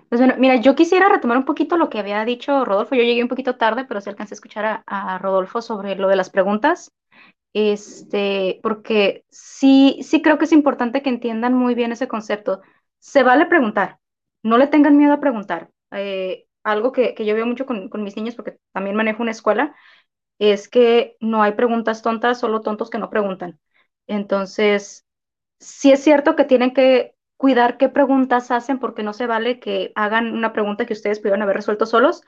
Pues 0.10 0.22
bueno, 0.22 0.36
mira, 0.40 0.58
yo 0.58 0.76
quisiera 0.76 1.10
retomar 1.10 1.38
un 1.38 1.46
poquito 1.46 1.78
lo 1.78 1.90
que 1.90 2.00
había 2.00 2.26
dicho 2.26 2.66
Rodolfo. 2.66 2.96
Yo 2.96 3.04
llegué 3.04 3.24
un 3.24 3.30
poquito 3.30 3.58
tarde, 3.58 3.86
pero 3.86 4.02
sí 4.02 4.10
alcancé 4.10 4.34
a 4.36 4.38
escuchar 4.38 4.66
a, 4.66 4.84
a 4.88 5.20
Rodolfo 5.20 5.62
sobre 5.62 5.96
lo 5.96 6.08
de 6.10 6.16
las 6.18 6.30
preguntas. 6.32 6.92
Este, 7.56 8.60
porque 8.64 9.26
sí, 9.30 10.00
sí 10.04 10.22
creo 10.22 10.38
que 10.38 10.44
es 10.46 10.52
importante 10.52 11.02
que 11.02 11.10
entiendan 11.10 11.54
muy 11.54 11.74
bien 11.76 11.94
ese 11.94 12.08
concepto. 12.10 12.62
Se 13.00 13.24
vale 13.24 13.46
preguntar, 13.46 14.00
no 14.44 14.58
le 14.58 14.68
tengan 14.68 14.98
miedo 14.98 15.14
a 15.14 15.22
preguntar. 15.22 15.70
Eh, 15.92 16.48
algo 16.64 16.92
que, 16.92 17.14
que 17.16 17.26
yo 17.26 17.34
veo 17.36 17.46
mucho 17.46 17.66
con, 17.66 17.90
con 17.90 18.04
mis 18.04 18.18
niños, 18.18 18.36
porque 18.36 18.60
también 18.74 18.96
manejo 18.98 19.22
una 19.24 19.32
escuela, 19.32 19.74
es 20.40 20.70
que 20.70 21.18
no 21.22 21.44
hay 21.44 21.54
preguntas 21.54 22.02
tontas, 22.02 22.40
solo 22.40 22.62
tontos 22.62 22.90
que 22.90 22.98
no 23.00 23.10
preguntan. 23.10 23.60
Entonces, 24.08 25.06
sí 25.60 25.92
es 25.92 26.04
cierto 26.04 26.36
que 26.36 26.46
tienen 26.46 26.74
que 26.74 27.16
cuidar 27.38 27.78
qué 27.78 27.90
preguntas 27.90 28.52
hacen, 28.52 28.80
porque 28.80 29.04
no 29.04 29.14
se 29.14 29.28
vale 29.28 29.60
que 29.60 29.92
hagan 29.96 30.34
una 30.34 30.54
pregunta 30.54 30.86
que 30.86 30.94
ustedes 30.94 31.20
pudieran 31.20 31.42
haber 31.44 31.58
resuelto 31.58 31.86
solos, 31.88 32.24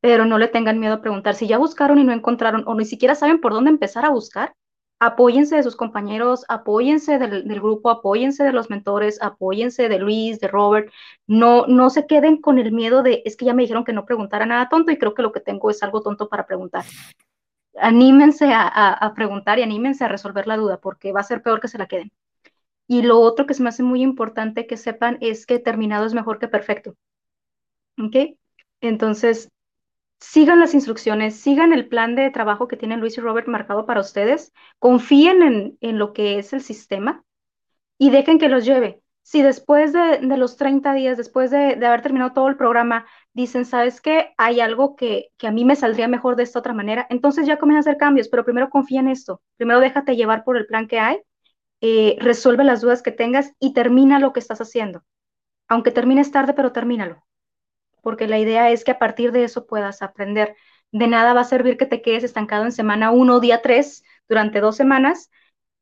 pero 0.00 0.24
no 0.26 0.38
le 0.38 0.48
tengan 0.48 0.80
miedo 0.80 0.94
a 0.94 1.02
preguntar. 1.02 1.34
Si 1.34 1.46
ya 1.48 1.58
buscaron 1.58 1.98
y 1.98 2.04
no 2.04 2.12
encontraron, 2.12 2.64
o 2.66 2.74
ni 2.74 2.84
siquiera 2.86 3.14
saben 3.14 3.40
por 3.40 3.52
dónde 3.52 3.70
empezar 3.70 4.04
a 4.06 4.10
buscar, 4.10 4.54
apóyense 4.98 5.56
de 5.56 5.62
sus 5.62 5.76
compañeros, 5.76 6.44
apóyense 6.48 7.18
del, 7.18 7.42
grupo, 7.60 7.90
apóyense 7.90 8.44
de 8.44 8.52
los 8.52 8.70
mentores, 8.70 9.20
apóyense 9.22 9.88
de 9.88 9.98
Luis, 9.98 10.40
de 10.40 10.48
Robert, 10.48 10.90
no, 11.26 11.66
no 11.66 11.90
se 11.90 12.06
queden 12.06 12.40
con 12.40 12.58
el 12.58 12.72
miedo 12.72 13.02
de, 13.02 13.22
es 13.24 13.36
que 13.36 13.44
ya 13.44 13.54
me 13.54 13.62
dijeron 13.62 13.84
que 13.84 13.92
no 13.92 14.06
preguntara 14.06 14.46
nada 14.46 14.68
tonto 14.68 14.90
y 14.92 14.98
creo 14.98 15.14
que 15.14 15.22
lo 15.22 15.32
que 15.32 15.40
tengo 15.40 15.70
es 15.70 15.82
algo 15.82 16.02
tonto 16.02 16.28
para 16.28 16.46
preguntar. 16.46 16.84
Anímense 17.78 18.52
a, 18.52 18.62
a, 18.62 18.92
a 18.92 19.14
preguntar 19.14 19.58
y 19.58 19.62
anímense 19.62 20.04
a 20.04 20.08
resolver 20.08 20.46
la 20.46 20.56
duda 20.56 20.80
porque 20.80 21.12
va 21.12 21.20
a 21.20 21.24
ser 21.24 21.42
peor 21.42 21.60
que 21.60 21.68
se 21.68 21.78
la 21.78 21.86
queden. 21.86 22.10
Y 22.88 23.02
lo 23.02 23.20
otro 23.20 23.46
que 23.46 23.54
se 23.54 23.62
me 23.62 23.68
hace 23.68 23.82
muy 23.82 24.02
importante 24.02 24.66
que 24.66 24.76
sepan 24.76 25.18
es 25.20 25.44
que 25.46 25.58
terminado 25.58 26.06
es 26.06 26.14
mejor 26.14 26.38
que 26.38 26.48
perfecto. 26.48 26.94
¿Ok? 27.98 28.38
Entonces, 28.80 29.50
sigan 30.20 30.60
las 30.60 30.74
instrucciones, 30.74 31.36
sigan 31.40 31.72
el 31.72 31.88
plan 31.88 32.14
de 32.14 32.30
trabajo 32.30 32.68
que 32.68 32.76
tienen 32.76 33.00
Luis 33.00 33.18
y 33.18 33.20
Robert 33.20 33.48
marcado 33.48 33.86
para 33.86 34.00
ustedes, 34.00 34.52
confíen 34.78 35.42
en, 35.42 35.78
en 35.80 35.98
lo 35.98 36.12
que 36.12 36.38
es 36.38 36.52
el 36.52 36.62
sistema 36.62 37.24
y 37.98 38.10
dejen 38.10 38.38
que 38.38 38.48
los 38.48 38.64
lleve. 38.64 39.02
Si 39.22 39.42
después 39.42 39.92
de, 39.92 40.18
de 40.22 40.36
los 40.36 40.56
30 40.56 40.92
días, 40.94 41.16
después 41.16 41.50
de, 41.50 41.76
de, 41.76 41.86
haber 41.86 42.00
terminado 42.02 42.32
todo 42.32 42.48
el 42.48 42.56
programa, 42.56 43.06
dicen, 43.32 43.64
¿sabes 43.64 44.00
qué? 44.00 44.34
Hay 44.38 44.60
algo 44.60 44.94
que, 44.94 45.30
que, 45.36 45.48
a 45.48 45.50
mí 45.50 45.64
me 45.64 45.74
saldría 45.74 46.06
mejor 46.06 46.36
de 46.36 46.44
esta 46.44 46.60
otra 46.60 46.72
manera, 46.72 47.06
entonces 47.10 47.46
ya 47.46 47.58
comienzan 47.58 47.78
a 47.78 47.90
hacer 47.90 47.98
cambios, 47.98 48.28
pero 48.28 48.44
primero 48.44 48.70
confía 48.70 49.00
en 49.00 49.08
esto, 49.08 49.42
primero 49.56 49.80
déjate 49.80 50.16
llevar 50.16 50.44
por 50.44 50.56
el 50.56 50.66
plan 50.66 50.86
que 50.86 51.00
hay, 51.00 51.18
eh, 51.80 52.16
resuelve 52.20 52.64
las 52.64 52.80
dudas 52.80 53.02
que 53.02 53.12
tengas 53.12 53.52
y 53.58 53.74
termina 53.74 54.20
lo 54.20 54.32
que 54.32 54.40
estás 54.40 54.60
haciendo. 54.60 55.02
Aunque 55.68 55.90
termines 55.90 56.30
tarde, 56.30 56.54
pero 56.54 56.72
termínalo 56.72 57.25
porque 58.06 58.28
la 58.28 58.38
idea 58.38 58.70
es 58.70 58.84
que 58.84 58.92
a 58.92 59.00
partir 59.00 59.32
de 59.32 59.42
eso 59.42 59.66
puedas 59.66 60.00
aprender. 60.00 60.54
De 60.92 61.08
nada 61.08 61.34
va 61.34 61.40
a 61.40 61.44
servir 61.44 61.76
que 61.76 61.86
te 61.86 62.02
quedes 62.02 62.22
estancado 62.22 62.64
en 62.64 62.70
semana 62.70 63.10
1 63.10 63.40
día 63.40 63.62
3 63.62 64.04
durante 64.28 64.60
dos 64.60 64.76
semanas 64.76 65.28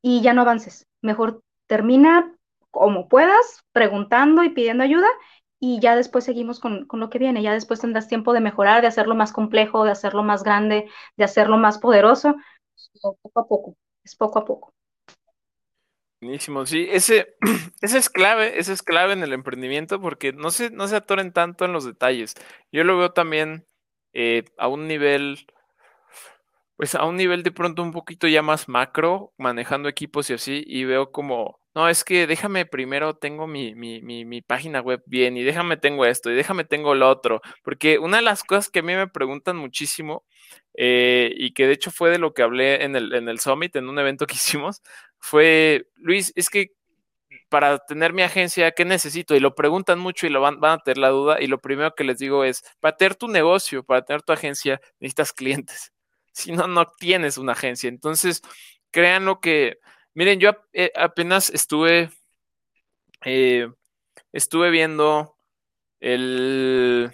y 0.00 0.22
ya 0.22 0.32
no 0.32 0.40
avances. 0.40 0.86
Mejor 1.02 1.42
termina 1.66 2.34
como 2.70 3.08
puedas, 3.08 3.60
preguntando 3.72 4.42
y 4.42 4.48
pidiendo 4.48 4.82
ayuda 4.84 5.06
y 5.60 5.80
ya 5.80 5.96
después 5.96 6.24
seguimos 6.24 6.60
con, 6.60 6.86
con, 6.86 6.98
lo 6.98 7.10
que 7.10 7.18
viene. 7.18 7.42
Ya 7.42 7.52
después 7.52 7.80
tendrás 7.80 8.08
tiempo 8.08 8.32
de 8.32 8.40
mejorar, 8.40 8.80
de 8.80 8.86
hacerlo 8.88 9.14
más 9.14 9.30
complejo, 9.30 9.84
de 9.84 9.90
hacerlo 9.90 10.22
más 10.22 10.44
grande, 10.44 10.88
de 11.18 11.24
hacerlo 11.24 11.58
más 11.58 11.76
poderoso. 11.76 12.36
Poco 13.02 13.38
a 13.38 13.46
poco, 13.46 13.76
es 14.02 14.16
poco 14.16 14.38
a 14.38 14.46
poco. 14.46 14.72
Buenísimo, 16.24 16.64
sí, 16.64 16.88
ese, 16.90 17.36
ese 17.82 17.98
es 17.98 18.08
clave, 18.08 18.58
ese 18.58 18.72
es 18.72 18.82
clave 18.82 19.12
en 19.12 19.22
el 19.22 19.34
emprendimiento 19.34 20.00
porque 20.00 20.32
no 20.32 20.50
se, 20.50 20.70
no 20.70 20.88
se 20.88 20.96
atoren 20.96 21.34
tanto 21.34 21.66
en 21.66 21.74
los 21.74 21.84
detalles. 21.84 22.32
Yo 22.72 22.82
lo 22.82 22.96
veo 22.96 23.12
también 23.12 23.66
eh, 24.14 24.44
a 24.56 24.68
un 24.68 24.88
nivel, 24.88 25.46
pues 26.76 26.94
a 26.94 27.04
un 27.04 27.16
nivel 27.16 27.42
de 27.42 27.52
pronto 27.52 27.82
un 27.82 27.92
poquito 27.92 28.26
ya 28.26 28.42
más 28.42 28.68
macro, 28.68 29.32
manejando 29.38 29.88
equipos 29.88 30.30
y 30.30 30.34
así, 30.34 30.64
y 30.66 30.84
veo 30.84 31.12
como, 31.12 31.60
no, 31.74 31.88
es 31.88 32.04
que 32.04 32.26
déjame 32.26 32.66
primero 32.66 33.14
tengo 33.14 33.46
mi, 33.46 33.74
mi, 33.74 34.00
mi, 34.02 34.24
mi 34.24 34.42
página 34.42 34.80
web 34.80 35.02
bien 35.06 35.36
y 35.36 35.42
déjame 35.44 35.76
tengo 35.76 36.04
esto 36.06 36.30
y 36.30 36.34
déjame 36.34 36.64
tengo 36.64 36.94
lo 36.94 37.08
otro, 37.08 37.42
porque 37.62 37.98
una 37.98 38.16
de 38.16 38.22
las 38.24 38.42
cosas 38.44 38.70
que 38.70 38.80
a 38.80 38.82
mí 38.82 38.94
me 38.94 39.08
preguntan 39.08 39.56
muchísimo 39.56 40.24
eh, 40.76 41.32
y 41.36 41.52
que 41.54 41.66
de 41.66 41.74
hecho 41.74 41.90
fue 41.92 42.10
de 42.10 42.18
lo 42.18 42.34
que 42.34 42.42
hablé 42.42 42.84
en 42.84 42.96
el, 42.96 43.14
en 43.14 43.28
el 43.28 43.38
Summit, 43.38 43.76
en 43.76 43.88
un 43.88 43.98
evento 43.98 44.26
que 44.26 44.34
hicimos, 44.34 44.82
fue, 45.24 45.86
Luis, 45.96 46.34
es 46.36 46.50
que 46.50 46.72
para 47.48 47.78
tener 47.78 48.12
mi 48.12 48.20
agencia, 48.20 48.72
¿qué 48.72 48.84
necesito? 48.84 49.34
Y 49.34 49.40
lo 49.40 49.54
preguntan 49.54 49.98
mucho 49.98 50.26
y 50.26 50.30
lo 50.30 50.42
van, 50.42 50.62
a 50.62 50.78
tener 50.80 50.98
la 50.98 51.08
duda. 51.08 51.40
Y 51.40 51.46
lo 51.46 51.60
primero 51.60 51.94
que 51.94 52.04
les 52.04 52.18
digo 52.18 52.44
es, 52.44 52.62
para 52.78 52.96
tener 52.98 53.14
tu 53.14 53.28
negocio, 53.28 53.84
para 53.84 54.04
tener 54.04 54.22
tu 54.22 54.34
agencia, 54.34 54.80
necesitas 55.00 55.32
clientes. 55.32 55.92
Si 56.36 56.50
no, 56.50 56.66
no 56.66 56.90
tienes 56.98 57.38
una 57.38 57.52
agencia. 57.52 57.88
Entonces, 57.88 58.42
créanlo 58.90 59.40
que, 59.40 59.78
miren, 60.14 60.40
yo 60.40 60.50
eh, 60.72 60.90
apenas 60.96 61.48
estuve, 61.48 62.10
eh, 63.24 63.68
estuve 64.32 64.70
viendo 64.70 65.36
el, 66.00 67.12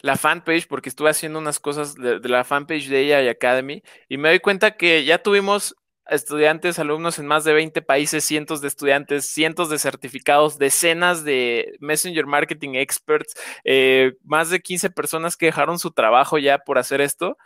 la 0.00 0.16
fanpage 0.16 0.66
porque 0.68 0.88
estuve 0.88 1.10
haciendo 1.10 1.38
unas 1.38 1.60
cosas 1.60 1.94
de, 1.94 2.18
de 2.18 2.28
la 2.30 2.44
fanpage 2.44 2.88
de 2.88 3.00
ella 3.00 3.22
y 3.22 3.28
Academy 3.28 3.82
y 4.08 4.16
me 4.16 4.30
doy 4.30 4.40
cuenta 4.40 4.76
que 4.78 5.04
ya 5.04 5.22
tuvimos 5.22 5.76
estudiantes, 6.08 6.78
alumnos 6.78 7.18
en 7.18 7.26
más 7.26 7.44
de 7.44 7.52
20 7.52 7.82
países, 7.82 8.24
cientos 8.24 8.60
de 8.60 8.68
estudiantes, 8.68 9.26
cientos 9.26 9.70
de 9.70 9.78
certificados, 9.78 10.58
decenas 10.58 11.24
de 11.24 11.76
Messenger 11.80 12.26
Marketing 12.26 12.74
Experts, 12.74 13.34
eh, 13.64 14.14
más 14.24 14.50
de 14.50 14.60
15 14.60 14.90
personas 14.90 15.36
que 15.36 15.46
dejaron 15.46 15.78
su 15.78 15.92
trabajo 15.92 16.38
ya 16.38 16.58
por 16.58 16.78
hacer 16.78 17.00
esto. 17.00 17.36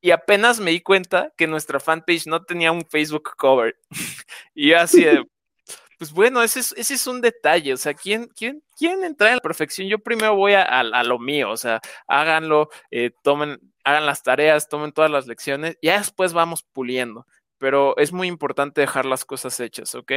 Y 0.00 0.10
apenas 0.10 0.60
me 0.60 0.70
di 0.70 0.80
cuenta 0.80 1.32
que 1.36 1.46
nuestra 1.46 1.80
fanpage 1.80 2.26
no 2.26 2.42
tenía 2.44 2.72
un 2.72 2.84
Facebook 2.84 3.30
cover. 3.36 3.76
y 4.54 4.68
yo 4.70 4.78
así 4.78 5.02
de, 5.02 5.24
pues 5.98 6.12
bueno, 6.12 6.42
ese 6.42 6.60
es, 6.60 6.74
ese 6.76 6.94
es 6.94 7.06
un 7.06 7.20
detalle. 7.20 7.72
O 7.72 7.76
sea, 7.76 7.94
¿quién, 7.94 8.28
quién, 8.36 8.62
quién 8.76 9.02
entra 9.04 9.28
en 9.28 9.36
la 9.36 9.40
perfección? 9.40 9.88
Yo 9.88 9.98
primero 9.98 10.36
voy 10.36 10.54
a, 10.54 10.82
lo 11.04 11.18
mío. 11.18 11.50
O 11.50 11.56
sea, 11.56 11.80
háganlo, 12.06 12.68
eh, 12.90 13.12
tomen, 13.22 13.58
hagan 13.84 14.06
las 14.06 14.22
tareas, 14.22 14.68
tomen 14.68 14.92
todas 14.92 15.10
las 15.10 15.26
lecciones. 15.26 15.78
Ya 15.80 15.98
después 15.98 16.32
vamos 16.34 16.64
puliendo. 16.64 17.26
Pero 17.58 17.96
es 17.96 18.12
muy 18.12 18.28
importante 18.28 18.80
dejar 18.80 19.04
las 19.04 19.24
cosas 19.24 19.58
hechas, 19.60 19.94
¿ok? 19.94 20.12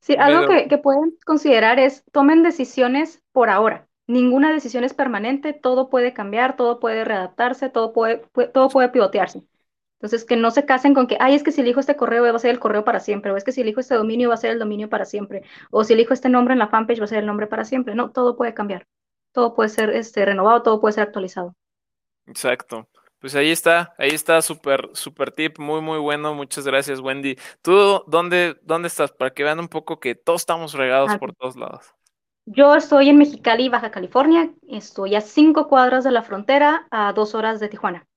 Sí, 0.00 0.16
algo 0.18 0.48
que, 0.48 0.68
que 0.68 0.78
pueden 0.78 1.16
considerar 1.24 1.78
es 1.78 2.04
tomen 2.12 2.42
decisiones 2.42 3.22
por 3.32 3.50
ahora 3.50 3.88
ninguna 4.06 4.52
decisión 4.52 4.84
es 4.84 4.94
permanente, 4.94 5.52
todo 5.52 5.88
puede 5.88 6.12
cambiar, 6.12 6.56
todo 6.56 6.80
puede 6.80 7.04
readaptarse, 7.04 7.68
todo 7.70 7.92
puede, 7.92 8.18
todo 8.52 8.68
puede 8.68 8.88
pivotearse. 8.88 9.42
Entonces, 9.94 10.24
que 10.24 10.36
no 10.36 10.50
se 10.50 10.66
casen 10.66 10.94
con 10.94 11.06
que, 11.06 11.16
ay, 11.20 11.34
es 11.34 11.44
que 11.44 11.52
si 11.52 11.60
elijo 11.60 11.78
este 11.78 11.96
correo 11.96 12.24
va 12.24 12.30
a 12.30 12.38
ser 12.38 12.50
el 12.50 12.58
correo 12.58 12.84
para 12.84 12.98
siempre, 12.98 13.30
o 13.30 13.36
es 13.36 13.44
que 13.44 13.52
si 13.52 13.60
elijo 13.60 13.80
este 13.80 13.94
dominio 13.94 14.28
va 14.28 14.34
a 14.34 14.38
ser 14.38 14.50
el 14.50 14.58
dominio 14.58 14.88
para 14.88 15.04
siempre, 15.04 15.42
o 15.70 15.84
si 15.84 15.92
elijo 15.92 16.12
este 16.12 16.28
nombre 16.28 16.52
en 16.52 16.58
la 16.58 16.68
fanpage 16.68 17.00
va 17.00 17.04
a 17.04 17.08
ser 17.08 17.18
el 17.18 17.26
nombre 17.26 17.46
para 17.46 17.64
siempre. 17.64 17.94
No, 17.94 18.10
todo 18.10 18.36
puede 18.36 18.52
cambiar, 18.52 18.86
todo 19.32 19.54
puede 19.54 19.68
ser 19.68 19.90
este, 19.90 20.24
renovado, 20.24 20.62
todo 20.62 20.80
puede 20.80 20.94
ser 20.94 21.04
actualizado. 21.04 21.54
Exacto. 22.26 22.88
Pues 23.22 23.36
ahí 23.36 23.52
está, 23.52 23.94
ahí 23.98 24.10
está, 24.10 24.42
súper, 24.42 24.90
súper 24.94 25.30
tip, 25.30 25.60
muy, 25.60 25.80
muy 25.80 26.00
bueno. 26.00 26.34
Muchas 26.34 26.66
gracias, 26.66 26.98
Wendy. 26.98 27.36
¿Tú 27.62 28.02
dónde, 28.08 28.58
dónde 28.64 28.88
estás? 28.88 29.12
Para 29.12 29.32
que 29.32 29.44
vean 29.44 29.60
un 29.60 29.68
poco 29.68 30.00
que 30.00 30.16
todos 30.16 30.42
estamos 30.42 30.74
regados 30.74 31.12
ah, 31.12 31.18
por 31.20 31.32
todos 31.32 31.54
lados. 31.54 31.94
Yo 32.46 32.74
estoy 32.74 33.10
en 33.10 33.18
Mexicali, 33.18 33.68
Baja 33.68 33.92
California. 33.92 34.52
Estoy 34.68 35.14
a 35.14 35.20
cinco 35.20 35.68
cuadras 35.68 36.02
de 36.02 36.10
la 36.10 36.22
frontera, 36.22 36.88
a 36.90 37.12
dos 37.12 37.36
horas 37.36 37.60
de 37.60 37.68
Tijuana. 37.68 38.08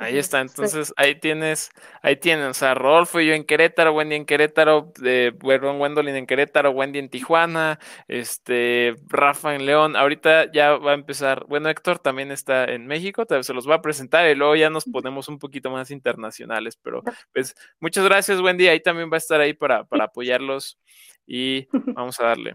Ahí 0.00 0.16
está, 0.16 0.40
entonces 0.40 0.94
ahí 0.96 1.14
tienes, 1.14 1.70
ahí 2.00 2.16
tienen, 2.16 2.46
o 2.46 2.54
sea, 2.54 2.72
Rodolfo 2.72 3.20
y 3.20 3.26
yo 3.26 3.34
en 3.34 3.44
Querétaro, 3.44 3.92
Wendy 3.92 4.16
en 4.16 4.24
Querétaro, 4.24 4.94
eh, 5.04 5.30
Wendolin 5.42 6.16
en 6.16 6.26
Querétaro, 6.26 6.70
Wendy 6.70 6.98
en 6.98 7.10
Tijuana, 7.10 7.78
este, 8.08 8.96
Rafa 9.08 9.54
en 9.54 9.66
León, 9.66 9.96
ahorita 9.96 10.50
ya 10.52 10.78
va 10.78 10.92
a 10.92 10.94
empezar, 10.94 11.44
bueno, 11.48 11.68
Héctor 11.68 11.98
también 11.98 12.32
está 12.32 12.64
en 12.64 12.86
México, 12.86 13.26
se 13.42 13.52
los 13.52 13.68
va 13.68 13.74
a 13.74 13.82
presentar 13.82 14.26
y 14.30 14.34
luego 14.34 14.56
ya 14.56 14.70
nos 14.70 14.86
ponemos 14.86 15.28
un 15.28 15.38
poquito 15.38 15.70
más 15.70 15.90
internacionales, 15.90 16.78
pero 16.82 17.02
pues 17.34 17.54
muchas 17.78 18.02
gracias 18.06 18.40
Wendy, 18.40 18.68
ahí 18.68 18.80
también 18.80 19.10
va 19.10 19.16
a 19.16 19.18
estar 19.18 19.38
ahí 19.38 19.52
para, 19.52 19.84
para 19.84 20.04
apoyarlos 20.04 20.78
y 21.26 21.68
vamos 21.94 22.18
a 22.20 22.24
darle. 22.24 22.54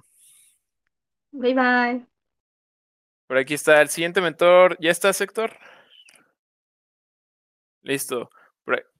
Bye 1.31 1.53
bye. 1.53 2.05
Por 3.27 3.37
aquí 3.37 3.53
está 3.53 3.81
el 3.81 3.89
siguiente 3.89 4.21
mentor. 4.21 4.77
¿Ya 4.79 4.91
estás, 4.91 5.19
Héctor? 5.19 5.57
Listo. 7.85 8.29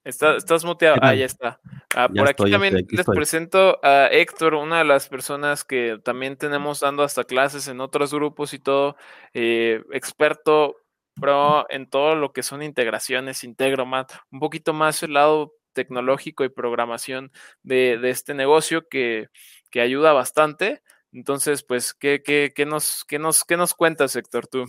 estás 0.04 0.64
muteado. 0.64 0.98
Ah, 1.02 1.16
ya 1.16 1.26
está. 1.26 1.60
Ah, 1.96 2.08
por 2.08 2.30
aquí 2.30 2.50
también 2.52 2.86
les 2.88 3.06
presento 3.06 3.80
a 3.84 4.08
Héctor, 4.08 4.54
una 4.54 4.78
de 4.78 4.86
las 4.86 5.10
personas 5.10 5.64
que 5.64 6.00
también 6.04 6.38
tenemos 6.38 6.80
dando 6.80 7.04
hasta 7.04 7.24
clases 7.24 7.68
en 7.68 7.82
otros 7.82 8.14
grupos 8.14 8.54
y 8.54 8.60
todo. 8.60 8.96
Eh, 9.34 9.84
experto 9.92 10.78
pro 11.20 11.66
en 11.70 11.90
todo 11.90 12.16
lo 12.16 12.32
que 12.32 12.44
son 12.44 12.62
integraciones, 12.62 13.44
Integromat, 13.44 14.12
un 14.32 14.40
poquito 14.40 14.74
más 14.74 15.02
el 15.02 15.14
lado 15.14 15.54
tecnológico 15.74 16.44
y 16.44 16.50
programación 16.50 17.32
de, 17.64 17.98
de 17.98 18.10
este 18.12 18.34
negocio 18.34 18.88
que, 18.88 19.30
que 19.72 19.82
ayuda 19.82 20.14
bastante. 20.14 20.84
Entonces, 21.12 21.64
pues, 21.64 21.94
¿qué, 21.94 22.22
qué, 22.24 22.52
qué 22.54 22.66
nos, 22.66 23.04
qué, 23.08 23.18
nos, 23.18 23.46
¿qué 23.46 23.58
nos 23.58 23.74
cuentas, 23.74 24.16
Héctor, 24.16 24.48
tú? 24.48 24.66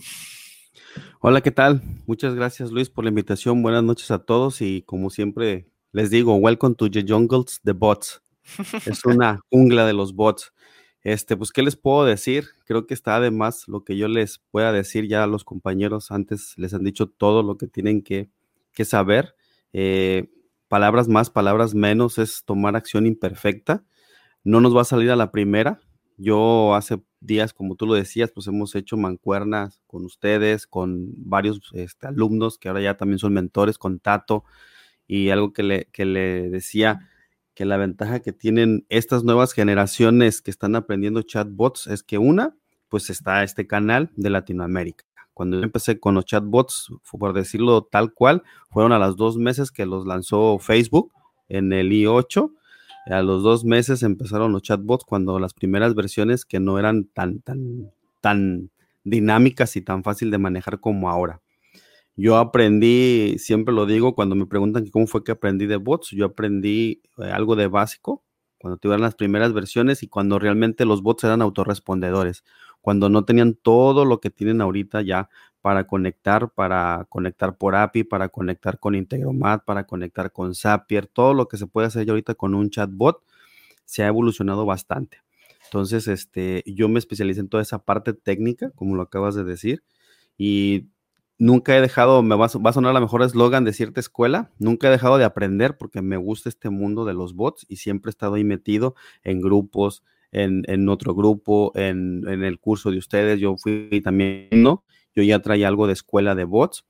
Hola, 1.19 1.41
¿qué 1.41 1.49
tal? 1.49 1.81
Muchas 2.05 2.35
gracias, 2.35 2.69
Luis, 2.71 2.91
por 2.91 3.03
la 3.03 3.09
invitación. 3.09 3.63
Buenas 3.63 3.83
noches 3.83 4.11
a 4.11 4.19
todos 4.19 4.61
y 4.61 4.83
como 4.83 5.09
siempre 5.09 5.67
les 5.91 6.11
digo, 6.11 6.35
welcome 6.35 6.75
to 6.75 6.91
the 6.91 7.03
jungles 7.07 7.59
the 7.63 7.71
bots. 7.71 8.21
Es 8.85 9.03
una 9.05 9.41
jungla 9.49 9.87
de 9.87 9.93
los 9.93 10.13
bots. 10.13 10.53
Este, 11.01 11.35
pues, 11.35 11.51
¿qué 11.51 11.63
les 11.63 11.75
puedo 11.75 12.05
decir? 12.05 12.49
Creo 12.65 12.85
que 12.85 12.93
está 12.93 13.15
además 13.15 13.63
lo 13.67 13.83
que 13.83 13.97
yo 13.97 14.07
les 14.07 14.43
pueda 14.51 14.71
decir 14.71 15.07
ya 15.07 15.23
a 15.23 15.27
los 15.27 15.43
compañeros. 15.43 16.11
Antes 16.11 16.53
les 16.55 16.75
han 16.75 16.83
dicho 16.83 17.07
todo 17.07 17.41
lo 17.41 17.57
que 17.57 17.65
tienen 17.65 18.03
que, 18.03 18.29
que 18.71 18.85
saber. 18.85 19.35
Eh, 19.73 20.29
palabras 20.67 21.07
más, 21.07 21.31
palabras 21.31 21.73
menos 21.73 22.19
es 22.19 22.43
tomar 22.45 22.75
acción 22.75 23.07
imperfecta. 23.07 23.83
No 24.43 24.61
nos 24.61 24.77
va 24.77 24.81
a 24.81 24.85
salir 24.85 25.09
a 25.09 25.15
la 25.15 25.31
primera, 25.31 25.79
yo 26.17 26.75
hace 26.75 27.01
días, 27.19 27.53
como 27.53 27.75
tú 27.75 27.85
lo 27.85 27.93
decías, 27.93 28.31
pues 28.31 28.47
hemos 28.47 28.75
hecho 28.75 28.97
mancuernas 28.97 29.81
con 29.87 30.05
ustedes, 30.05 30.67
con 30.67 31.11
varios 31.17 31.61
este, 31.73 32.07
alumnos 32.07 32.57
que 32.57 32.69
ahora 32.69 32.81
ya 32.81 32.97
también 32.97 33.19
son 33.19 33.33
mentores, 33.33 33.77
con 33.77 33.99
Tato, 33.99 34.43
y 35.07 35.29
algo 35.29 35.53
que 35.53 35.63
le, 35.63 35.85
que 35.91 36.05
le 36.05 36.49
decía, 36.49 37.09
que 37.57 37.65
la 37.65 37.77
ventaja 37.77 38.19
que 38.19 38.33
tienen 38.33 38.85
estas 38.87 39.23
nuevas 39.23 39.51
generaciones 39.51 40.43
que 40.43 40.51
están 40.51 40.75
aprendiendo 40.75 41.23
chatbots 41.23 41.87
es 41.87 42.03
que 42.03 42.19
una, 42.19 42.55
pues 42.87 43.09
está 43.09 43.41
este 43.41 43.65
canal 43.65 44.11
de 44.15 44.29
Latinoamérica. 44.29 45.05
Cuando 45.33 45.57
yo 45.57 45.63
empecé 45.63 45.99
con 45.99 46.13
los 46.13 46.25
chatbots, 46.25 46.89
por 47.09 47.33
decirlo 47.33 47.81
tal 47.81 48.13
cual, 48.13 48.43
fueron 48.69 48.91
a 48.91 48.99
las 48.99 49.15
dos 49.15 49.37
meses 49.37 49.71
que 49.71 49.87
los 49.87 50.05
lanzó 50.05 50.59
Facebook 50.59 51.11
en 51.49 51.73
el 51.73 51.91
i8 51.91 52.51
a 53.09 53.21
los 53.21 53.43
dos 53.43 53.65
meses 53.65 54.03
empezaron 54.03 54.51
los 54.51 54.61
chatbots 54.61 55.05
cuando 55.05 55.39
las 55.39 55.53
primeras 55.53 55.95
versiones 55.95 56.45
que 56.45 56.59
no 56.59 56.79
eran 56.79 57.05
tan, 57.05 57.39
tan, 57.39 57.91
tan 58.21 58.69
dinámicas 59.03 59.75
y 59.75 59.81
tan 59.81 60.03
fácil 60.03 60.31
de 60.31 60.37
manejar 60.37 60.79
como 60.79 61.09
ahora. 61.09 61.41
Yo 62.15 62.37
aprendí, 62.37 63.35
siempre 63.37 63.73
lo 63.73 63.85
digo, 63.85 64.15
cuando 64.15 64.35
me 64.35 64.47
preguntan 64.47 64.87
cómo 64.87 65.05
fue 65.07 65.23
que 65.23 65.31
aprendí 65.31 65.67
de 65.67 65.77
bots, 65.77 66.09
yo 66.11 66.25
aprendí 66.25 67.01
eh, 67.19 67.25
algo 67.31 67.55
de 67.55 67.67
básico 67.67 68.23
cuando 68.59 68.77
tuvieron 68.77 69.01
las 69.01 69.15
primeras 69.15 69.53
versiones 69.53 70.01
y 70.01 70.07
cuando 70.07 70.39
realmente 70.39 70.85
los 70.85 71.03
bots 71.03 71.23
eran 71.25 71.43
autorrespondedores, 71.43 72.43
cuando 72.81 73.07
no 73.07 73.23
tenían 73.23 73.53
todo 73.53 74.03
lo 74.03 74.19
que 74.19 74.31
tienen 74.31 74.61
ahorita 74.61 75.01
ya 75.03 75.29
para 75.61 75.85
conectar, 75.87 76.49
para 76.49 77.05
conectar 77.09 77.57
por 77.57 77.75
API, 77.75 78.03
para 78.03 78.29
conectar 78.29 78.79
con 78.79 78.95
Integromat, 78.95 79.63
para 79.65 79.85
conectar 79.85 80.31
con 80.31 80.55
Zapier, 80.55 81.07
todo 81.07 81.33
lo 81.33 81.47
que 81.47 81.57
se 81.57 81.67
puede 81.67 81.87
hacer 81.87 82.05
ya 82.05 82.11
ahorita 82.13 82.35
con 82.35 82.55
un 82.55 82.69
chatbot 82.69 83.21
se 83.85 84.03
ha 84.03 84.07
evolucionado 84.07 84.65
bastante. 84.65 85.21
Entonces, 85.65 86.07
este, 86.07 86.63
yo 86.65 86.87
me 86.89 86.99
especialicé 86.99 87.41
en 87.41 87.49
toda 87.49 87.63
esa 87.63 87.79
parte 87.79 88.13
técnica, 88.13 88.71
como 88.71 88.95
lo 88.95 89.01
acabas 89.01 89.35
de 89.35 89.43
decir, 89.43 89.83
y 90.37 90.87
nunca 91.37 91.75
he 91.75 91.81
dejado, 91.81 92.23
me 92.23 92.35
va, 92.35 92.45
a 92.45 92.49
sonar 92.49 92.93
la 92.93 93.01
mejor 93.01 93.21
eslogan 93.21 93.63
de 93.63 93.73
cierta 93.73 93.99
escuela, 93.99 94.51
nunca 94.59 94.87
he 94.87 94.91
dejado 94.91 95.17
de 95.17 95.25
aprender 95.25 95.77
porque 95.77 96.01
me 96.01 96.17
gusta 96.17 96.49
este 96.49 96.69
mundo 96.69 97.05
de 97.05 97.13
los 97.13 97.35
bots 97.35 97.65
y 97.67 97.77
siempre 97.77 98.09
he 98.09 98.11
estado 98.11 98.35
ahí 98.35 98.43
metido 98.43 98.95
en 99.23 99.41
grupos, 99.41 100.03
en, 100.31 100.89
otro 100.89 101.15
grupo, 101.15 101.71
en, 101.75 102.23
en, 102.27 102.43
el 102.43 102.59
curso 102.59 102.91
de 102.91 102.97
ustedes, 102.97 103.39
yo 103.39 103.55
fui 103.57 104.01
también, 104.03 104.49
¿no? 104.51 104.83
Yo 105.17 105.23
ya 105.23 105.39
traía 105.39 105.67
algo 105.67 105.87
de 105.87 105.93
escuela 105.93 106.35
de 106.35 106.43
bots. 106.43 106.85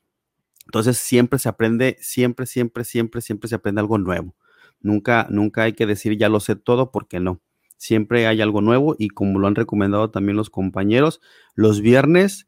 Entonces 0.65 0.97
siempre 0.97 1.39
se 1.39 1.47
aprende, 1.47 1.97
siempre, 2.01 2.45
siempre, 2.45 2.83
siempre, 2.83 3.21
siempre 3.21 3.47
se 3.47 3.55
aprende 3.55 3.79
algo 3.79 3.97
nuevo. 3.97 4.35
Nunca, 4.81 5.27
nunca 5.29 5.63
hay 5.63 5.73
que 5.73 5.85
decir 5.85 6.17
ya 6.17 6.27
lo 6.27 6.41
sé 6.41 6.57
todo 6.57 6.91
porque 6.91 7.21
no. 7.21 7.39
Siempre 7.77 8.27
hay 8.27 8.41
algo 8.41 8.59
nuevo 8.59 8.95
y 8.99 9.09
como 9.09 9.39
lo 9.39 9.47
han 9.47 9.55
recomendado 9.55 10.09
también 10.09 10.35
los 10.35 10.49
compañeros, 10.49 11.21
los 11.55 11.79
viernes 11.79 12.47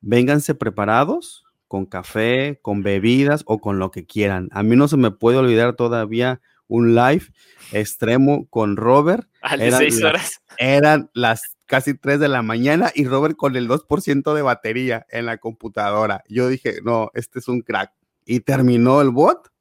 vénganse 0.00 0.54
preparados 0.54 1.44
con 1.66 1.84
café, 1.84 2.60
con 2.62 2.82
bebidas 2.82 3.42
o 3.46 3.58
con 3.60 3.80
lo 3.80 3.90
que 3.90 4.06
quieran. 4.06 4.48
A 4.52 4.62
mí 4.62 4.76
no 4.76 4.86
se 4.86 4.96
me 4.96 5.10
puede 5.10 5.38
olvidar 5.38 5.74
todavía 5.74 6.40
un 6.68 6.94
live 6.94 7.24
extremo 7.72 8.46
con 8.50 8.76
Robert. 8.76 9.28
A 9.42 9.56
las 9.56 9.78
seis 9.78 10.02
horas. 10.04 10.40
eran 10.58 11.10
las 11.12 11.57
casi 11.68 11.94
3 11.94 12.18
de 12.18 12.28
la 12.28 12.42
mañana 12.42 12.90
y 12.94 13.04
Robert 13.04 13.36
con 13.36 13.54
el 13.54 13.68
2% 13.68 14.34
de 14.34 14.42
batería 14.42 15.06
en 15.10 15.26
la 15.26 15.36
computadora. 15.38 16.24
Yo 16.28 16.48
dije, 16.48 16.80
no, 16.82 17.10
este 17.14 17.38
es 17.38 17.46
un 17.46 17.60
crack. 17.60 17.92
Y 18.24 18.40
terminó 18.40 19.00
el 19.00 19.10
bot 19.10 19.52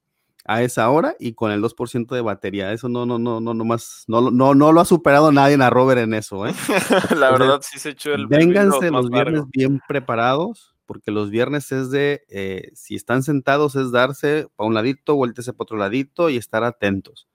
a 0.45 0.63
esa 0.63 0.89
hora 0.89 1.15
y 1.19 1.33
con 1.33 1.51
el 1.51 1.61
2% 1.61 2.15
de 2.15 2.21
batería. 2.21 2.71
Eso 2.71 2.89
no, 2.89 3.05
no, 3.05 3.19
no, 3.19 3.39
no, 3.39 3.53
no 3.53 3.65
más, 3.65 4.05
no, 4.07 4.31
no, 4.31 4.55
no 4.55 4.71
lo 4.71 4.81
ha 4.81 4.85
superado 4.85 5.31
nadie 5.31 5.61
a 5.61 5.69
Robert 5.69 6.01
en 6.01 6.13
eso, 6.13 6.47
¿eh? 6.47 6.53
la 7.15 7.31
verdad 7.31 7.59
sí 7.61 7.77
se 7.77 7.89
echó 7.89 8.13
el 8.13 8.27
Vénganse 8.27 8.89
los 8.89 9.09
viernes 9.09 9.43
bien 9.51 9.81
preparados, 9.87 10.75
porque 10.85 11.11
los 11.11 11.29
viernes 11.29 11.71
es 11.73 11.91
de, 11.91 12.23
eh, 12.29 12.71
si 12.73 12.95
están 12.95 13.23
sentados, 13.23 13.75
es 13.75 13.91
darse 13.91 14.47
para 14.55 14.67
un 14.67 14.73
ladito, 14.73 15.15
vuéltese 15.15 15.51
para 15.51 15.63
otro 15.63 15.77
ladito 15.77 16.29
y 16.29 16.37
estar 16.37 16.63
atentos 16.63 17.27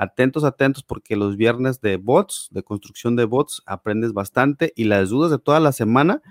atentos, 0.00 0.44
atentos, 0.44 0.82
porque 0.82 1.14
los 1.14 1.36
viernes 1.36 1.82
de 1.82 1.98
bots, 1.98 2.48
de 2.52 2.62
construcción 2.62 3.16
de 3.16 3.26
bots, 3.26 3.62
aprendes 3.66 4.14
bastante 4.14 4.72
y 4.74 4.84
las 4.84 5.10
dudas 5.10 5.30
de 5.30 5.38
toda 5.38 5.60
la 5.60 5.72
semana, 5.72 6.22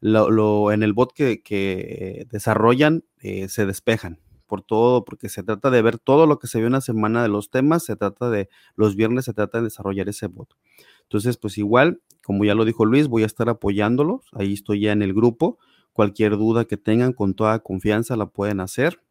lo, 0.00 0.72
en 0.72 0.82
el 0.82 0.94
bot 0.94 1.12
que, 1.12 2.26
desarrollan, 2.30 3.04
eh, 3.20 3.48
se 3.48 3.66
despejan, 3.66 4.18
por 4.46 4.62
todo, 4.62 5.04
porque 5.04 5.28
se 5.28 5.42
trata 5.42 5.70
de 5.70 5.82
ver 5.82 5.98
todo 5.98 6.26
lo 6.26 6.38
que 6.38 6.46
se 6.46 6.58
vio 6.58 6.68
una 6.68 6.80
semana 6.80 7.22
de 7.22 7.28
los 7.28 7.50
temas, 7.50 7.84
se 7.84 7.96
trata 7.96 8.30
de 8.30 8.48
los 8.76 8.96
viernes, 8.96 9.26
se 9.26 9.34
trata 9.34 9.58
de 9.58 9.64
desarrollar 9.64 10.08
ese 10.08 10.26
bot. 10.26 10.56
Entonces, 11.02 11.36
pues 11.36 11.58
igual, 11.58 12.00
como 12.24 12.46
ya 12.46 12.54
lo 12.54 12.64
dijo 12.64 12.86
Luis, 12.86 13.08
voy 13.08 13.24
a 13.24 13.26
estar 13.26 13.50
apoyándolos, 13.50 14.22
ahí 14.32 14.54
estoy 14.54 14.80
ya 14.80 14.92
en 14.92 15.02
el 15.02 15.12
grupo, 15.12 15.58
cualquier 15.92 16.38
duda 16.38 16.64
que 16.64 16.78
tengan 16.78 17.12
con 17.12 17.34
toda 17.34 17.58
confianza 17.58 18.16
la 18.16 18.24
pueden 18.24 18.60
hacer 18.60 19.02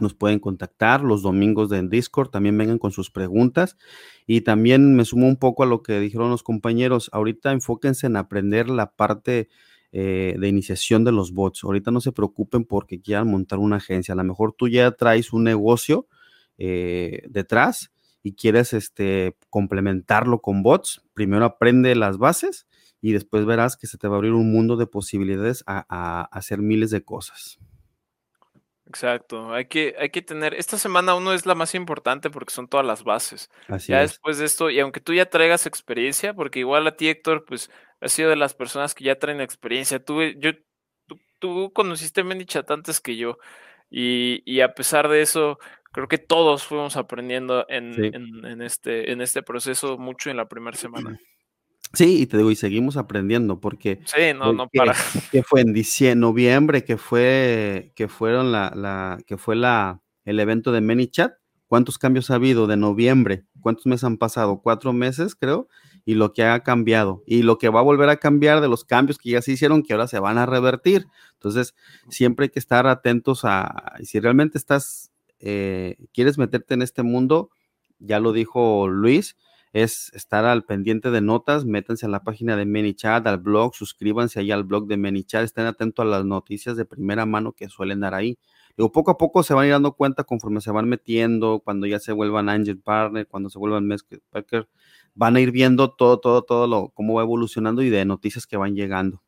nos 0.00 0.14
pueden 0.14 0.38
contactar 0.38 1.02
los 1.02 1.22
domingos 1.22 1.72
en 1.72 1.88
Discord, 1.88 2.30
también 2.30 2.56
vengan 2.56 2.78
con 2.78 2.92
sus 2.92 3.10
preguntas. 3.10 3.76
Y 4.26 4.42
también 4.42 4.94
me 4.94 5.04
sumo 5.04 5.26
un 5.26 5.36
poco 5.36 5.62
a 5.62 5.66
lo 5.66 5.82
que 5.82 6.00
dijeron 6.00 6.30
los 6.30 6.42
compañeros, 6.42 7.10
ahorita 7.12 7.52
enfóquense 7.52 8.06
en 8.06 8.16
aprender 8.16 8.68
la 8.68 8.92
parte 8.92 9.48
eh, 9.98 10.36
de 10.38 10.48
iniciación 10.48 11.04
de 11.04 11.12
los 11.12 11.32
bots, 11.32 11.64
ahorita 11.64 11.90
no 11.90 12.02
se 12.02 12.12
preocupen 12.12 12.64
porque 12.64 13.00
quieran 13.00 13.30
montar 13.30 13.60
una 13.60 13.76
agencia, 13.76 14.12
a 14.12 14.16
lo 14.16 14.24
mejor 14.24 14.52
tú 14.52 14.68
ya 14.68 14.90
traes 14.90 15.32
un 15.32 15.44
negocio 15.44 16.06
eh, 16.58 17.22
detrás 17.30 17.92
y 18.22 18.34
quieres 18.34 18.74
este, 18.74 19.36
complementarlo 19.48 20.42
con 20.42 20.62
bots, 20.62 21.02
primero 21.14 21.46
aprende 21.46 21.94
las 21.94 22.18
bases 22.18 22.66
y 23.00 23.12
después 23.12 23.46
verás 23.46 23.76
que 23.76 23.86
se 23.86 23.96
te 23.96 24.06
va 24.06 24.16
a 24.16 24.18
abrir 24.18 24.32
un 24.32 24.52
mundo 24.52 24.76
de 24.76 24.86
posibilidades 24.86 25.64
a 25.66 26.28
hacer 26.30 26.58
miles 26.60 26.90
de 26.90 27.02
cosas. 27.02 27.58
Exacto, 28.86 29.52
hay 29.52 29.66
que, 29.66 29.96
hay 29.98 30.10
que 30.10 30.22
tener, 30.22 30.54
esta 30.54 30.78
semana 30.78 31.16
uno 31.16 31.32
es 31.32 31.44
la 31.44 31.56
más 31.56 31.74
importante 31.74 32.30
porque 32.30 32.54
son 32.54 32.68
todas 32.68 32.86
las 32.86 33.02
bases. 33.02 33.50
Así 33.68 33.90
ya 33.92 34.02
es. 34.02 34.12
después 34.12 34.38
de 34.38 34.44
esto, 34.44 34.70
y 34.70 34.78
aunque 34.78 35.00
tú 35.00 35.12
ya 35.12 35.26
traigas 35.28 35.66
experiencia, 35.66 36.34
porque 36.34 36.60
igual 36.60 36.86
a 36.86 36.96
ti 36.96 37.08
Héctor, 37.08 37.44
pues 37.44 37.70
has 38.00 38.12
sido 38.12 38.30
de 38.30 38.36
las 38.36 38.54
personas 38.54 38.94
que 38.94 39.04
ya 39.04 39.18
traen 39.18 39.40
experiencia. 39.40 39.98
Tú, 40.04 40.22
yo, 40.22 40.52
tú, 41.06 41.18
tú 41.40 41.72
conociste 41.72 42.22
ManyChat 42.22 42.70
antes 42.70 43.00
que 43.00 43.16
yo, 43.16 43.38
y, 43.90 44.42
y, 44.44 44.60
a 44.60 44.74
pesar 44.74 45.08
de 45.08 45.22
eso, 45.22 45.58
creo 45.92 46.08
que 46.08 46.18
todos 46.18 46.64
fuimos 46.64 46.96
aprendiendo 46.96 47.66
en, 47.68 47.94
Sí. 47.94 48.10
en, 48.12 48.44
en 48.44 48.62
este, 48.62 49.12
en 49.12 49.20
este 49.20 49.42
proceso 49.42 49.98
mucho 49.98 50.30
en 50.30 50.36
la 50.36 50.48
primera 50.48 50.76
semana. 50.76 51.18
Sí, 51.92 52.22
y 52.22 52.26
te 52.26 52.36
digo, 52.36 52.50
y 52.50 52.56
seguimos 52.56 52.96
aprendiendo 52.96 53.58
porque 53.60 54.00
Sí, 54.04 54.34
no, 54.36 54.52
no 54.52 54.68
que, 54.68 54.78
para. 54.78 54.94
que 55.30 55.42
fue 55.42 55.62
en 55.62 55.72
diciembre, 55.72 56.20
noviembre, 56.20 56.84
que 56.84 56.96
fue, 56.98 57.92
que 57.94 58.08
fueron 58.08 58.52
la, 58.52 58.72
la, 58.74 59.18
que 59.26 59.38
fue 59.38 59.56
la, 59.56 60.02
el 60.24 60.40
evento 60.40 60.72
de 60.72 60.80
ManyChat. 60.80 61.32
¿Cuántos 61.68 61.98
cambios 61.98 62.30
ha 62.30 62.36
habido 62.36 62.66
de 62.66 62.76
noviembre? 62.76 63.44
¿Cuántos 63.60 63.86
meses 63.86 64.04
han 64.04 64.18
pasado? 64.18 64.60
Cuatro 64.62 64.92
meses, 64.92 65.34
creo, 65.34 65.68
y 66.04 66.14
lo 66.14 66.32
que 66.32 66.44
ha 66.44 66.62
cambiado 66.62 67.24
y 67.26 67.42
lo 67.42 67.58
que 67.58 67.68
va 67.70 67.80
a 67.80 67.82
volver 67.82 68.08
a 68.08 68.18
cambiar 68.18 68.60
de 68.60 68.68
los 68.68 68.84
cambios 68.84 69.18
que 69.18 69.30
ya 69.30 69.42
se 69.42 69.52
hicieron, 69.52 69.82
que 69.82 69.92
ahora 69.92 70.06
se 70.06 70.20
van 70.20 70.38
a 70.38 70.46
revertir. 70.46 71.06
Entonces, 71.32 71.74
siempre 72.08 72.44
hay 72.44 72.50
que 72.50 72.60
estar 72.60 72.86
atentos 72.86 73.40
a, 73.44 73.94
si 74.04 74.20
realmente 74.20 74.58
estás, 74.58 75.10
eh, 75.40 75.96
quieres 76.12 76.38
meterte 76.38 76.74
en 76.74 76.82
este 76.82 77.02
mundo, 77.02 77.50
ya 77.98 78.20
lo 78.20 78.32
dijo 78.32 78.86
Luis, 78.88 79.36
es 79.72 80.12
estar 80.14 80.44
al 80.44 80.64
pendiente 80.64 81.10
de 81.10 81.20
notas, 81.20 81.64
métanse 81.64 82.06
a 82.06 82.08
la 82.08 82.22
página 82.22 82.56
de 82.56 82.66
ManyChat, 82.66 83.26
al 83.26 83.38
blog, 83.38 83.74
suscríbanse 83.74 84.40
ahí 84.40 84.50
al 84.50 84.64
blog 84.64 84.86
de 84.86 84.96
ManyChat, 84.96 85.44
estén 85.44 85.66
atentos 85.66 86.04
a 86.04 86.08
las 86.08 86.24
noticias 86.24 86.76
de 86.76 86.84
primera 86.84 87.26
mano 87.26 87.52
que 87.52 87.68
suelen 87.68 88.00
dar 88.00 88.14
ahí. 88.14 88.38
Digo, 88.76 88.92
poco 88.92 89.10
a 89.10 89.18
poco 89.18 89.42
se 89.42 89.54
van 89.54 89.64
a 89.64 89.66
ir 89.66 89.72
dando 89.72 89.92
cuenta 89.92 90.24
conforme 90.24 90.60
se 90.60 90.70
van 90.70 90.88
metiendo, 90.88 91.60
cuando 91.60 91.86
ya 91.86 91.98
se 91.98 92.12
vuelvan 92.12 92.48
Angel 92.48 92.78
Partner, 92.78 93.26
cuando 93.26 93.50
se 93.50 93.58
vuelvan 93.58 93.86
Mesquite 93.86 94.22
Packer, 94.30 94.68
van 95.14 95.36
a 95.36 95.40
ir 95.40 95.50
viendo 95.50 95.90
todo, 95.90 96.20
todo, 96.20 96.42
todo 96.42 96.66
lo, 96.66 96.90
cómo 96.90 97.14
va 97.14 97.22
evolucionando 97.22 97.82
y 97.82 97.90
de 97.90 98.04
noticias 98.04 98.46
que 98.46 98.56
van 98.56 98.74
llegando. 98.74 99.22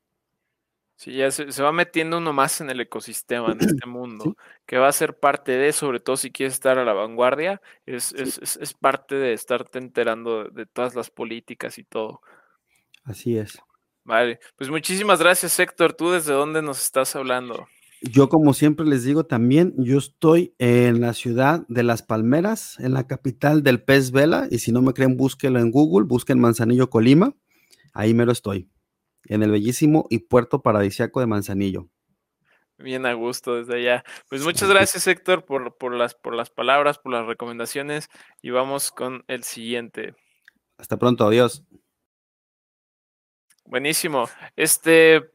Sí, 0.98 1.12
ya 1.12 1.30
se, 1.30 1.52
se, 1.52 1.62
va 1.62 1.70
metiendo 1.70 2.18
uno 2.18 2.32
más 2.32 2.60
en 2.60 2.70
el 2.70 2.80
ecosistema, 2.80 3.52
en 3.52 3.60
este 3.60 3.86
mundo, 3.86 4.24
¿Sí? 4.24 4.32
que 4.66 4.78
va 4.78 4.88
a 4.88 4.92
ser 4.92 5.16
parte 5.16 5.52
de, 5.52 5.72
sobre 5.72 6.00
todo 6.00 6.16
si 6.16 6.32
quieres 6.32 6.54
estar 6.54 6.76
a 6.76 6.84
la 6.84 6.92
vanguardia, 6.92 7.62
es, 7.86 8.06
sí. 8.06 8.16
es, 8.18 8.40
es, 8.42 8.56
es, 8.56 8.74
parte 8.74 9.14
de 9.14 9.32
estarte 9.32 9.78
enterando 9.78 10.42
de, 10.42 10.50
de, 10.50 10.66
todas 10.66 10.96
las 10.96 11.08
políticas 11.10 11.78
y 11.78 11.84
todo. 11.84 12.20
Así 13.04 13.38
es. 13.38 13.60
Vale, 14.02 14.40
pues 14.56 14.70
muchísimas 14.70 15.20
gracias 15.20 15.60
Héctor, 15.60 15.92
¿tú 15.92 16.10
desde 16.10 16.32
dónde 16.32 16.62
nos 16.62 16.82
estás 16.82 17.14
hablando? 17.14 17.68
Yo 18.02 18.28
como 18.28 18.52
siempre 18.52 18.84
les 18.84 19.04
digo 19.04 19.24
también, 19.24 19.74
yo 19.78 19.98
estoy 19.98 20.52
en 20.58 21.00
la 21.00 21.14
ciudad 21.14 21.64
de 21.68 21.84
Las 21.84 22.02
Palmeras, 22.02 22.76
en 22.80 22.92
la 22.92 23.06
capital 23.06 23.62
del 23.62 23.80
pez 23.84 24.10
vela, 24.10 24.48
y 24.50 24.58
si 24.58 24.72
no 24.72 24.82
me 24.82 24.94
creen, 24.94 25.16
búsquenlo 25.16 25.60
en 25.60 25.70
Google, 25.70 26.08
busquen 26.08 26.40
Manzanillo, 26.40 26.90
Colima, 26.90 27.36
ahí 27.92 28.14
mero 28.14 28.32
estoy 28.32 28.68
en 29.28 29.42
el 29.42 29.50
bellísimo 29.50 30.06
y 30.10 30.20
puerto 30.20 30.62
paradisiaco 30.62 31.20
de 31.20 31.26
Manzanillo. 31.26 31.88
Bien 32.78 33.06
a 33.06 33.12
gusto 33.12 33.56
desde 33.56 33.76
allá. 33.76 34.04
Pues 34.28 34.44
muchas 34.44 34.68
gracias, 34.68 35.06
Héctor, 35.08 35.44
por, 35.44 35.76
por, 35.76 35.94
las, 35.94 36.14
por 36.14 36.34
las 36.34 36.48
palabras, 36.48 36.98
por 36.98 37.12
las 37.12 37.26
recomendaciones. 37.26 38.08
Y 38.40 38.50
vamos 38.50 38.92
con 38.92 39.24
el 39.26 39.42
siguiente. 39.42 40.14
Hasta 40.78 40.96
pronto, 40.96 41.26
adiós. 41.26 41.64
Buenísimo. 43.64 44.28
Este. 44.54 45.28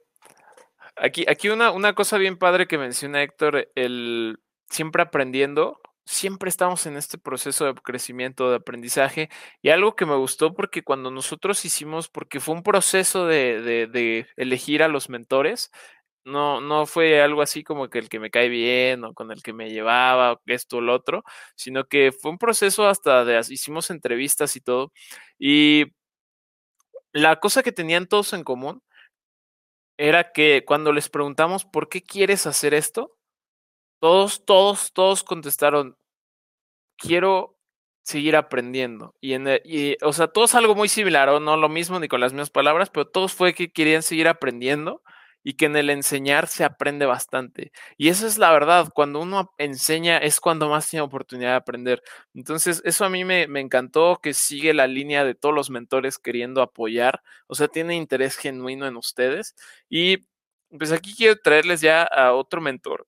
Aquí, 0.96 1.26
aquí 1.28 1.50
una, 1.50 1.72
una 1.72 1.96
cosa 1.96 2.18
bien 2.18 2.38
padre 2.38 2.68
que 2.68 2.78
menciona 2.78 3.24
Héctor, 3.24 3.70
el 3.76 4.40
siempre 4.70 5.02
aprendiendo, 5.02 5.82
siempre 6.06 6.50
estamos 6.50 6.86
en 6.86 6.98
este 6.98 7.18
proceso 7.18 7.66
de 7.66 7.74
crecimiento, 7.76 8.50
de 8.50 8.58
aprendizaje, 8.58 9.30
y 9.62 9.70
algo 9.70 9.96
que 9.96 10.06
me 10.06 10.16
gustó 10.16 10.54
porque 10.54 10.84
cuando 10.84 11.12
nosotros 11.12 11.64
hicimos, 11.66 12.10
porque 12.10 12.40
fue 12.40 12.56
un 12.56 12.64
proceso 12.64 13.26
de, 13.28 14.28
elegir 14.36 14.84
a 14.84 14.88
los 14.88 15.10
mentores, 15.10 15.72
no, 16.26 16.62
no 16.62 16.86
fue 16.86 17.22
algo 17.22 17.42
así 17.42 17.64
como 17.64 17.90
que 17.90 18.00
el 18.00 18.10
que 18.10 18.20
me 18.20 18.32
cae 18.32 18.50
bien 18.50 19.04
o 19.04 19.14
con 19.14 19.32
el 19.32 19.44
que 19.44 19.54
me 19.54 19.70
llevaba, 19.70 20.40
esto 20.46 20.78
o 20.78 20.82
lo 20.82 20.94
otro, 20.94 21.24
sino 21.56 21.86
que 21.86 22.12
fue 22.12 22.32
un 22.32 22.38
proceso 22.38 22.88
hasta 22.88 23.26
de, 23.26 23.40
hicimos 23.50 23.90
entrevistas 23.90 24.56
y 24.56 24.62
todo, 24.62 24.92
y 25.40 25.86
la 27.14 27.40
cosa 27.40 27.64
que 27.64 27.72
tenían 27.72 28.08
todos 28.08 28.34
en 28.34 28.44
común 28.44 28.82
era 29.98 30.32
que 30.32 30.64
cuando 30.66 30.92
les 30.92 31.10
preguntamos 31.10 31.66
por 31.66 31.90
qué 31.90 32.02
quieres 32.02 32.48
hacer 32.48 32.74
esto, 32.74 33.16
todos, 34.04 34.44
todos, 34.44 34.92
todos 34.92 35.24
contestaron, 35.24 35.96
quiero 36.98 37.58
seguir 38.04 38.36
aprendiendo. 38.36 39.16
Y, 39.22 39.32
en 39.34 39.48
el, 39.48 39.62
y, 39.64 39.96
o 40.04 40.12
sea, 40.12 40.28
todos 40.28 40.56
algo 40.56 40.76
muy 40.76 40.90
similar, 40.90 41.30
o 41.30 41.40
no 41.40 41.56
lo 41.56 41.70
mismo 41.70 42.02
ni 42.02 42.10
con 42.10 42.20
las 42.20 42.34
mismas 42.34 42.50
palabras, 42.50 42.90
pero 42.90 43.08
todos 43.08 43.32
fue 43.34 43.54
que 43.54 43.72
querían 43.72 44.04
seguir 44.04 44.28
aprendiendo 44.28 45.04
y 45.42 45.54
que 45.54 45.68
en 45.68 45.78
el 45.78 45.90
enseñar 45.90 46.48
se 46.48 46.66
aprende 46.66 47.06
bastante. 47.06 47.72
Y 47.98 48.10
esa 48.10 48.28
es 48.28 48.38
la 48.38 48.52
verdad, 48.52 48.90
cuando 48.94 49.22
uno 49.22 49.54
enseña 49.58 50.18
es 50.18 50.42
cuando 50.42 50.68
más 50.68 50.90
tiene 50.90 51.04
oportunidad 51.04 51.52
de 51.52 51.56
aprender. 51.56 52.04
Entonces, 52.34 52.82
eso 52.84 53.06
a 53.06 53.10
mí 53.10 53.24
me, 53.24 53.48
me 53.48 53.62
encantó 53.62 54.20
que 54.22 54.34
sigue 54.34 54.74
la 54.74 54.88
línea 54.88 55.24
de 55.24 55.36
todos 55.36 55.56
los 55.56 55.70
mentores 55.70 56.18
queriendo 56.20 56.62
apoyar, 56.62 57.22
o 57.48 57.56
sea, 57.56 57.70
tiene 57.70 57.96
interés 57.96 58.36
genuino 58.36 58.86
en 58.86 58.98
ustedes. 58.98 59.56
Y 59.90 60.28
pues 60.78 60.92
aquí 60.92 61.14
quiero 61.16 61.38
traerles 61.42 61.80
ya 61.82 62.04
a 62.04 62.34
otro 62.34 62.60
mentor, 62.62 63.08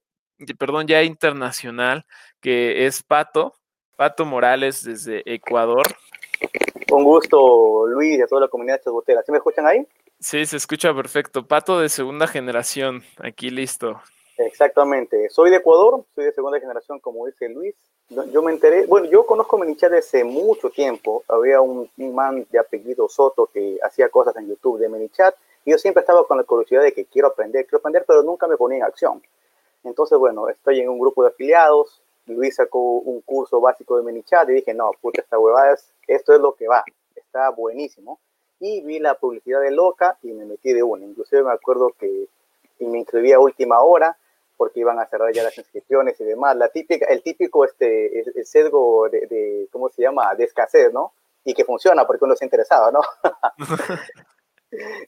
perdón, 0.58 0.88
ya 0.88 1.04
internacional, 1.04 2.06
que 2.42 2.86
es 2.86 3.04
Pato, 3.04 3.54
Pato 3.96 4.26
Morales 4.26 4.84
desde 4.84 5.22
Ecuador. 5.26 5.84
Con 6.90 7.04
gusto, 7.04 7.88
Luis, 7.88 8.20
y 8.20 8.22
a 8.22 8.28
toda 8.28 8.42
la 8.42 8.48
comunidad 8.48 8.82
chabotera. 8.84 9.24
¿Sí 9.24 9.32
me 9.32 9.38
escuchan 9.38 9.66
ahí? 9.66 9.88
Sí, 10.20 10.46
se 10.46 10.58
escucha 10.58 10.94
perfecto. 10.94 11.48
Pato 11.48 11.80
de 11.80 11.90
segunda 11.90 12.28
generación, 12.28 13.04
aquí 13.20 13.50
listo. 13.50 14.02
Exactamente. 14.38 15.30
Soy 15.30 15.50
de 15.50 15.58
Ecuador, 15.58 16.04
soy 16.14 16.26
de 16.26 16.34
segunda 16.34 16.60
generación, 16.60 17.00
como 17.00 17.26
dice 17.26 17.50
Luis. 17.50 17.76
Yo 18.32 18.44
me 18.44 18.52
enteré, 18.52 18.86
bueno, 18.86 19.08
yo 19.10 19.26
conozco 19.26 19.58
Menichat 19.58 19.92
desde 19.92 20.24
mucho 20.24 20.70
tiempo. 20.70 21.24
Había 21.28 21.62
un, 21.62 21.90
un, 21.98 22.16
man 22.16 22.46
de 22.52 22.60
apellido 22.60 23.10
Soto 23.10 23.50
que 23.52 23.80
hacía 23.82 24.10
cosas 24.10 24.36
en 24.38 24.48
YouTube 24.48 24.80
de 24.80 24.90
Menichat. 24.90 25.36
Y 25.64 25.72
yo 25.72 25.78
siempre 25.78 26.02
estaba 26.02 26.26
con 26.28 26.38
la 26.38 26.44
curiosidad 26.44 26.84
de 26.84 26.94
que 26.94 27.06
quiero 27.06 27.30
aprender, 27.30 27.66
quiero 27.66 27.80
aprender, 27.80 28.04
pero 28.08 28.22
nunca 28.22 28.48
me 28.48 28.58
ponía 28.58 28.78
en 28.78 28.84
acción. 28.84 29.24
Entonces, 29.86 30.18
bueno, 30.18 30.50
estoy 30.50 30.82
en 30.82 30.90
un 30.90 31.00
grupo 31.00 31.24
de 31.24 31.30
afiliados. 31.30 32.02
Luis 32.26 32.56
sacó 32.56 32.80
un 32.80 33.22
curso 33.22 33.62
básico 33.62 33.98
de 33.98 34.04
Menichat 34.04 34.50
y 34.50 34.54
dije, 34.54 34.74
no, 34.74 34.92
puta, 35.00 35.22
esta 35.22 35.38
huevada 35.38 35.74
es, 35.74 35.94
esto 36.08 36.34
es 36.34 36.42
lo 36.42 36.54
que 36.56 36.68
va. 36.68 36.84
Está 37.16 37.50
buenísimo 37.52 38.20
y 38.60 38.82
vi 38.82 39.00
la 39.00 39.16
publicidad 39.16 39.62
de 39.62 39.72
Loca 39.72 40.18
y 40.24 40.34
me 40.34 40.46
metí 40.46 40.74
de 40.74 40.82
una. 40.82 41.06
Inclusive 41.06 41.44
me 41.44 41.52
acuerdo 41.52 41.94
que 42.00 42.28
me 42.80 42.98
inscribí 42.98 43.32
a 43.32 43.40
última 43.40 43.80
hora 43.82 44.18
porque 44.58 44.80
iban 44.80 45.00
a 45.00 45.06
cerrar 45.06 45.32
ya 45.34 45.44
las 45.44 45.58
inscripciones 45.58 46.20
y 46.20 46.24
demás. 46.24 46.56
La 46.56 46.70
típica, 46.70 47.06
el 47.06 47.22
típico 47.22 47.64
este, 47.64 48.20
el, 48.20 48.34
el 48.36 48.46
sesgo 48.46 49.08
de, 49.10 49.68
¿cómo 49.72 49.90
se 49.90 50.02
llama?, 50.02 50.34
de 50.34 50.46
escasez, 50.46 50.92
¿no? 50.92 51.14
Y 51.44 51.54
que 51.54 51.64
funciona 51.64 52.08
porque 52.08 52.26
uno 52.26 52.34
está 52.34 52.46
interesado, 52.46 52.92
¿no? 52.92 53.02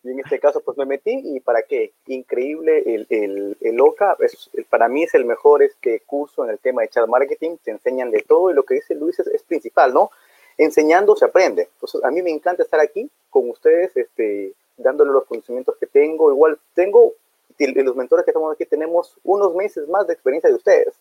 y 0.04 0.10
en 0.10 0.20
este 0.20 0.40
caso 0.40 0.62
pues 0.62 0.78
me 0.78 0.86
metí 0.86 1.22
y 1.24 1.40
para 1.40 1.62
qué, 1.64 1.94
increíble 2.08 2.84
el, 2.86 3.08
el, 3.10 3.58
el 3.62 3.76
Loca, 3.76 4.16
es, 4.20 4.50
para 4.70 4.88
mí 4.88 5.04
es 5.04 5.14
el 5.14 5.26
mejor 5.26 5.64
este 5.64 6.02
curso 6.02 6.44
en 6.44 6.52
el 6.52 6.60
tema 6.60 6.82
de 6.82 6.90
chat 6.90 7.08
marketing, 7.08 7.58
te 7.64 7.72
enseñan 7.72 8.12
de 8.12 8.22
todo 8.22 8.50
y 8.50 8.54
lo 8.54 8.64
que 8.64 8.76
dice 8.76 8.96
Luis 8.96 9.20
es, 9.20 9.28
es 9.28 9.44
principal, 9.44 9.94
¿no? 9.94 10.12
enseñando 10.58 11.16
se 11.16 11.26
aprende. 11.26 11.70
Entonces, 11.74 12.04
a 12.04 12.12
mí 12.12 12.22
me 12.22 12.32
encanta 12.32 12.64
estar 12.64 12.80
aquí 12.80 13.10
con 13.30 13.50
ustedes, 13.50 13.96
este, 13.96 14.54
dándole 14.78 15.12
los 15.12 15.26
conocimientos 15.26 15.78
que 15.78 15.86
tengo. 15.86 16.32
Igual 16.32 16.60
tengo, 16.74 17.14
y 17.58 17.84
los 17.84 17.96
mentores 17.96 18.26
que 18.26 18.32
estamos 18.32 18.54
aquí 18.54 18.66
tenemos 18.66 19.18
unos 19.24 19.54
meses 19.54 19.88
más 19.88 20.08
de 20.08 20.14
experiencia 20.14 20.50
de 20.50 20.56
ustedes. 20.56 20.94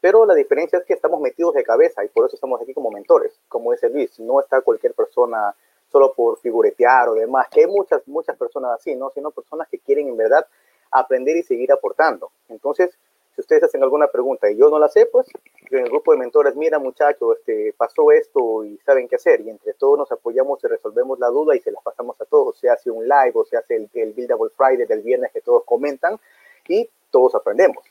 pero 0.00 0.24
la 0.24 0.34
diferencia 0.34 0.78
es 0.78 0.84
que 0.84 0.94
estamos 0.94 1.20
metidos 1.20 1.54
de 1.54 1.64
cabeza 1.64 2.04
y 2.04 2.08
por 2.08 2.24
eso 2.24 2.36
estamos 2.36 2.60
aquí 2.62 2.72
como 2.72 2.88
mentores, 2.88 3.32
como 3.48 3.72
dice 3.72 3.88
Luis, 3.88 4.20
no 4.20 4.40
está 4.40 4.60
cualquier 4.60 4.94
persona 4.94 5.56
solo 5.90 6.12
por 6.14 6.38
figuretear 6.38 7.08
o 7.08 7.14
demás, 7.14 7.48
que 7.50 7.60
hay 7.60 7.66
muchas, 7.66 8.06
muchas 8.06 8.36
personas 8.36 8.72
así, 8.78 8.94
¿no? 8.94 9.10
Sino 9.10 9.30
personas 9.30 9.68
que 9.68 9.78
quieren 9.78 10.08
en 10.08 10.16
verdad 10.16 10.46
aprender 10.90 11.36
y 11.36 11.42
seguir 11.42 11.72
aportando. 11.72 12.30
Entonces, 12.48 12.96
si 13.34 13.40
ustedes 13.40 13.62
hacen 13.62 13.82
alguna 13.82 14.08
pregunta 14.08 14.50
y 14.50 14.56
yo 14.56 14.68
no 14.68 14.78
la 14.78 14.88
sé, 14.88 15.06
pues 15.06 15.28
en 15.70 15.78
el 15.78 15.90
grupo 15.90 16.12
de 16.12 16.18
mentores, 16.18 16.56
mira 16.56 16.78
muchachos, 16.78 17.38
este, 17.38 17.72
pasó 17.76 18.10
esto 18.10 18.64
y 18.64 18.76
saben 18.78 19.06
qué 19.06 19.16
hacer. 19.16 19.40
Y 19.42 19.50
entre 19.50 19.74
todos 19.74 19.96
nos 19.96 20.10
apoyamos 20.10 20.62
y 20.64 20.66
resolvemos 20.66 21.18
la 21.18 21.28
duda 21.28 21.54
y 21.54 21.60
se 21.60 21.70
las 21.70 21.82
pasamos 21.82 22.20
a 22.20 22.24
todos. 22.24 22.58
Se 22.58 22.68
hace 22.68 22.90
un 22.90 23.04
live 23.04 23.32
o 23.34 23.44
se 23.44 23.56
hace 23.56 23.76
el, 23.76 23.90
el 23.94 24.12
Buildable 24.12 24.50
Friday 24.56 24.86
del 24.86 25.02
viernes 25.02 25.30
que 25.32 25.40
todos 25.40 25.64
comentan 25.64 26.18
y 26.66 26.88
todos 27.10 27.34
aprendemos. 27.34 27.84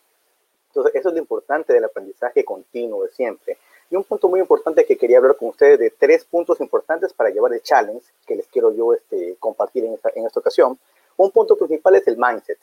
Entonces, 0.68 0.96
eso 0.96 1.10
es 1.10 1.16
lo 1.16 1.22
importante 1.22 1.74
del 1.74 1.86
aprendizaje 1.86 2.44
continuo 2.44 3.04
de 3.04 3.10
siempre. 3.12 3.58
Y 3.90 3.96
un 3.96 4.04
punto 4.04 4.28
muy 4.28 4.40
importante 4.40 4.86
que 4.86 4.98
quería 4.98 5.18
hablar 5.18 5.38
con 5.38 5.50
ustedes 5.50 5.80
de 5.80 5.92
tres 5.92 6.26
puntos 6.26 6.60
importantes 6.60 7.14
para 7.14 7.30
llevar 7.30 7.54
el 7.54 7.62
challenge 7.62 8.06
que 8.26 8.36
les 8.36 8.48
quiero 8.48 8.74
yo 8.74 8.94
este, 8.94 9.38
compartir 9.40 9.86
en 9.86 9.94
esta, 9.94 10.12
en 10.14 10.26
esta 10.26 10.40
ocasión. 10.40 10.78
Un 11.16 11.32
punto 11.32 11.56
principal 11.56 11.96
es 11.96 12.08
el 12.08 12.18
mindset, 12.18 12.60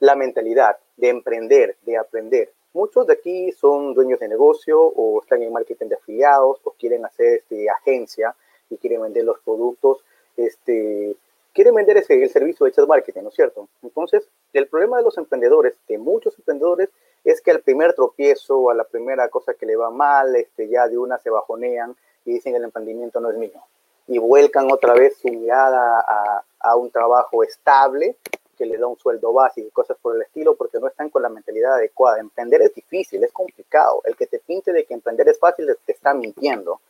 la 0.00 0.16
mentalidad 0.16 0.76
de 0.96 1.08
emprender, 1.08 1.76
de 1.82 1.96
aprender. 1.96 2.50
Muchos 2.74 3.06
de 3.06 3.14
aquí 3.14 3.52
son 3.52 3.94
dueños 3.94 4.20
de 4.20 4.28
negocio 4.28 4.80
o 4.80 5.22
están 5.22 5.42
en 5.42 5.52
marketing 5.52 5.86
de 5.86 5.94
afiliados 5.94 6.60
o 6.64 6.70
quieren 6.72 7.04
hacer 7.04 7.38
este, 7.38 7.70
agencia 7.70 8.34
y 8.68 8.76
quieren 8.76 9.02
vender 9.02 9.24
los 9.24 9.38
productos. 9.40 10.04
Este, 10.36 11.16
quieren 11.54 11.74
vender 11.74 11.96
ese, 11.96 12.22
el 12.22 12.30
servicio 12.30 12.66
de 12.66 12.72
chat 12.72 12.86
marketing, 12.86 13.22
¿no 13.22 13.30
es 13.30 13.34
cierto? 13.34 13.68
Entonces, 13.82 14.28
el 14.52 14.66
problema 14.66 14.98
de 14.98 15.04
los 15.04 15.16
emprendedores, 15.18 15.74
de 15.88 15.98
muchos 15.98 16.38
emprendedores, 16.38 16.90
es 17.30 17.40
que 17.40 17.50
al 17.50 17.60
primer 17.60 17.94
tropiezo, 17.94 18.70
a 18.70 18.74
la 18.74 18.84
primera 18.84 19.28
cosa 19.28 19.54
que 19.54 19.66
le 19.66 19.76
va 19.76 19.90
mal, 19.90 20.34
este, 20.36 20.68
ya 20.68 20.88
de 20.88 20.96
una 20.96 21.18
se 21.18 21.30
bajonean 21.30 21.94
y 22.24 22.32
dicen 22.32 22.54
el 22.54 22.64
emprendimiento 22.64 23.20
no 23.20 23.30
es 23.30 23.36
mío. 23.36 23.62
Y 24.06 24.18
vuelcan 24.18 24.70
otra 24.72 24.94
vez 24.94 25.18
su 25.18 25.28
mirada 25.28 26.00
a, 26.00 26.42
a 26.60 26.76
un 26.76 26.90
trabajo 26.90 27.42
estable 27.42 28.16
que 28.56 28.66
le 28.66 28.76
da 28.76 28.86
un 28.86 28.98
sueldo 28.98 29.32
básico 29.32 29.68
y 29.68 29.70
cosas 29.70 29.96
por 30.00 30.16
el 30.16 30.22
estilo, 30.22 30.56
porque 30.56 30.80
no 30.80 30.88
están 30.88 31.10
con 31.10 31.22
la 31.22 31.28
mentalidad 31.28 31.74
adecuada. 31.74 32.18
Emprender 32.18 32.62
es 32.62 32.74
difícil, 32.74 33.22
es 33.22 33.32
complicado. 33.32 34.00
El 34.04 34.16
que 34.16 34.26
te 34.26 34.40
pinte 34.40 34.72
de 34.72 34.84
que 34.84 34.94
emprender 34.94 35.28
es 35.28 35.38
fácil 35.38 35.68
te 35.84 35.92
está 35.92 36.12
mintiendo. 36.12 36.80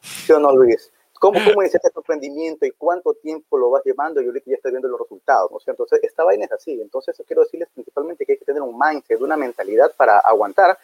¿Sí 0.00 0.32
o 0.32 0.38
no, 0.38 0.54
Luis? 0.54 0.92
¿Cómo, 1.18 1.38
cómo 1.44 1.62
iniciaste 1.62 1.90
tu 1.90 2.00
emprendimiento 2.00 2.66
y 2.66 2.70
cuánto 2.72 3.14
tiempo 3.14 3.58
lo 3.58 3.70
vas 3.70 3.82
llevando 3.84 4.20
y 4.20 4.26
ahorita 4.26 4.50
ya 4.50 4.56
estás 4.56 4.72
viendo 4.72 4.88
los 4.88 5.00
resultados? 5.00 5.50
¿no? 5.50 5.58
Entonces, 5.66 6.00
esta 6.02 6.24
vaina 6.24 6.44
es 6.44 6.52
así. 6.52 6.80
Entonces, 6.80 7.20
quiero 7.26 7.42
decirles 7.42 7.68
principalmente 7.74 8.24
que 8.24 8.32
hay 8.32 8.38
que 8.38 8.44
tener 8.44 8.62
un 8.62 8.78
mindset, 8.78 9.20
una 9.20 9.36
mentalidad 9.36 9.92
para 9.96 10.18
aguantar. 10.18 10.78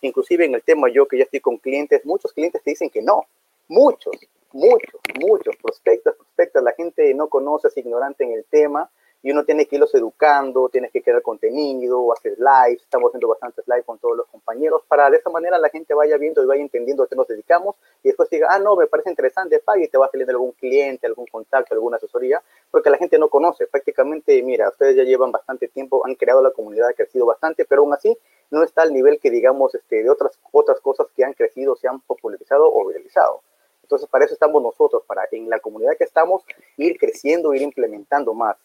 Inclusive 0.00 0.44
en 0.44 0.54
el 0.54 0.62
tema 0.62 0.88
yo 0.92 1.06
que 1.06 1.18
ya 1.18 1.24
estoy 1.24 1.40
con 1.40 1.58
clientes, 1.58 2.04
muchos 2.04 2.32
clientes 2.32 2.62
te 2.62 2.70
dicen 2.70 2.90
que 2.90 3.02
no. 3.02 3.24
Muchos, 3.68 4.14
muchos, 4.52 5.00
muchos 5.20 5.56
prospectos, 5.56 6.14
prospectas. 6.14 6.62
La 6.62 6.72
gente 6.72 7.12
no 7.14 7.28
conoce, 7.28 7.68
es 7.68 7.76
ignorante 7.76 8.24
en 8.24 8.32
el 8.32 8.44
tema 8.44 8.90
y 9.22 9.30
uno 9.30 9.44
tiene 9.44 9.66
que 9.66 9.76
irlos 9.76 9.94
educando, 9.94 10.68
tienes 10.68 10.92
que 10.92 11.02
crear 11.02 11.22
contenido, 11.22 12.12
hacer 12.12 12.36
lives, 12.38 12.82
estamos 12.82 13.10
haciendo 13.10 13.28
bastantes 13.28 13.66
lives 13.66 13.84
con 13.84 13.98
todos 13.98 14.16
los 14.16 14.26
compañeros, 14.26 14.82
para 14.88 15.10
de 15.10 15.16
esa 15.18 15.30
manera 15.30 15.58
la 15.58 15.68
gente 15.70 15.94
vaya 15.94 16.16
viendo 16.16 16.42
y 16.42 16.46
vaya 16.46 16.62
entendiendo 16.62 17.02
a 17.02 17.08
qué 17.08 17.16
nos 17.16 17.26
dedicamos 17.26 17.76
y 18.02 18.08
después 18.08 18.28
diga, 18.30 18.48
ah, 18.50 18.58
no, 18.58 18.76
me 18.76 18.86
parece 18.86 19.10
interesante, 19.10 19.58
pague 19.58 19.84
y 19.84 19.88
te 19.88 19.98
va 19.98 20.08
salir 20.10 20.28
algún 20.30 20.52
cliente, 20.52 21.06
algún 21.06 21.26
contacto, 21.26 21.74
alguna 21.74 21.96
asesoría, 21.96 22.42
porque 22.70 22.90
la 22.90 22.98
gente 22.98 23.18
no 23.18 23.28
conoce. 23.28 23.66
Prácticamente, 23.66 24.42
mira, 24.42 24.68
ustedes 24.68 24.96
ya 24.96 25.04
llevan 25.04 25.32
bastante 25.32 25.68
tiempo, 25.68 26.04
han 26.04 26.14
creado 26.14 26.42
la 26.42 26.50
comunidad, 26.50 26.88
ha 26.88 26.94
crecido 26.94 27.26
bastante, 27.26 27.64
pero 27.64 27.82
aún 27.82 27.92
así 27.92 28.16
no 28.50 28.62
está 28.62 28.82
al 28.82 28.92
nivel 28.92 29.18
que 29.20 29.30
digamos 29.30 29.74
este, 29.74 30.02
de 30.02 30.10
otras, 30.10 30.38
otras 30.52 30.80
cosas 30.80 31.06
que 31.14 31.24
han 31.24 31.34
crecido, 31.34 31.76
se 31.76 31.88
han 31.88 32.00
popularizado 32.00 32.72
o 32.72 32.86
viralizado. 32.86 33.42
Entonces, 33.82 34.08
para 34.08 34.26
eso 34.26 34.34
estamos 34.34 34.62
nosotros, 34.62 35.02
para 35.06 35.22
en 35.32 35.48
la 35.48 35.60
comunidad 35.60 35.96
que 35.96 36.04
estamos, 36.04 36.44
ir 36.76 36.98
creciendo, 36.98 37.54
ir 37.54 37.62
implementando 37.62 38.34
más. 38.34 38.56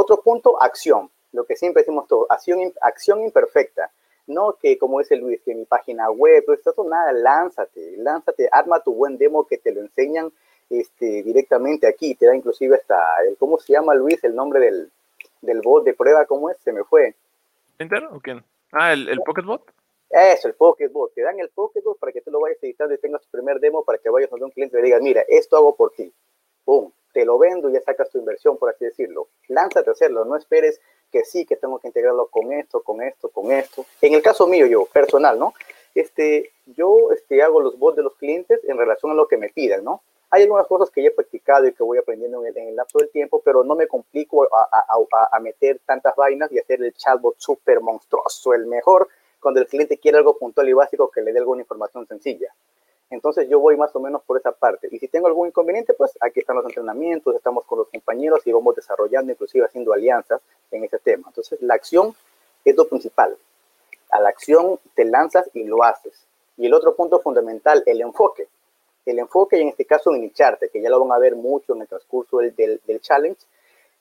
Otro 0.00 0.22
punto, 0.22 0.62
acción. 0.62 1.10
Lo 1.32 1.44
que 1.44 1.56
siempre 1.56 1.82
decimos 1.82 2.06
todos, 2.06 2.30
acción, 2.30 2.72
acción 2.82 3.20
imperfecta. 3.20 3.90
No 4.28 4.52
que, 4.52 4.78
como 4.78 5.00
dice 5.00 5.16
Luis, 5.16 5.40
que 5.42 5.56
mi 5.56 5.64
página 5.64 6.08
web, 6.08 6.44
pues 6.46 6.64
eso 6.64 6.84
nada, 6.84 7.10
lánzate, 7.10 7.96
lánzate, 7.96 8.48
arma 8.52 8.78
tu 8.78 8.94
buen 8.94 9.18
demo 9.18 9.44
que 9.44 9.58
te 9.58 9.72
lo 9.72 9.80
enseñan 9.80 10.30
este, 10.70 11.24
directamente 11.24 11.88
aquí. 11.88 12.14
Te 12.14 12.26
da 12.26 12.36
inclusive 12.36 12.76
hasta, 12.76 12.96
el, 13.26 13.36
¿cómo 13.38 13.58
se 13.58 13.72
llama 13.72 13.92
Luis? 13.96 14.22
El 14.22 14.36
nombre 14.36 14.60
del, 14.60 14.88
del 15.40 15.60
bot 15.62 15.82
de 15.82 15.94
prueba, 15.94 16.26
¿cómo 16.26 16.48
es? 16.48 16.58
Se 16.58 16.72
me 16.72 16.84
fue. 16.84 17.16
¿Enter 17.80 18.04
o 18.04 18.20
quién? 18.20 18.44
Ah, 18.70 18.92
el, 18.92 19.08
el 19.08 19.18
Pocket 19.22 19.42
Bot. 19.42 19.62
Eso, 20.10 20.46
el 20.46 20.54
Pocketbot. 20.54 21.12
Te 21.12 21.22
dan 21.22 21.40
el 21.40 21.48
Pocketbot 21.48 21.98
para 21.98 22.12
que 22.12 22.20
tú 22.20 22.30
lo 22.30 22.38
vayas 22.38 22.62
editando 22.62 22.94
y 22.94 22.98
tengas 22.98 23.22
tu 23.22 23.30
primer 23.30 23.58
demo 23.58 23.82
para 23.82 23.98
que 23.98 24.10
vayas 24.10 24.30
a 24.32 24.36
un 24.36 24.50
cliente 24.52 24.78
y 24.78 24.80
le 24.80 24.86
digas, 24.86 25.02
mira, 25.02 25.24
esto 25.26 25.56
hago 25.56 25.74
por 25.74 25.90
ti. 25.90 26.12
¡Pum! 26.64 26.92
Te 27.18 27.24
lo 27.24 27.36
vendo 27.36 27.68
y 27.68 27.72
ya 27.72 27.80
sacas 27.80 28.10
tu 28.10 28.18
inversión, 28.18 28.58
por 28.58 28.70
así 28.70 28.84
decirlo. 28.84 29.26
Lánzate 29.48 29.90
a 29.90 29.92
hacerlo. 29.92 30.24
No 30.24 30.36
esperes 30.36 30.80
que 31.10 31.24
sí, 31.24 31.44
que 31.44 31.56
tengo 31.56 31.80
que 31.80 31.88
integrarlo 31.88 32.28
con 32.28 32.52
esto, 32.52 32.80
con 32.80 33.02
esto, 33.02 33.28
con 33.28 33.50
esto. 33.50 33.84
En 34.00 34.14
el 34.14 34.22
caso 34.22 34.46
mío, 34.46 34.66
yo, 34.66 34.86
personal, 34.86 35.36
¿no? 35.36 35.52
Este, 35.96 36.52
yo 36.66 37.10
este, 37.10 37.42
hago 37.42 37.60
los 37.60 37.76
bots 37.76 37.96
de 37.96 38.04
los 38.04 38.14
clientes 38.14 38.60
en 38.68 38.78
relación 38.78 39.10
a 39.10 39.16
lo 39.16 39.26
que 39.26 39.36
me 39.36 39.48
pidan, 39.48 39.82
¿no? 39.82 40.00
Hay 40.30 40.44
algunas 40.44 40.68
cosas 40.68 40.90
que 40.90 41.02
ya 41.02 41.08
he 41.08 41.10
practicado 41.10 41.66
y 41.66 41.72
que 41.72 41.82
voy 41.82 41.98
aprendiendo 41.98 42.40
en 42.40 42.46
el, 42.46 42.56
en 42.56 42.68
el 42.68 42.76
lapso 42.76 42.98
del 43.00 43.10
tiempo, 43.10 43.42
pero 43.44 43.64
no 43.64 43.74
me 43.74 43.88
complico 43.88 44.44
a, 44.54 44.68
a, 44.70 44.84
a, 44.86 45.36
a 45.36 45.40
meter 45.40 45.80
tantas 45.84 46.14
vainas 46.14 46.52
y 46.52 46.60
hacer 46.60 46.80
el 46.80 46.94
chatbot 46.94 47.34
súper 47.36 47.80
monstruoso, 47.80 48.54
el 48.54 48.66
mejor, 48.66 49.08
cuando 49.40 49.58
el 49.58 49.66
cliente 49.66 49.98
quiere 49.98 50.18
algo 50.18 50.38
puntual 50.38 50.68
y 50.68 50.72
básico 50.72 51.10
que 51.10 51.20
le 51.20 51.32
dé 51.32 51.40
alguna 51.40 51.62
información 51.62 52.06
sencilla. 52.06 52.54
Entonces 53.10 53.48
yo 53.48 53.58
voy 53.58 53.76
más 53.76 53.94
o 53.96 54.00
menos 54.00 54.22
por 54.22 54.36
esa 54.38 54.52
parte. 54.52 54.88
Y 54.90 54.98
si 54.98 55.08
tengo 55.08 55.28
algún 55.28 55.48
inconveniente, 55.48 55.94
pues 55.94 56.12
aquí 56.20 56.40
están 56.40 56.56
los 56.56 56.66
entrenamientos, 56.66 57.34
estamos 57.34 57.64
con 57.64 57.78
los 57.78 57.88
compañeros 57.88 58.46
y 58.46 58.52
vamos 58.52 58.76
desarrollando, 58.76 59.32
inclusive 59.32 59.64
haciendo 59.64 59.92
alianzas 59.92 60.40
en 60.70 60.84
ese 60.84 60.98
tema. 60.98 61.24
Entonces 61.28 61.60
la 61.62 61.74
acción 61.74 62.14
es 62.64 62.76
lo 62.76 62.86
principal. 62.86 63.36
A 64.10 64.20
la 64.20 64.28
acción 64.28 64.78
te 64.94 65.04
lanzas 65.04 65.48
y 65.54 65.64
lo 65.64 65.82
haces. 65.82 66.26
Y 66.56 66.66
el 66.66 66.74
otro 66.74 66.94
punto 66.94 67.20
fundamental, 67.20 67.82
el 67.86 68.00
enfoque. 68.00 68.48
El 69.06 69.18
enfoque, 69.18 69.58
y 69.58 69.62
en 69.62 69.68
este 69.68 69.86
caso 69.86 70.14
en 70.14 70.20
nicharte, 70.20 70.68
que 70.68 70.82
ya 70.82 70.90
lo 70.90 71.00
van 71.00 71.12
a 71.12 71.18
ver 71.18 71.34
mucho 71.34 71.74
en 71.74 71.82
el 71.82 71.88
transcurso 71.88 72.38
del, 72.38 72.54
del, 72.54 72.80
del 72.86 73.00
challenge, 73.00 73.40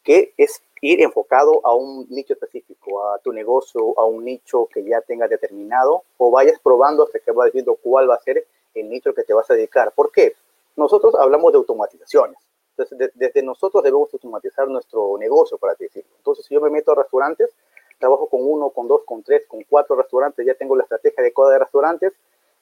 que 0.04 0.34
es 0.38 0.62
ir 0.82 1.02
enfocado 1.02 1.62
a 1.64 1.74
un 1.74 2.08
nicho 2.10 2.34
específico, 2.34 3.06
a 3.10 3.20
tu 3.20 3.32
negocio, 3.32 3.98
a 3.98 4.06
un 4.06 4.26
nicho 4.26 4.68
que 4.68 4.84
ya 4.84 5.02
tengas 5.02 5.30
determinado, 5.30 6.04
o 6.18 6.30
vayas 6.30 6.60
probando 6.60 7.04
hasta 7.04 7.20
que 7.20 7.32
vas 7.32 7.52
viendo 7.54 7.76
cuál 7.76 8.10
va 8.10 8.16
a 8.16 8.22
ser 8.22 8.46
el 8.80 8.90
nicho 8.90 9.14
que 9.14 9.24
te 9.24 9.34
vas 9.34 9.50
a 9.50 9.54
dedicar. 9.54 9.92
¿Por 9.94 10.12
qué? 10.12 10.36
Nosotros 10.76 11.16
hablamos 11.16 11.52
de 11.52 11.58
automatizaciones. 11.58 12.38
Entonces, 12.72 12.98
de, 12.98 13.12
desde 13.16 13.42
nosotros 13.42 13.84
debemos 13.84 14.14
automatizar 14.14 14.68
nuestro 14.68 15.18
negocio, 15.18 15.58
para 15.58 15.74
decirlo. 15.74 16.12
Entonces, 16.18 16.46
si 16.46 16.54
yo 16.54 16.62
me 16.62 16.70
meto 16.70 16.92
a 16.92 16.96
restaurantes, 16.96 17.50
trabajo 17.98 18.28
con 18.28 18.42
uno, 18.44 18.70
con 18.70 18.88
dos, 18.88 19.02
con 19.06 19.24
tres, 19.24 19.44
con 19.48 19.64
cuatro 19.64 19.96
restaurantes, 19.96 20.46
ya 20.46 20.54
tengo 20.54 20.76
la 20.76 20.84
estrategia 20.84 21.22
adecuada 21.22 21.54
de 21.54 21.60
restaurantes, 21.60 22.14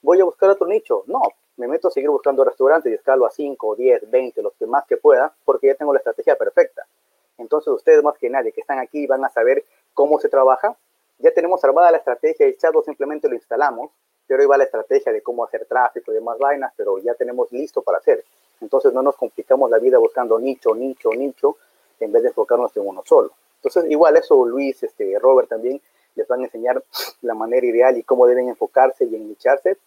voy 0.01 0.22
a 0.22 0.26
buscar 0.26 0.49
otro 0.49 0.68
nicho. 0.68 1.03
No, 1.07 1.22
me 1.57 1.68
meto 1.68 1.88
a 1.89 1.91
seguir 1.91 2.09
buscando 2.09 2.43
restaurantes 2.43 2.91
y 2.91 2.95
escalo 2.95 3.26
a 3.26 3.32
5, 3.32 3.76
10, 3.76 4.09
20, 4.09 4.41
los 4.41 4.53
que 4.53 4.66
más 4.66 4.86
que 4.86 4.97
pueda, 4.97 5.34
porque 5.43 5.68
ya 5.68 5.76
tengo 5.76 5.93
la 5.93 5.99
estrategia 5.99 6.36
perfecta. 6.36 6.86
Entonces, 7.38 7.74
ustedes 7.74 8.01
más 8.03 8.18
que 8.18 8.30
nadie 8.30 8.51
que 8.51 8.61
están 8.61 8.80
aquí 8.80 9.07
van 9.07 9.26
a 9.26 9.30
saber 9.30 9.66
cómo 9.93 10.20
se 10.20 10.30
trabaja. 10.30 10.78
Ya 11.20 11.32
tenemos 11.32 11.63
armada 11.63 11.91
la 11.91 11.97
estrategia, 11.97 12.45
el 12.45 12.57
chat 12.57 12.74
simplemente 12.86 13.28
lo 13.28 13.36
instalamos, 13.36 13.91
pero 14.28 14.42
ahí 14.42 14.48
va 14.48 14.58
la 14.58 14.64
estrategia 14.64 15.12
de 15.12 15.22
cómo 15.22 15.44
hacer 15.44 15.66
tráfico 15.66 16.12
y 16.12 16.16
demás 16.16 16.38
vainas, 16.38 16.74
pero 16.76 16.98
ya 17.00 17.14
tenemos 17.14 17.52
listo 17.52 17.82
para 17.82 18.00
hacer. 18.00 18.24
Entonces 18.62 18.94
no 18.94 19.02
nos 19.02 19.16
complicamos 19.16 19.70
la 19.70 19.80
vida 19.80 19.98
buscando 19.98 20.40
nicho, 20.40 20.74
nicho, 20.74 21.10
nicho, 21.12 21.58
en 22.00 22.12
vez 22.12 22.24
de 22.24 22.30
enfocarnos 22.30 22.76
en 22.78 22.88
uno 22.88 23.04
solo. 23.06 23.32
Entonces 23.58 23.90
igual 23.90 24.18
eso 24.18 24.46
Luis, 24.46 24.82
este, 24.84 25.18
Robert 25.20 25.50
también 25.50 25.82
les 26.16 26.28
van 26.28 26.42
a 26.42 26.44
enseñar 26.46 26.84
la 27.22 27.34
manera 27.34 27.66
ideal 27.66 27.98
y 27.98 28.04
cómo 28.04 28.26
deben 28.26 28.48
enfocarse 28.50 29.06
y 29.06 29.10
nicharse 29.10 29.78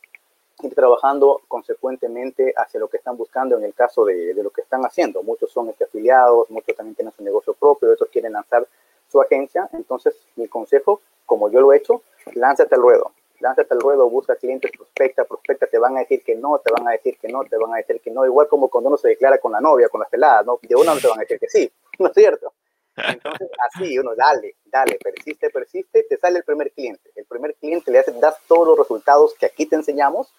ir 0.61 0.75
trabajando 0.75 1.41
consecuentemente 1.47 2.53
hacia 2.57 2.81
lo 2.81 2.89
que 2.89 2.97
están 2.97 3.17
buscando 3.17 3.57
en 3.57 3.65
el 3.65 3.75
caso 3.75 4.05
de, 4.05 4.35
de 4.35 4.43
lo 4.43 4.51
que 4.51 4.63
están 4.63 4.85
haciendo. 4.85 5.23
Muchos 5.23 5.53
son 5.53 5.69
este, 5.69 5.85
afiliados, 5.85 6.51
muchos 6.51 6.75
también 6.75 6.97
tienen 6.97 7.15
su 7.15 7.23
negocio 7.23 7.55
propio, 7.55 7.93
otros 7.93 8.11
quieren 8.11 8.33
lanzar 8.33 8.67
su 9.09 9.21
agencia. 9.21 9.69
Entonces, 9.73 10.17
mi 10.35 10.49
consejo, 10.49 11.01
como 11.27 11.49
yo 11.49 11.61
lo 11.61 11.73
he 11.73 11.77
hecho, 11.77 12.03
lánzate 12.35 12.75
al 12.75 12.83
ruedo 12.83 13.13
lánzate 13.41 13.75
al 13.75 13.81
ruedo, 13.81 14.09
busca 14.09 14.37
clientes, 14.37 14.71
prospecta, 14.71 15.25
prospecta, 15.25 15.67
te 15.67 15.79
van 15.79 15.97
a 15.97 16.01
decir 16.01 16.23
que 16.23 16.35
no, 16.35 16.59
te 16.59 16.73
van 16.73 16.89
a 16.89 16.93
decir 16.93 17.17
que 17.19 17.29
no, 17.29 17.45
te 17.45 17.57
van 17.57 17.73
a 17.73 17.77
decir 17.77 18.01
que 18.01 18.11
no, 18.11 18.25
igual 18.25 18.49
como 18.49 18.69
cuando 18.69 18.89
uno 18.89 18.97
se 18.97 19.09
declara 19.09 19.39
con 19.39 19.53
la 19.53 19.61
novia, 19.61 19.89
con 19.89 20.01
las 20.01 20.11
peladas, 20.11 20.45
¿no? 20.45 20.59
De 20.63 20.75
una 20.75 20.95
no 20.95 21.01
te 21.01 21.09
van 21.09 21.19
a 21.19 21.23
decir 21.23 21.39
que 21.39 21.49
sí, 21.49 21.71
¿no 21.99 22.09
es 22.09 22.15
cierto? 22.15 22.53
Entonces, 22.97 23.49
así, 23.75 23.99
uno, 23.99 24.15
dale, 24.17 24.57
dale, 24.65 24.99
persiste, 25.03 25.51
persiste, 25.51 26.05
te 26.05 26.17
sale 26.17 26.39
el 26.39 26.45
primer 26.45 26.73
cliente. 26.73 27.11
El 27.15 27.27
primer 27.27 27.55
cliente 27.55 27.91
le 27.91 28.01
hace, 28.01 28.13
das 28.13 28.37
todos 28.47 28.67
los 28.67 28.79
resultados 28.79 29.35
que 29.35 29.47
aquí 29.47 29.67
te 29.67 29.77
enseñamos 29.77 30.33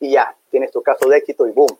y 0.00 0.12
ya, 0.12 0.36
tienes 0.50 0.72
tu 0.72 0.82
caso 0.82 1.08
de 1.08 1.18
éxito 1.18 1.46
y 1.46 1.52
boom, 1.52 1.76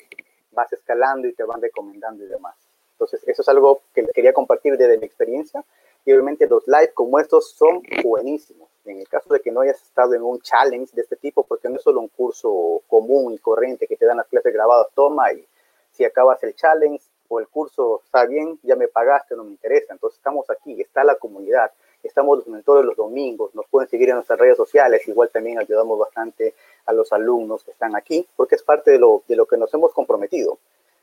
vas 0.53 0.73
escalando 0.73 1.27
y 1.27 1.35
te 1.35 1.43
van 1.45 1.61
recomendando 1.61 2.25
y 2.25 2.29
demás. 2.29 2.55
Entonces, 2.93 3.27
eso 3.27 3.43
es 3.43 3.49
algo 3.49 3.83
que 3.93 4.07
quería 4.15 4.33
compartir 4.33 4.77
desde 4.77 4.99
mi 4.99 5.05
experiencia 5.05 5.65
y 6.05 6.13
obviamente 6.13 6.47
los 6.47 6.67
live 6.69 6.93
como 6.95 7.19
estos 7.19 7.51
son 7.51 7.83
buenísimos 8.05 8.69
En 8.85 9.01
el 9.01 9.09
caso 9.09 9.33
de 9.33 9.41
que 9.41 9.51
no 9.51 9.61
hayas 9.61 9.81
estado 9.83 10.15
en 10.15 10.23
un 10.23 10.41
challenge 10.41 10.95
de 10.95 11.03
este 11.03 11.17
tipo, 11.17 11.45
porque 11.45 11.69
no 11.69 11.77
es 11.77 11.83
solo 11.83 12.01
un 12.01 12.09
curso 12.09 12.83
común 12.87 13.33
y 13.33 13.39
corriente 13.39 13.87
que 13.87 13.97
te 13.97 14.07
dan 14.07 14.19
las 14.19 14.27
clases 14.27 14.53
grabadas, 14.53 14.89
toma 14.95 15.33
y 15.33 15.47
si 15.91 16.05
acabas 16.05 16.43
el 16.43 16.55
challenge 16.55 17.05
o 17.29 17.41
el 17.41 17.49
curso 17.49 18.03
está 18.05 18.27
bien, 18.27 18.59
ya 18.63 18.77
me 18.77 18.89
pagaste, 18.89 19.37
no 19.37 19.45
me 19.45 19.51
interesa. 19.51 19.93
Entonces 19.93 20.19
estamos 20.19 20.51
aquí, 20.51 20.81
está 20.81 21.05
la 21.05 21.15
comunidad, 21.15 21.71
estamos 22.03 22.39
los 22.39 22.47
mentores 22.49 22.85
los 22.85 22.97
domingos, 22.97 23.55
nos 23.55 23.67
pueden 23.67 23.89
seguir 23.89 24.11
en 24.11 24.17
nuestras 24.17 24.39
redes 24.39 24.57
sociales, 24.57 25.07
igual 25.09 25.31
también 25.31 25.59
ayudamos 25.59 25.99
bastante 25.99 26.55
a 26.87 26.93
los 26.93 27.13
alumnos 27.13 27.65
que 27.65 27.71
están 27.71 27.97
aquí, 27.97 28.27
porque 28.37 28.57
es 28.57 28.63
parte 28.63 28.91
de 28.91 28.99
lo, 28.99 29.23
de 29.27 29.37
lo 29.37 29.47
que 29.47 29.57
nos 29.57 29.73
hemos 29.73 29.93
comprometido. 29.93 30.59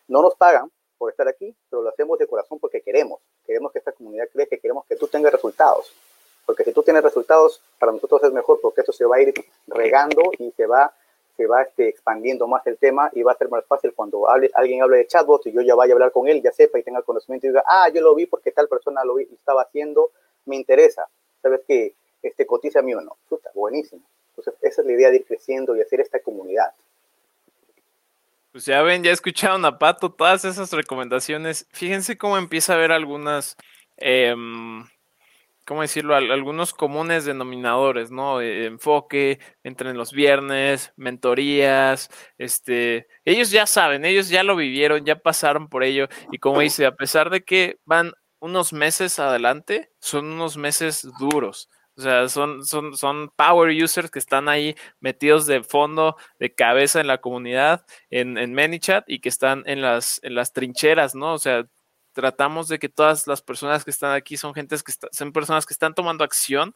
No 0.07 0.21
nos 0.21 0.35
pagan 0.35 0.71
por 0.97 1.09
estar 1.09 1.27
aquí, 1.27 1.55
pero 1.69 1.81
lo 1.81 1.89
hacemos 1.89 2.19
de 2.19 2.27
corazón 2.27 2.59
porque 2.59 2.81
queremos, 2.81 3.19
queremos 3.45 3.71
que 3.71 3.79
esta 3.79 3.91
comunidad 3.91 4.27
crezca, 4.31 4.57
queremos 4.57 4.85
que 4.85 4.95
tú 4.95 5.07
tengas 5.07 5.31
resultados, 5.31 5.91
porque 6.45 6.63
si 6.63 6.73
tú 6.73 6.83
tienes 6.83 7.03
resultados, 7.03 7.61
para 7.79 7.91
nosotros 7.91 8.23
es 8.23 8.31
mejor, 8.31 8.59
porque 8.61 8.81
esto 8.81 8.91
se 8.91 9.05
va 9.05 9.17
a 9.17 9.21
ir 9.21 9.33
regando 9.67 10.21
y 10.37 10.51
se 10.51 10.65
va 10.65 10.93
se 11.37 11.47
va 11.47 11.63
este, 11.63 11.87
expandiendo 11.87 12.47
más 12.47 12.65
el 12.67 12.77
tema 12.77 13.09
y 13.13 13.23
va 13.23 13.31
a 13.31 13.37
ser 13.37 13.49
más 13.49 13.65
fácil 13.65 13.93
cuando 13.95 14.29
alguien 14.29 14.83
hable 14.83 14.97
de 14.97 15.07
chatbots 15.07 15.47
y 15.47 15.51
yo 15.51 15.61
ya 15.61 15.75
vaya 15.75 15.93
a 15.93 15.95
hablar 15.95 16.11
con 16.11 16.27
él, 16.27 16.41
ya 16.41 16.51
sepa 16.51 16.77
y 16.77 16.83
tenga 16.83 17.01
conocimiento 17.01 17.47
y 17.47 17.49
diga, 17.49 17.63
ah, 17.67 17.89
yo 17.89 18.01
lo 18.01 18.13
vi 18.13 18.25
porque 18.25 18.51
tal 18.51 18.67
persona 18.67 19.03
lo, 19.03 19.15
vi, 19.15 19.23
estaba 19.23 19.63
haciendo, 19.63 20.11
me 20.45 20.55
interesa, 20.55 21.07
sabes 21.41 21.61
que 21.67 21.95
este, 22.21 22.45
cotiza 22.45 22.79
a 22.79 22.81
mí 22.81 22.93
o 22.93 23.01
no, 23.01 23.17
Puta, 23.27 23.49
buenísimo. 23.55 24.01
Entonces, 24.29 24.53
esa 24.61 24.81
es 24.81 24.87
la 24.87 24.93
idea 24.93 25.09
de 25.09 25.17
ir 25.17 25.25
creciendo 25.25 25.75
y 25.75 25.81
hacer 25.81 25.99
esta 25.99 26.19
comunidad. 26.19 26.73
Pues 28.51 28.65
ya 28.65 28.81
ven, 28.81 29.03
ya 29.03 29.11
escucharon 29.11 29.63
a 29.65 29.79
Pato 29.79 30.11
todas 30.11 30.45
esas 30.45 30.71
recomendaciones. 30.71 31.67
Fíjense 31.71 32.17
cómo 32.17 32.37
empieza 32.37 32.73
a 32.73 32.75
haber 32.75 32.91
algunas 32.91 33.55
eh, 33.97 34.35
¿cómo 35.65 35.81
decirlo? 35.81 36.15
algunos 36.15 36.73
comunes 36.73 37.25
denominadores, 37.25 38.11
¿no? 38.11 38.41
E, 38.41 38.65
enfoque, 38.65 39.39
entren 39.63 39.97
los 39.97 40.11
viernes, 40.11 40.93
mentorías, 40.95 42.09
este, 42.37 43.07
ellos 43.25 43.51
ya 43.51 43.65
saben, 43.65 44.05
ellos 44.05 44.29
ya 44.29 44.43
lo 44.43 44.55
vivieron, 44.55 45.05
ya 45.05 45.15
pasaron 45.17 45.69
por 45.69 45.83
ello 45.83 46.07
y 46.31 46.39
como 46.39 46.61
dice, 46.61 46.85
a 46.85 46.95
pesar 46.95 47.29
de 47.29 47.43
que 47.43 47.79
van 47.85 48.13
unos 48.39 48.73
meses 48.73 49.19
adelante, 49.19 49.91
son 49.99 50.25
unos 50.25 50.57
meses 50.57 51.07
duros. 51.19 51.69
O 51.97 52.01
sea, 52.01 52.29
son, 52.29 52.65
son, 52.65 52.95
son 52.97 53.29
power 53.35 53.71
users 53.71 54.09
que 54.09 54.19
están 54.19 54.49
ahí 54.49 54.75
metidos 55.01 55.45
de 55.45 55.61
fondo, 55.61 56.15
de 56.39 56.53
cabeza 56.53 57.01
en 57.01 57.07
la 57.07 57.19
comunidad, 57.19 57.85
en, 58.09 58.37
en 58.37 58.53
ManyChat 58.53 59.03
y 59.07 59.19
que 59.19 59.29
están 59.29 59.63
en 59.67 59.81
las, 59.81 60.19
en 60.23 60.35
las 60.35 60.53
trincheras, 60.53 61.15
¿no? 61.15 61.33
O 61.33 61.37
sea, 61.37 61.65
tratamos 62.13 62.67
de 62.67 62.79
que 62.79 62.89
todas 62.89 63.27
las 63.27 63.41
personas 63.41 63.83
que 63.83 63.91
están 63.91 64.13
aquí 64.13 64.37
son 64.37 64.53
gentes 64.53 64.83
que 64.83 64.93
son 65.11 65.31
personas 65.31 65.65
que 65.65 65.73
están 65.73 65.93
tomando 65.93 66.23
acción 66.23 66.75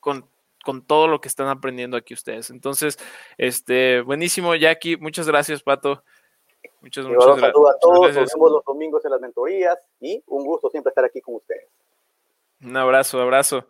con, 0.00 0.28
con 0.64 0.84
todo 0.84 1.08
lo 1.08 1.20
que 1.20 1.28
están 1.28 1.48
aprendiendo 1.48 1.96
aquí 1.96 2.14
ustedes. 2.14 2.50
Entonces, 2.50 2.98
este, 3.38 4.00
buenísimo, 4.00 4.54
Jackie, 4.54 4.96
muchas 4.96 5.26
gracias, 5.26 5.62
Pato. 5.62 6.02
Muchas, 6.80 7.06
muchas 7.06 7.26
gracias. 7.26 7.50
a 7.50 7.78
todos, 7.80 8.14
nos 8.14 8.32
vemos 8.32 8.52
los 8.52 8.64
domingos 8.64 9.04
en 9.04 9.10
las 9.10 9.20
mentorías 9.20 9.78
y 10.00 10.22
un 10.26 10.44
gusto 10.44 10.68
siempre 10.70 10.90
estar 10.90 11.04
aquí 11.04 11.20
con 11.20 11.36
ustedes. 11.36 11.68
Un 12.60 12.76
abrazo, 12.76 13.20
abrazo. 13.20 13.66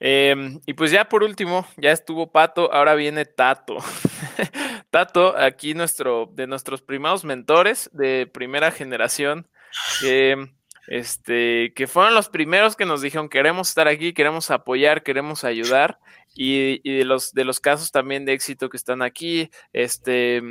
Em, 0.00 0.60
y 0.66 0.74
pues 0.74 0.90
ya 0.90 1.08
por 1.08 1.22
último, 1.22 1.66
ya 1.76 1.92
estuvo 1.92 2.30
Pato, 2.30 2.72
ahora 2.72 2.94
viene 2.94 3.24
Tato. 3.24 3.76
Tato, 4.90 5.36
aquí 5.36 5.74
nuestro, 5.74 6.28
de 6.32 6.46
nuestros 6.46 6.82
primados 6.82 7.24
mentores 7.24 7.90
de 7.92 8.26
primera 8.26 8.70
generación, 8.70 9.48
que, 10.00 10.50
este, 10.86 11.72
que 11.74 11.86
fueron 11.86 12.14
los 12.14 12.28
primeros 12.28 12.76
que 12.76 12.86
nos 12.86 13.02
dijeron 13.02 13.28
queremos 13.28 13.68
estar 13.68 13.88
aquí, 13.88 14.12
queremos 14.12 14.50
apoyar, 14.50 15.02
queremos 15.02 15.44
ayudar, 15.44 15.98
y, 16.34 16.80
de, 16.98 17.04
los, 17.04 17.32
de 17.32 17.44
los 17.44 17.60
casos 17.60 17.92
también 17.92 18.24
de 18.24 18.32
éxito 18.32 18.68
que 18.68 18.76
están 18.76 19.02
aquí, 19.02 19.50
este, 19.72 20.42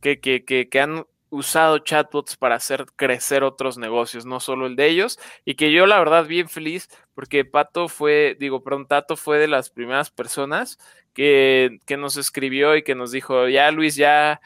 que, 0.00 0.20
que, 0.20 0.44
que, 0.44 0.68
que 0.68 0.80
han 0.80 1.04
usado 1.30 1.78
chatbots 1.78 2.36
para 2.36 2.56
hacer 2.56 2.86
crecer 2.96 3.44
otros 3.44 3.78
negocios, 3.78 4.26
no 4.26 4.40
solo 4.40 4.66
el 4.66 4.76
de 4.76 4.88
ellos, 4.88 5.18
y 5.44 5.54
que 5.54 5.72
yo 5.72 5.86
la 5.86 5.98
verdad 5.98 6.26
bien 6.26 6.48
feliz 6.48 6.88
porque 7.14 7.44
Pato 7.44 7.88
fue, 7.88 8.36
digo, 8.38 8.62
perdón, 8.62 8.86
Tato 8.86 9.16
fue 9.16 9.38
de 9.38 9.48
las 9.48 9.70
primeras 9.70 10.10
personas 10.10 10.78
que, 11.14 11.78
que 11.86 11.96
nos 11.96 12.16
escribió 12.16 12.76
y 12.76 12.82
que 12.82 12.94
nos 12.94 13.12
dijo, 13.12 13.48
ya 13.48 13.70
Luis, 13.70 13.94
ya, 13.94 14.40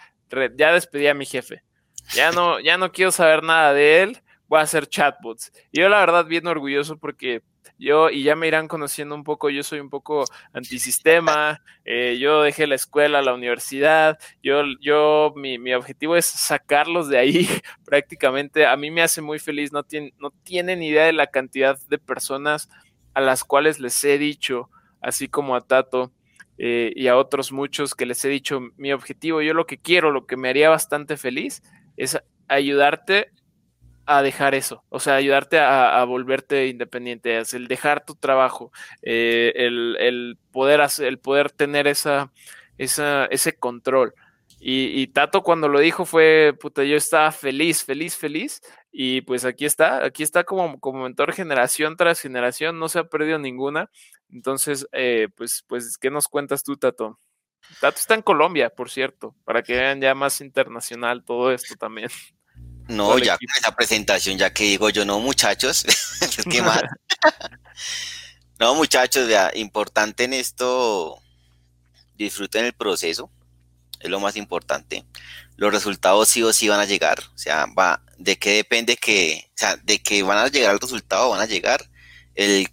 ya 0.57 0.73
despedí 0.73 1.07
a 1.07 1.15
mi 1.15 1.25
jefe, 1.27 1.63
ya 2.13 2.33
no, 2.33 2.61
ya 2.61 2.77
no 2.77 2.93
quiero 2.93 3.11
saber 3.11 3.43
nada 3.43 3.73
de 3.73 4.03
él, 4.03 4.23
voy 4.47 4.61
a 4.61 4.63
hacer 4.63 4.87
chatbots. 4.87 5.53
Y 5.73 5.81
yo 5.81 5.89
la 5.89 6.01
verdad 6.01 6.27
bien 6.27 6.47
orgulloso 6.47 6.99
porque 6.99 7.43
yo, 7.79 8.11
y 8.11 8.23
ya 8.23 8.37
me 8.37 8.47
irán 8.47 8.69
conociendo 8.69 9.15
un 9.15 9.25
poco, 9.25 9.51
yo 9.51 9.63
soy 9.63 9.81
un 9.81 9.91
poco 9.91 10.25
antisistema, 10.53 11.61
eh, 11.85 12.19
yo 12.21 12.43
dejé 12.43 12.67
la 12.67 12.77
escuela, 12.77 13.21
la 13.21 13.35
universidad, 13.35 14.19
yo, 14.43 14.63
yo, 14.81 15.33
mi, 15.37 15.59
mi, 15.59 15.75
objetivo 15.75 16.17
es 16.17 16.27
sacarlos 16.27 17.09
de 17.09 17.19
ahí 17.19 17.49
prácticamente. 17.85 18.67
A 18.67 18.77
mí 18.77 18.91
me 18.91 19.03
hace 19.03 19.23
muy 19.23 19.39
feliz, 19.39 19.73
no, 19.73 19.83
tienen, 19.83 20.13
no 20.19 20.31
tienen 20.31 20.83
idea 20.83 21.05
de 21.05 21.13
la 21.13 21.27
cantidad 21.27 21.79
de 21.89 21.99
personas 21.99 22.69
a 23.13 23.21
las 23.21 23.45
cuales 23.45 23.81
les 23.81 24.03
he 24.05 24.19
dicho, 24.19 24.71
así 25.01 25.29
como 25.29 25.57
a 25.57 25.61
Tato, 25.61 26.13
eh, 26.59 26.93
y 26.95 27.09
a 27.09 27.17
otros 27.17 27.51
muchos 27.51 27.97
que 27.97 28.07
les 28.07 28.25
he 28.25 28.29
dicho 28.29 28.61
mi 28.77 28.93
objetivo, 28.93 29.43
yo 29.43 29.55
lo 29.55 29.67
que 29.67 29.79
quiero, 29.79 30.13
lo 30.13 30.27
que 30.27 30.37
me 30.37 30.49
haría 30.49 30.71
bastante 30.71 31.17
feliz 31.17 31.63
es 31.97 32.19
ayudarte 32.49 33.31
a 34.07 34.23
dejar 34.23 34.55
eso, 34.55 34.85
o 34.91 35.01
sea, 35.01 35.15
ayudarte 35.15 35.59
a, 35.59 36.05
volverte 36.05 36.67
independiente, 36.67 37.39
es 37.39 37.55
el 37.55 37.69
dejar 37.69 38.05
tu 38.05 38.15
trabajo, 38.15 38.71
eh, 39.03 39.53
el, 39.57 40.39
poder 40.53 40.83
hacer, 40.83 41.07
el 41.07 41.19
poder 41.19 41.51
tener 41.51 41.87
esa, 41.87 42.31
ese 42.77 43.57
control. 43.59 44.15
Y, 44.67 45.09
Tato 45.09 45.43
cuando 45.43 45.69
lo 45.69 45.79
dijo 45.79 46.07
fue, 46.07 46.57
puta, 46.59 46.85
yo 46.85 46.97
estaba 46.97 47.31
feliz, 47.33 47.85
feliz, 47.85 48.17
feliz. 48.17 48.63
Y 48.91 49.21
pues 49.21 49.45
aquí 49.45 49.67
está, 49.67 50.03
aquí 50.03 50.23
está 50.23 50.45
como, 50.45 50.81
como 50.81 51.03
mentor 51.03 51.35
generación 51.35 51.97
tras 51.99 52.19
generación, 52.19 52.79
no 52.79 52.89
se 52.89 53.01
ha 53.01 53.05
perdido 53.05 53.39
ninguna. 53.39 53.91
Entonces, 54.31 54.89
eh, 54.93 55.29
pues, 55.37 55.65
pues, 55.69 55.99
¿qué 55.99 56.11
nos 56.11 56.29
cuentas 56.29 56.63
tú, 56.63 56.79
Tato? 56.79 57.19
Tato 57.81 57.99
está 57.99 58.15
en 58.15 58.23
Colombia, 58.23 58.71
por 58.71 58.91
cierto, 58.91 59.35
para 59.45 59.63
que 59.63 59.75
vean 59.75 60.01
ya 60.01 60.15
más 60.15 60.41
internacional 60.41 61.25
todo 61.25 61.53
esto 61.53 61.75
también. 61.77 62.11
No, 62.89 63.19
ya 63.19 63.37
con 63.39 63.49
esa 63.59 63.75
presentación, 63.75 64.37
ya 64.37 64.53
que 64.53 64.65
digo 64.65 64.91
yo, 64.91 65.05
no, 65.05 65.19
muchachos, 65.19 65.85
¿qué 66.51 66.61
más? 66.61 66.83
no, 68.59 68.75
muchachos, 68.75 69.29
ya, 69.29 69.51
importante 69.55 70.25
en 70.25 70.35
esto, 70.35 71.19
disfruten 72.17 72.67
el 72.67 72.75
proceso, 72.75 73.31
es 74.01 74.11
lo 74.11 74.21
más 74.21 74.37
importante. 74.37 75.05
Los 75.57 75.73
resultados 75.73 76.29
sí 76.29 76.43
o 76.43 76.53
sí 76.53 76.69
van 76.69 76.81
a 76.81 76.85
llegar, 76.85 77.21
o 77.35 77.39
sea, 77.39 77.67
va, 77.67 78.03
de 78.19 78.37
qué 78.39 78.57
depende 78.57 78.97
que, 78.97 79.49
o 79.49 79.59
sea, 79.59 79.77
de 79.77 80.03
que 80.03 80.23
van 80.23 80.39
a 80.39 80.49
llegar 80.49 80.73
al 80.73 80.81
resultado, 80.81 81.31
van 81.31 81.41
a 81.41 81.47
llegar. 81.47 81.89
El, 82.35 82.69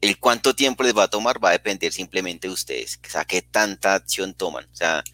el 0.00 0.18
cuánto 0.18 0.54
tiempo 0.54 0.82
les 0.82 0.96
va 0.96 1.04
a 1.04 1.08
tomar 1.08 1.42
va 1.42 1.50
a 1.50 1.52
depender 1.52 1.92
simplemente 1.92 2.48
de 2.48 2.54
ustedes, 2.54 2.98
o 3.06 3.10
sea, 3.10 3.24
qué 3.24 3.42
tanta 3.42 3.94
acción 3.94 4.34
toman, 4.34 4.64
o 4.64 4.76
sea, 4.76 5.04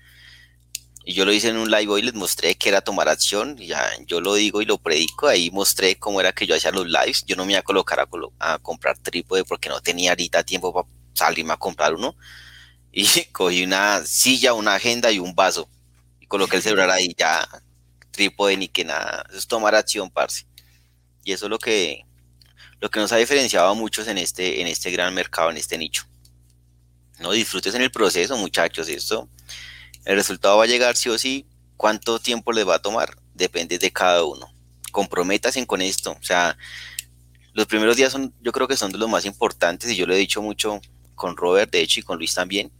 yo 1.04 1.24
lo 1.24 1.32
hice 1.32 1.48
en 1.48 1.56
un 1.56 1.70
live 1.70 1.92
hoy, 1.92 2.02
les 2.02 2.14
mostré 2.14 2.54
que 2.54 2.68
era 2.68 2.80
tomar 2.80 3.08
acción, 3.08 3.56
ya 3.56 3.90
yo 4.06 4.20
lo 4.20 4.34
digo 4.34 4.62
y 4.62 4.66
lo 4.66 4.78
predico, 4.78 5.26
ahí 5.26 5.50
mostré 5.50 5.96
cómo 5.96 6.20
era 6.20 6.32
que 6.32 6.46
yo 6.46 6.54
hacía 6.54 6.70
los 6.70 6.86
lives, 6.86 7.24
yo 7.26 7.34
no 7.36 7.44
me 7.44 7.52
iba 7.52 7.60
a 7.60 7.64
colocar 7.64 7.98
a, 8.00 8.08
a 8.38 8.58
comprar 8.58 8.98
trípode 8.98 9.44
porque 9.44 9.68
no 9.68 9.80
tenía 9.80 10.10
ahorita 10.12 10.44
tiempo 10.44 10.72
para 10.72 10.86
salirme 11.14 11.52
a 11.52 11.56
comprar 11.56 11.94
uno, 11.94 12.16
y 12.92 13.06
cogí 13.32 13.64
una 13.64 14.04
silla, 14.04 14.54
una 14.54 14.74
agenda 14.74 15.10
y 15.10 15.18
un 15.18 15.34
vaso, 15.34 15.68
y 16.20 16.26
coloqué 16.26 16.56
el 16.56 16.62
celular 16.62 16.90
ahí, 16.90 17.14
ya 17.16 17.48
trípode 18.12 18.56
ni 18.56 18.68
que 18.68 18.84
nada, 18.84 19.24
eso 19.30 19.38
es 19.38 19.46
tomar 19.46 19.74
acción, 19.74 20.10
parce, 20.10 20.46
y 21.24 21.32
eso 21.32 21.46
es 21.46 21.50
lo 21.50 21.58
que, 21.58 22.04
lo 22.82 22.90
que 22.90 23.00
nos 23.00 23.12
ha 23.12 23.16
diferenciado 23.16 23.68
a 23.68 23.74
muchos 23.74 24.06
en 24.08 24.18
este, 24.18 24.60
en 24.60 24.66
este 24.66 24.90
gran 24.90 25.14
mercado, 25.14 25.50
en 25.50 25.56
este 25.56 25.78
nicho. 25.78 26.04
No 27.20 27.32
disfrutes 27.32 27.74
en 27.74 27.80
el 27.80 27.90
proceso, 27.90 28.36
muchachos, 28.36 28.88
esto 28.88 29.30
el 30.04 30.16
resultado 30.16 30.58
va 30.58 30.64
a 30.64 30.66
llegar 30.66 30.96
sí 30.96 31.08
o 31.08 31.18
sí. 31.18 31.46
¿Cuánto 31.76 32.18
tiempo 32.18 32.52
les 32.52 32.66
va 32.66 32.76
a 32.76 32.82
tomar? 32.82 33.16
Depende 33.34 33.78
de 33.78 33.92
cada 33.92 34.24
uno. 34.24 34.52
Comprométasen 34.90 35.64
con 35.64 35.80
esto. 35.80 36.12
O 36.12 36.22
sea, 36.22 36.56
los 37.52 37.66
primeros 37.66 37.96
días 37.96 38.12
son, 38.12 38.34
yo 38.40 38.52
creo 38.52 38.68
que 38.68 38.76
son 38.76 38.92
de 38.92 38.98
los 38.98 39.08
más 39.08 39.24
importantes 39.24 39.90
y 39.90 39.96
yo 39.96 40.06
lo 40.06 40.14
he 40.14 40.18
dicho 40.18 40.42
mucho 40.42 40.80
con 41.14 41.36
Robert, 41.36 41.70
de 41.70 41.80
hecho, 41.80 42.00
y 42.00 42.02
con 42.02 42.18
Luis 42.18 42.34
también. 42.34 42.72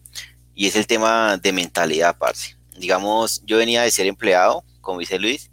Y 0.54 0.66
es 0.66 0.76
el 0.76 0.86
tema 0.86 1.36
de 1.36 1.52
mentalidad, 1.52 2.18
parce. 2.18 2.56
Digamos, 2.76 3.42
yo 3.46 3.58
venía 3.58 3.82
de 3.82 3.90
ser 3.90 4.06
empleado, 4.06 4.64
como 4.80 5.00
dice 5.00 5.18
Luis, 5.18 5.50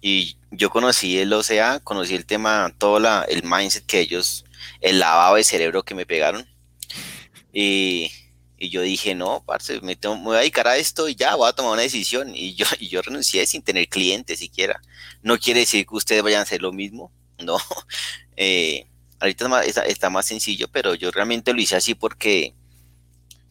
y 0.00 0.36
yo 0.50 0.70
conocí 0.70 1.18
el 1.18 1.32
OCA, 1.32 1.80
conocí 1.80 2.14
el 2.14 2.26
tema, 2.26 2.74
todo 2.78 2.98
la, 2.98 3.24
el 3.28 3.42
mindset 3.44 3.86
que 3.86 4.00
ellos, 4.00 4.44
el 4.80 4.98
lavado 4.98 5.36
de 5.36 5.44
cerebro 5.44 5.82
que 5.84 5.94
me 5.94 6.06
pegaron. 6.06 6.46
Y 7.52 8.10
y 8.62 8.68
yo 8.68 8.82
dije, 8.82 9.14
no, 9.14 9.42
parce, 9.46 9.80
me, 9.80 9.96
voy 9.96 10.36
a 10.36 10.40
dedicar 10.40 10.68
a 10.68 10.76
esto 10.76 11.08
y 11.08 11.14
ya 11.14 11.34
voy 11.34 11.48
a 11.48 11.54
tomar 11.54 11.72
una 11.72 11.82
decisión. 11.82 12.36
Y 12.36 12.54
yo, 12.54 12.66
y 12.78 12.88
yo 12.88 13.00
renuncié 13.00 13.46
sin 13.46 13.62
tener 13.62 13.88
clientes 13.88 14.38
siquiera. 14.38 14.80
No 15.22 15.38
quiere 15.38 15.60
decir 15.60 15.86
que 15.86 15.94
ustedes 15.94 16.22
vayan 16.22 16.40
a 16.40 16.42
hacer 16.42 16.60
lo 16.60 16.70
mismo, 16.70 17.10
no. 17.38 17.56
Eh, 18.36 18.86
ahorita 19.18 19.64
está, 19.64 20.10
más 20.10 20.26
sencillo, 20.26 20.68
pero 20.70 20.94
yo 20.94 21.10
realmente 21.10 21.54
lo 21.54 21.60
hice 21.60 21.76
así 21.76 21.94
porque, 21.94 22.54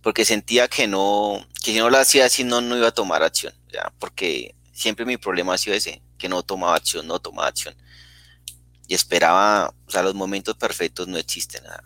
porque 0.01 0.25
sentía 0.25 0.67
que 0.67 0.87
no, 0.87 1.45
que 1.63 1.73
si 1.73 1.79
no 1.79 1.89
lo 1.89 1.97
hacía 1.97 2.25
así 2.25 2.43
no, 2.43 2.61
no 2.61 2.77
iba 2.77 2.87
a 2.87 2.91
tomar 2.91 3.23
acción, 3.23 3.53
¿ya? 3.71 3.91
porque 3.99 4.55
siempre 4.73 5.05
mi 5.05 5.17
problema 5.17 5.53
ha 5.53 5.57
sido 5.57 5.75
ese, 5.75 6.01
que 6.19 6.29
no 6.29 6.43
tomaba 6.43 6.75
acción, 6.75 7.07
no 7.07 7.19
tomaba 7.19 7.47
acción. 7.47 7.75
Y 8.87 8.93
esperaba, 8.93 9.73
o 9.87 9.91
sea, 9.91 10.03
los 10.03 10.13
momentos 10.13 10.55
perfectos 10.55 11.07
no 11.07 11.17
existen. 11.17 11.63
Nada. 11.63 11.83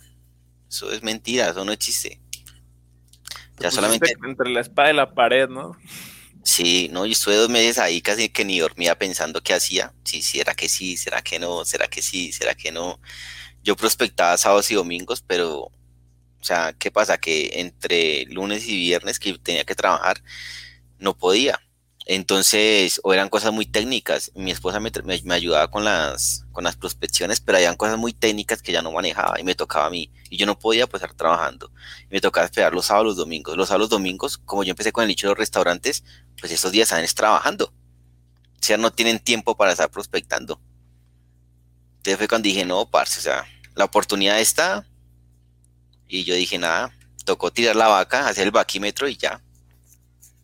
Eso 0.69 0.91
es 0.91 1.01
mentira, 1.03 1.49
eso 1.49 1.63
no 1.63 1.71
existe. 1.71 2.19
Ya 3.59 3.71
solamente... 3.71 4.13
Entre 4.25 4.49
la 4.49 4.61
espada 4.61 4.91
y 4.91 4.95
la 4.95 5.13
pared, 5.13 5.47
¿no? 5.47 5.77
Sí, 6.43 6.89
no, 6.91 7.05
yo 7.05 7.13
estuve 7.13 7.35
dos 7.35 7.49
meses 7.49 7.79
ahí 7.79 8.01
casi 8.01 8.27
que 8.27 8.43
ni 8.43 8.59
dormía 8.59 8.97
pensando 8.97 9.41
qué 9.41 9.53
hacía. 9.53 9.93
Sí, 10.03 10.21
será 10.21 10.53
que 10.53 10.67
sí, 10.67 10.97
será 10.97 11.21
que 11.21 11.39
no, 11.39 11.63
será 11.63 11.87
que 11.87 12.01
sí, 12.01 12.33
será 12.33 12.53
que 12.53 12.71
no. 12.71 12.99
Yo 13.63 13.77
prospectaba 13.77 14.37
sábados 14.37 14.69
y 14.71 14.75
domingos, 14.75 15.23
pero, 15.25 15.59
o 15.61 15.71
sea, 16.41 16.73
¿qué 16.73 16.91
pasa? 16.91 17.17
Que 17.17 17.61
entre 17.61 18.25
lunes 18.25 18.67
y 18.67 18.75
viernes 18.75 19.19
que 19.19 19.37
tenía 19.37 19.63
que 19.63 19.75
trabajar, 19.75 20.21
no 20.99 21.17
podía. 21.17 21.61
Entonces, 22.05 22.99
o 23.03 23.13
eran 23.13 23.29
cosas 23.29 23.53
muy 23.53 23.65
técnicas. 23.65 24.31
Mi 24.35 24.51
esposa 24.51 24.79
me, 24.79 24.91
ayudaba 25.33 25.69
con 25.69 25.85
las, 25.85 26.45
con 26.51 26.65
las 26.65 26.75
prospecciones, 26.75 27.39
pero 27.39 27.57
habían 27.57 27.77
cosas 27.77 27.97
muy 27.97 28.13
técnicas 28.13 28.61
que 28.61 28.73
ya 28.73 28.81
no 28.81 28.91
manejaba 28.91 29.39
y 29.39 29.43
me 29.43 29.55
tocaba 29.55 29.85
a 29.85 29.89
mí. 29.89 30.11
Y 30.29 30.37
yo 30.37 30.45
no 30.45 30.59
podía 30.59 30.87
pues, 30.87 31.01
estar 31.01 31.15
trabajando. 31.15 31.71
me 32.09 32.19
tocaba 32.19 32.45
esperar 32.45 32.73
los 32.73 32.87
sábados, 32.87 33.07
los 33.07 33.17
domingos. 33.17 33.55
Los 33.55 33.69
sábados, 33.69 33.89
domingos, 33.89 34.37
como 34.37 34.63
yo 34.63 34.71
empecé 34.71 34.91
con 34.91 35.03
el 35.03 35.07
nicho 35.07 35.27
de 35.27 35.31
los 35.31 35.37
restaurantes, 35.37 36.03
pues 36.39 36.51
esos 36.51 36.71
días 36.71 36.91
están 36.91 37.05
trabajando. 37.15 37.65
O 37.65 38.65
sea, 38.65 38.77
no 38.77 38.91
tienen 38.91 39.19
tiempo 39.19 39.55
para 39.55 39.71
estar 39.71 39.89
prospectando. 39.89 40.59
Entonces 41.97 42.17
fue 42.17 42.27
cuando 42.27 42.47
dije, 42.47 42.65
no, 42.65 42.89
parce, 42.89 43.19
o 43.19 43.23
sea, 43.23 43.45
la 43.75 43.85
oportunidad 43.85 44.39
está. 44.39 44.85
Y 46.09 46.25
yo 46.25 46.35
dije, 46.35 46.57
nada, 46.57 46.93
tocó 47.23 47.51
tirar 47.51 47.77
la 47.77 47.87
vaca, 47.87 48.27
hacer 48.27 48.45
el 48.45 48.51
vaquímetro 48.51 49.07
y 49.07 49.15
ya 49.15 49.42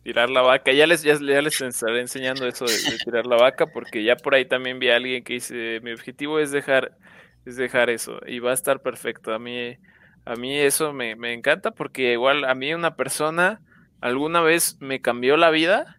tirar 0.02 0.30
la 0.30 0.42
vaca. 0.42 0.72
Ya 0.72 0.86
les, 0.86 1.02
ya, 1.02 1.14
les 1.18 1.60
estaré 1.60 2.00
enseñando 2.00 2.46
eso 2.46 2.64
de, 2.64 2.98
tirar 3.04 3.26
la 3.26 3.36
vaca, 3.36 3.66
porque 3.66 4.02
ya 4.02 4.16
por 4.16 4.34
ahí 4.34 4.44
también 4.44 4.78
vi 4.78 4.90
a 4.90 4.96
alguien 4.96 5.24
que 5.24 5.34
dice, 5.34 5.80
mi 5.82 5.92
objetivo 5.92 6.38
es 6.38 6.50
dejar, 6.50 6.96
es 7.44 7.56
dejar 7.56 7.90
eso, 7.90 8.18
y 8.26 8.38
va 8.38 8.50
a 8.50 8.54
estar 8.54 8.80
perfecto. 8.80 9.32
A 9.32 9.38
mí, 9.38 9.76
a 10.24 10.34
mí 10.36 10.58
eso 10.58 10.92
me, 10.92 11.16
me 11.16 11.32
encanta, 11.32 11.70
porque 11.70 12.12
igual 12.12 12.44
a 12.44 12.54
mí 12.54 12.72
una 12.74 12.96
persona 12.96 13.60
alguna 14.00 14.40
vez 14.40 14.78
me 14.80 15.00
cambió 15.00 15.36
la 15.36 15.50
vida 15.50 15.98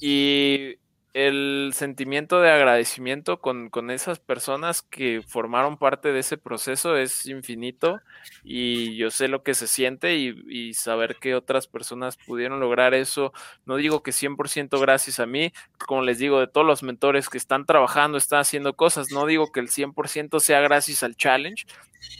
y 0.00 0.76
el 1.12 1.72
sentimiento 1.74 2.40
de 2.40 2.50
agradecimiento 2.50 3.40
con, 3.40 3.90
esas 3.90 4.20
personas 4.20 4.82
que 4.82 5.22
formaron 5.26 5.76
parte 5.76 6.12
de 6.12 6.20
ese 6.20 6.36
proceso 6.36 6.96
es 6.96 7.26
infinito 7.26 8.00
y 8.44 8.96
yo 8.96 9.10
sé 9.10 9.26
lo 9.26 9.42
que 9.42 9.54
se 9.54 9.66
siente 9.66 10.16
y, 10.16 10.74
saber 10.74 11.16
que 11.20 11.34
otras 11.34 11.66
personas 11.66 12.16
pudieron 12.16 12.60
lograr 12.60 12.94
eso, 12.94 13.32
no 13.66 13.76
digo 13.76 14.02
que 14.02 14.12
100% 14.12 14.80
gracias 14.80 15.18
a 15.18 15.26
mí, 15.26 15.52
como 15.86 16.02
les 16.02 16.18
digo, 16.18 16.38
de 16.38 16.46
todos 16.46 16.66
los 16.66 16.82
mentores 16.82 17.28
que 17.28 17.38
están 17.38 17.66
trabajando, 17.66 18.16
están 18.16 18.40
haciendo 18.40 18.74
cosas, 18.74 19.10
no 19.10 19.26
digo 19.26 19.50
que 19.52 19.60
el 19.60 19.68
100% 19.68 20.38
sea 20.38 20.60
gracias 20.60 21.02
al 21.02 21.16
challenge, 21.16 21.66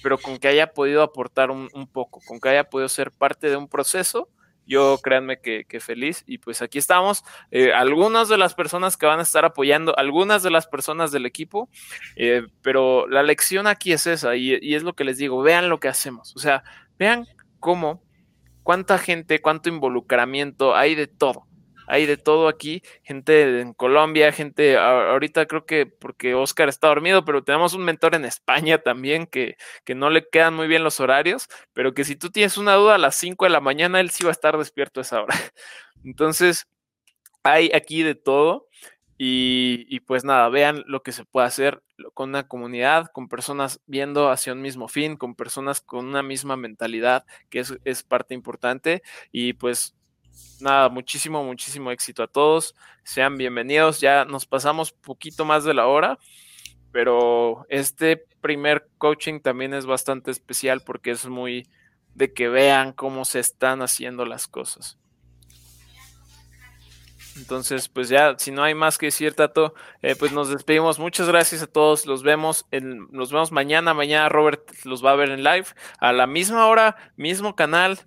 pero 0.02 0.18
con 0.18 0.38
que 0.38 0.48
haya 0.48 0.72
podido 0.72 1.02
aportar 1.02 1.50
un 1.50 1.88
poco, 1.92 2.20
con 2.26 2.40
que 2.40 2.48
haya 2.48 2.64
podido 2.64 2.88
ser 2.88 3.12
parte 3.12 3.48
de 3.48 3.56
un 3.56 3.68
proceso 3.68 4.28
yo 4.70 4.98
créanme 5.02 5.40
que, 5.40 5.80
feliz 5.80 6.22
y 6.26 6.38
pues 6.38 6.62
aquí 6.62 6.78
estamos. 6.78 7.24
Eh, 7.50 7.72
algunas 7.72 8.28
de 8.28 8.38
las 8.38 8.54
personas 8.54 8.96
que 8.96 9.06
van 9.06 9.18
a 9.18 9.22
estar 9.22 9.44
apoyando, 9.44 9.98
algunas 9.98 10.44
de 10.44 10.50
las 10.50 10.68
personas 10.68 11.10
del 11.10 11.26
equipo, 11.26 11.68
eh, 12.14 12.42
pero 12.62 13.08
la 13.08 13.24
lección 13.24 13.66
aquí 13.66 13.92
es 13.92 14.06
esa 14.06 14.36
y, 14.36 14.56
y, 14.62 14.76
es 14.76 14.84
lo 14.84 14.94
que 14.94 15.04
les 15.04 15.18
digo, 15.18 15.42
vean 15.42 15.68
lo 15.68 15.80
que 15.80 15.88
hacemos, 15.88 16.34
o 16.36 16.38
sea, 16.38 16.62
vean 16.98 17.26
cómo, 17.58 18.02
cuánta 18.62 18.96
gente, 18.96 19.40
cuánto 19.40 19.68
involucramiento 19.68 20.76
hay 20.76 20.94
de 20.94 21.08
todo 21.08 21.49
hay 21.90 22.06
de 22.06 22.16
todo 22.16 22.48
aquí, 22.48 22.82
gente 23.02 23.60
en 23.60 23.74
Colombia, 23.74 24.32
gente 24.32 24.78
ahorita 24.78 25.46
creo 25.46 25.66
que 25.66 25.86
porque 25.86 26.34
Oscar 26.34 26.68
está 26.68 26.88
dormido, 26.88 27.24
pero 27.24 27.42
tenemos 27.44 27.74
un 27.74 27.84
mentor 27.84 28.14
en 28.14 28.24
España 28.24 28.78
también 28.78 29.26
que, 29.26 29.56
que 29.84 29.94
no 29.94 30.10
le 30.10 30.28
quedan 30.28 30.54
muy 30.54 30.68
bien 30.68 30.84
los 30.84 31.00
horarios, 31.00 31.48
pero 31.72 31.92
que 31.94 32.04
si 32.04 32.16
tú 32.16 32.30
tienes 32.30 32.56
una 32.58 32.74
duda 32.74 32.94
a 32.94 32.98
las 32.98 33.16
5 33.16 33.44
de 33.44 33.50
la 33.50 33.60
mañana, 33.60 34.00
él 34.00 34.10
sí 34.10 34.24
va 34.24 34.30
a 34.30 34.32
estar 34.32 34.56
despierto 34.56 35.00
a 35.00 35.02
esa 35.02 35.22
hora. 35.22 35.34
Entonces, 36.04 36.68
hay 37.42 37.70
aquí 37.74 38.02
de 38.02 38.14
todo. 38.14 38.68
Y, 39.22 39.84
y, 39.90 40.00
pues 40.00 40.24
nada, 40.24 40.48
vean 40.48 40.82
lo 40.86 41.02
que 41.02 41.12
se 41.12 41.26
puede 41.26 41.46
hacer 41.46 41.82
con 42.14 42.30
una 42.30 42.48
comunidad, 42.48 43.08
con 43.12 43.28
personas 43.28 43.82
viendo 43.84 44.30
hacia 44.30 44.54
un 44.54 44.62
mismo 44.62 44.88
fin, 44.88 45.18
con 45.18 45.34
personas 45.34 45.82
con 45.82 46.06
una 46.06 46.22
misma 46.22 46.56
mentalidad, 46.56 47.26
que 47.50 47.58
es, 47.60 47.74
es 47.84 48.02
parte 48.02 48.32
importante. 48.32 49.02
Y 49.30 49.52
pues 49.52 49.94
nada, 50.60 50.88
muchísimo, 50.88 51.42
muchísimo 51.44 51.90
éxito 51.90 52.22
a 52.22 52.28
todos. 52.28 52.74
Sean 53.02 53.36
bienvenidos. 53.36 54.00
Ya 54.00 54.24
nos 54.24 54.46
pasamos 54.46 54.92
poquito 54.92 55.44
más 55.44 55.64
de 55.64 55.74
la 55.74 55.86
hora, 55.86 56.18
pero 56.92 57.66
este 57.68 58.16
primer 58.40 58.88
coaching 58.98 59.40
también 59.40 59.74
es 59.74 59.86
bastante 59.86 60.30
especial 60.30 60.82
porque 60.82 61.10
es 61.10 61.26
muy 61.26 61.68
de 62.14 62.32
que 62.32 62.48
vean 62.48 62.92
cómo 62.92 63.24
se 63.24 63.38
están 63.40 63.82
haciendo 63.82 64.24
las 64.24 64.48
cosas. 64.48 64.98
Entonces, 67.36 67.88
pues 67.88 68.08
ya, 68.08 68.34
si 68.38 68.50
no 68.50 68.62
hay 68.62 68.74
más 68.74 68.98
que 68.98 69.06
decir, 69.06 69.34
Tato, 69.34 69.74
eh, 70.02 70.14
pues 70.16 70.32
nos 70.32 70.50
despedimos. 70.50 70.98
Muchas 70.98 71.28
gracias 71.28 71.62
a 71.62 71.66
todos. 71.66 72.04
Los 72.04 72.22
vemos, 72.22 72.66
en, 72.70 73.08
nos 73.10 73.32
vemos 73.32 73.52
mañana. 73.52 73.94
Mañana 73.94 74.28
Robert 74.28 74.68
los 74.84 75.04
va 75.04 75.12
a 75.12 75.16
ver 75.16 75.30
en 75.30 75.42
live 75.42 75.66
a 75.98 76.12
la 76.12 76.26
misma 76.26 76.66
hora, 76.66 76.96
mismo 77.16 77.54
canal. 77.54 78.00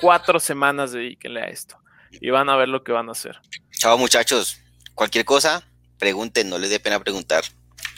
Cuatro 0.00 0.40
semanas 0.40 0.92
dedíquenle 0.92 1.42
a 1.42 1.46
esto 1.46 1.78
y 2.10 2.30
van 2.30 2.48
a 2.48 2.56
ver 2.56 2.68
lo 2.68 2.82
que 2.82 2.92
van 2.92 3.08
a 3.08 3.12
hacer. 3.12 3.40
Chao 3.78 3.98
muchachos, 3.98 4.60
cualquier 4.94 5.24
cosa, 5.24 5.66
pregunten, 5.98 6.48
no 6.48 6.58
les 6.58 6.70
dé 6.70 6.80
pena 6.80 7.00
preguntar. 7.00 7.44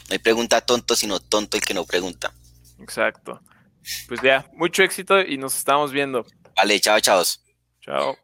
No 0.08 0.12
hay 0.12 0.18
pregunta 0.18 0.60
tonto, 0.60 0.94
sino 0.94 1.18
tonto 1.20 1.56
el 1.56 1.64
que 1.64 1.74
no 1.74 1.84
pregunta. 1.84 2.32
Exacto. 2.78 3.40
Pues 4.08 4.20
ya, 4.22 4.48
mucho 4.52 4.82
éxito 4.82 5.20
y 5.20 5.36
nos 5.36 5.56
estamos 5.56 5.92
viendo. 5.92 6.26
Vale, 6.56 6.80
chao, 6.80 7.00
chao. 7.00 7.22
Chao. 7.80 8.16